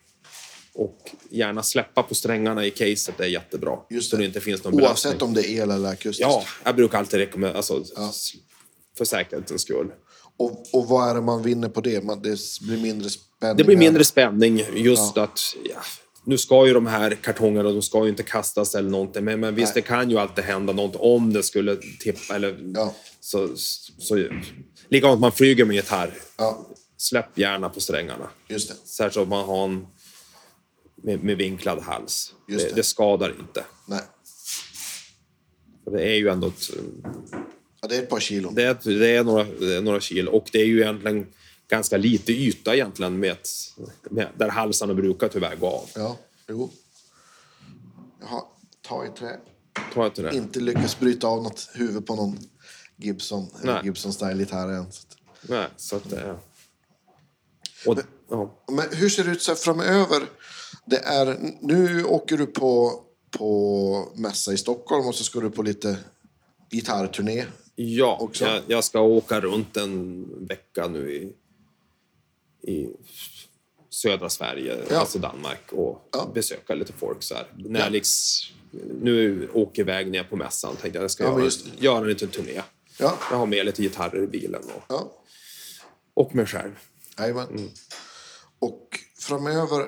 Och 0.75 1.11
gärna 1.29 1.63
släppa 1.63 2.03
på 2.03 2.15
strängarna 2.15 2.65
i 2.65 2.71
caset 2.71 3.19
är 3.19 3.25
jättebra. 3.25 3.77
Just 3.89 4.09
Så 4.09 4.15
det. 4.15 4.21
det 4.21 4.25
inte 4.27 4.41
finns 4.41 4.63
någon 4.63 4.75
belastning. 4.75 5.09
Oavsett 5.11 5.21
om 5.21 5.33
det 5.33 5.49
är 5.49 5.61
el 5.63 5.71
eller 5.71 5.89
akustiskt. 5.89 6.21
Ja, 6.21 6.43
jag 6.63 6.75
brukar 6.75 6.97
alltid 6.97 7.19
rekommendera... 7.19 7.57
Alltså, 7.57 7.81
s- 8.09 8.31
För 8.97 9.05
säkerhetens 9.05 9.61
skull. 9.61 9.91
Och, 10.37 10.65
och 10.73 10.87
vad 10.87 11.09
är 11.09 11.15
det 11.15 11.21
man 11.21 11.43
vinner 11.43 11.69
på 11.69 11.81
det? 11.81 12.03
Man, 12.03 12.21
det 12.21 12.37
blir 12.61 12.77
mindre 12.77 13.09
spänning. 13.09 13.57
Det 13.57 13.63
blir 13.63 13.77
mindre 13.77 14.03
spänning 14.03 14.61
just 14.75 15.17
att... 15.17 15.39
Ja, 15.69 15.81
nu 16.25 16.37
ska 16.37 16.67
ju 16.67 16.73
de 16.73 16.87
här 16.87 17.15
kartongerna 17.15 17.69
de 17.71 17.81
ska 17.81 18.03
ju 18.03 18.09
inte 18.09 18.23
kastas 18.23 18.75
eller 18.75 18.89
någonting. 18.89 19.23
Men, 19.23 19.39
men 19.39 19.55
visst, 19.55 19.75
Nej. 19.75 19.81
det 19.83 19.87
kan 19.87 20.09
ju 20.09 20.17
alltid 20.17 20.43
hända 20.43 20.73
något 20.73 20.95
om 20.95 21.33
det 21.33 21.43
skulle 21.43 21.75
tippa. 21.99 22.35
Eller, 22.35 22.71
Ja. 22.75 22.93
så, 23.19 23.49
så, 23.97 24.27
likadant 24.89 25.19
man 25.21 25.31
flyger 25.31 25.65
med 25.65 25.75
gitarr. 25.75 26.13
Ja, 26.37 26.67
Släpp 26.97 27.37
gärna 27.37 27.69
på 27.69 27.79
strängarna. 27.79 28.29
just 28.47 28.67
det. 28.69 28.75
Särskilt 28.87 29.23
om 29.23 29.29
man 29.29 29.45
har 29.45 29.63
en 29.65 29.87
med, 31.03 31.23
med 31.23 31.37
vinklad 31.37 31.79
hals. 31.79 32.33
Just 32.47 32.69
det. 32.69 32.75
det. 32.75 32.83
Skadar 32.83 33.35
inte. 33.39 33.65
Nej. 33.87 34.01
För 35.83 35.91
det 35.91 36.03
är 36.03 36.15
ju 36.15 36.29
ändå 36.29 36.47
ett, 36.47 36.69
Ja, 37.81 37.87
det 37.87 37.95
är 37.97 38.01
ett 38.03 38.09
par 38.09 38.19
kilon. 38.19 38.55
det 38.55 38.63
är, 38.63 38.99
det 38.99 39.15
är 39.15 39.23
några, 39.23 39.43
det 39.43 39.75
är 39.75 39.81
några 39.81 39.99
kilo. 39.99 40.31
Och 40.31 40.49
det 40.51 40.61
är 40.61 40.65
ju 40.65 40.81
egentligen 40.81 41.27
ganska 41.67 41.97
lite 41.97 42.31
yta 42.31 42.73
egentligen 42.75 43.19
med, 43.19 43.31
ett, 43.31 43.47
med 44.09 44.27
där 44.37 44.49
halsarna 44.49 44.93
brukar 44.93 45.27
tyvärr 45.27 45.55
gå 45.55 45.67
av. 45.67 45.89
Ja, 45.95 46.17
jo. 46.47 46.71
Jaha, 48.21 48.41
ta 48.81 49.05
i 49.05 49.09
trä. 49.09 49.39
Jag 49.95 50.05
inte 50.07 50.21
det? 50.21 50.35
Inte 50.35 50.59
lyckas 50.59 50.99
bryta 50.99 51.27
av 51.27 51.43
något 51.43 51.69
huvud 51.73 52.05
på 52.05 52.15
någon 52.15 52.37
Gibson, 52.97 53.47
Nej. 53.63 53.81
Gibson 53.83 54.13
style 54.13 54.39
gitarr 54.39 54.69
än. 54.69 54.91
Så 54.91 55.01
att- 55.07 55.17
Nej, 55.49 55.67
så 55.77 55.95
att 55.95 56.09
det 56.09 56.19
är... 56.19 56.37
Och, 57.85 57.99
ja. 58.29 58.63
Men 58.71 58.85
hur 58.91 59.09
ser 59.09 59.23
det 59.23 59.31
ut 59.31 59.41
så 59.41 59.51
här 59.51 59.55
framöver? 59.57 60.23
Det 60.91 60.97
är, 60.97 61.37
nu 61.61 62.03
åker 62.05 62.37
du 62.37 62.45
på, 62.45 63.03
på 63.37 64.11
mässa 64.15 64.53
i 64.53 64.57
Stockholm 64.57 65.07
och 65.07 65.15
så 65.15 65.23
ska 65.23 65.39
du 65.39 65.49
på 65.51 65.63
lite 65.63 65.97
gitarrturné. 66.71 67.45
Ja, 67.75 68.17
också. 68.21 68.45
jag, 68.45 68.61
jag 68.67 68.83
ska 68.83 68.99
åka 69.01 69.39
runt 69.41 69.77
en 69.77 70.25
vecka 70.47 70.87
nu 70.87 71.13
i, 71.13 71.33
i 72.71 72.89
södra 73.89 74.29
Sverige, 74.29 74.77
Ja. 74.89 74.99
alltså 74.99 75.19
Danmark, 75.19 75.71
och 75.73 76.09
Ja. 76.11 76.31
besöka 76.33 76.75
lite 76.75 76.93
folk. 76.93 77.23
Så 77.23 77.35
här. 77.35 77.47
När 77.57 77.79
Ja. 77.79 77.85
jag 77.85 77.91
liksom, 77.91 78.55
nu 79.01 79.49
åker 79.53 79.81
iväg 79.81 80.11
ner 80.11 80.23
på 80.23 80.35
mässan 80.35 80.75
tänkte 80.75 80.97
jag 80.97 81.03
jag 81.03 81.11
ska 81.11 81.23
Ja, 81.23 81.29
göra, 81.31 81.43
just 81.43 81.65
göra 81.79 81.97
en 82.01 82.07
liten 82.07 82.29
turné. 82.29 82.61
Ja, 82.99 83.17
Jag 83.31 83.37
har 83.37 83.45
med 83.45 83.65
lite 83.65 83.81
gitarrer 83.81 84.23
i 84.23 84.27
bilen 84.27 84.63
och, 84.75 84.83
ja. 84.89 85.11
och 86.13 86.35
mig 86.35 86.45
själv. 86.45 86.71
Jajamän. 87.19 87.47
Mm. 87.49 87.69
Och 88.59 88.99
framöver, 89.19 89.85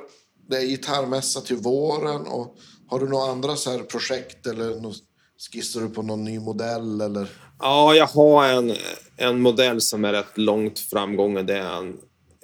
det 0.48 0.58
är 0.58 0.62
gitarrmässa 0.66 1.41
till 1.41 1.56
våren. 1.58 2.22
Och 2.28 2.56
har 2.88 3.00
du 3.00 3.10
några 3.10 3.32
andra 3.32 3.56
så 3.56 3.72
här 3.72 3.80
projekt 3.80 4.48
eller 4.48 4.94
skissar 5.52 5.82
du 5.82 5.89
på 5.89 6.02
någon 6.02 6.24
ny 6.24 6.39
modell? 6.39 7.02
Eller? 7.02 7.30
Ja, 7.60 7.96
jag 7.96 8.08
har 8.08 8.48
en, 8.48 8.74
en 9.18 9.41
modell 9.41 9.82
som 9.82 10.06
är 10.06 10.14
rätt 10.14 10.38
långt 10.38 10.80
framgången. 10.80 11.46
Det 11.46 11.58
är 11.58 11.78
en, 11.78 12.00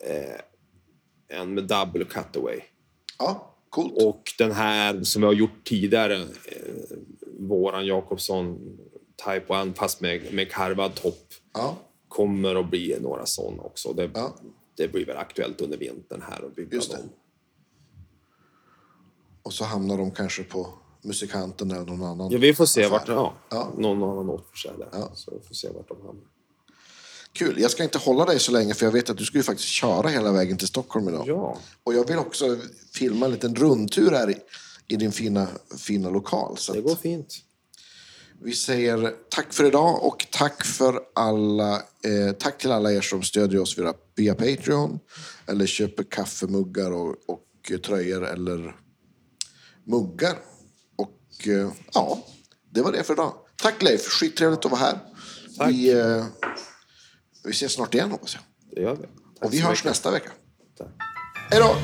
eh, 0.07 1.39
en 1.39 1.53
med 1.53 1.63
double 1.63 2.05
cutaway. 2.05 2.59
Ja, 3.19 3.55
coolt. 3.69 3.93
Och 4.03 4.23
den 4.37 4.51
här 4.51 5.03
som 5.03 5.23
jag 5.23 5.29
har 5.29 5.33
gjort 5.35 5.63
tidigare, 5.65 6.15
eh, 6.15 6.97
våran 7.39 7.85
Jakobsson 7.85 8.57
Type 9.25 9.53
1 9.55 9.77
fast 9.77 10.01
med, 10.01 10.33
med 10.33 10.51
karvad 10.51 10.95
topp, 10.95 11.27
Ja, 11.53 11.75
kommer 12.07 12.55
att 12.55 12.69
bli 12.69 12.97
några 13.01 13.25
sådana 13.25 13.63
också. 13.63 13.93
Det, 13.93 14.09
Ja. 14.13 14.35
det 14.77 14.87
blir 14.87 15.05
väl 15.05 15.17
aktuellt 15.17 15.61
under 15.61 15.77
vintern 15.77 16.21
här 16.29 16.45
att 16.45 16.55
bygga 16.55 16.79
dem. 16.79 17.09
Och 19.49 19.53
så 19.53 19.63
hamnar 19.65 19.97
de 19.97 20.11
kanske 20.11 20.43
på 20.43 20.73
musikanten 21.03 21.71
eller 21.71 21.85
någon 21.85 22.03
annan. 22.03 22.31
Ja, 22.31 22.37
vi 22.37 22.53
får 22.53 22.65
se 22.65 22.83
affär. 22.83 22.91
vart, 22.91 23.07
ja, 23.07 23.33
Ja. 23.49 23.73
någon 23.77 24.03
annan 24.03 24.29
återförsäljare. 24.29 24.89
Ja. 24.91 25.11
Så 25.15 25.31
vi 25.41 25.47
får 25.47 25.55
se 25.55 25.69
vart 25.69 25.87
de 25.87 25.97
hamnar. 25.97 26.23
Kul. 27.33 27.59
Jag 27.61 27.71
ska 27.71 27.83
inte 27.83 27.97
hålla 27.97 28.25
dig 28.25 28.39
så 28.39 28.51
länge 28.51 28.73
för 28.73 28.85
jag 28.85 28.91
vet 28.91 29.09
att 29.09 29.17
du 29.17 29.25
ska 29.25 29.37
ju 29.37 29.43
faktiskt 29.43 29.69
köra 29.69 30.07
hela 30.07 30.31
vägen 30.31 30.57
till 30.57 30.67
Stockholm 30.67 31.09
idag. 31.09 31.23
Ja, 31.27 31.57
Och 31.83 31.93
jag 31.93 32.07
vill 32.07 32.17
också 32.17 32.57
filma 32.93 33.25
en 33.25 33.31
liten 33.31 33.55
rundtur 33.55 34.11
här 34.11 34.29
i, 34.29 34.37
i 34.87 34.95
din 34.95 35.11
fina, 35.11 35.47
fina 35.77 36.09
lokal. 36.09 36.57
Så 36.57 36.73
det 36.73 36.81
går 36.81 36.95
fint. 36.95 37.35
vi 38.41 38.53
säger 38.53 39.13
tack 39.29 39.53
för 39.53 39.65
idag 39.65 40.03
och 40.05 40.27
tack 40.31 40.65
för 40.65 40.99
alla, 41.15 41.73
eh, 41.75 42.31
tack 42.39 42.57
till 42.57 42.71
alla 42.71 42.93
er 42.93 43.01
som 43.01 43.23
stödjer 43.23 43.61
oss 43.61 43.77
via, 43.77 43.93
via 44.15 44.35
Patreon 44.35 44.99
eller 45.47 45.65
köper 45.65 46.03
kaffemuggar 46.03 46.91
och, 46.91 47.15
och 47.27 47.45
tröjor 47.83 48.25
eller 48.27 48.75
muggar. 49.89 50.37
Och 50.95 51.47
eh, 51.47 51.71
ja, 51.93 52.25
det 52.69 52.81
var 52.81 52.91
det 52.91 53.03
för 53.03 53.13
idag. 53.13 53.33
Tack 53.55 53.81
Leif, 53.81 54.01
skittrevligt 54.07 54.65
att 54.65 54.71
vara 54.71 54.81
här. 54.81 54.99
Tack. 55.57 55.69
Vi, 55.69 55.91
eh, 55.99 56.25
vi 57.43 57.51
ses 57.51 57.73
snart 57.73 57.93
igen 57.93 58.11
hoppas 58.11 58.33
jag. 58.35 58.43
Det 58.75 58.81
gör 58.81 58.95
vi. 58.95 59.01
Tack 59.01 59.11
Och 59.45 59.53
vi 59.53 59.59
hörs 59.59 59.69
mycket. 59.71 59.85
nästa 59.85 60.11
vecka. 60.11 60.31
Tack. 60.77 60.87
Hej 61.51 61.59
då! 61.59 61.75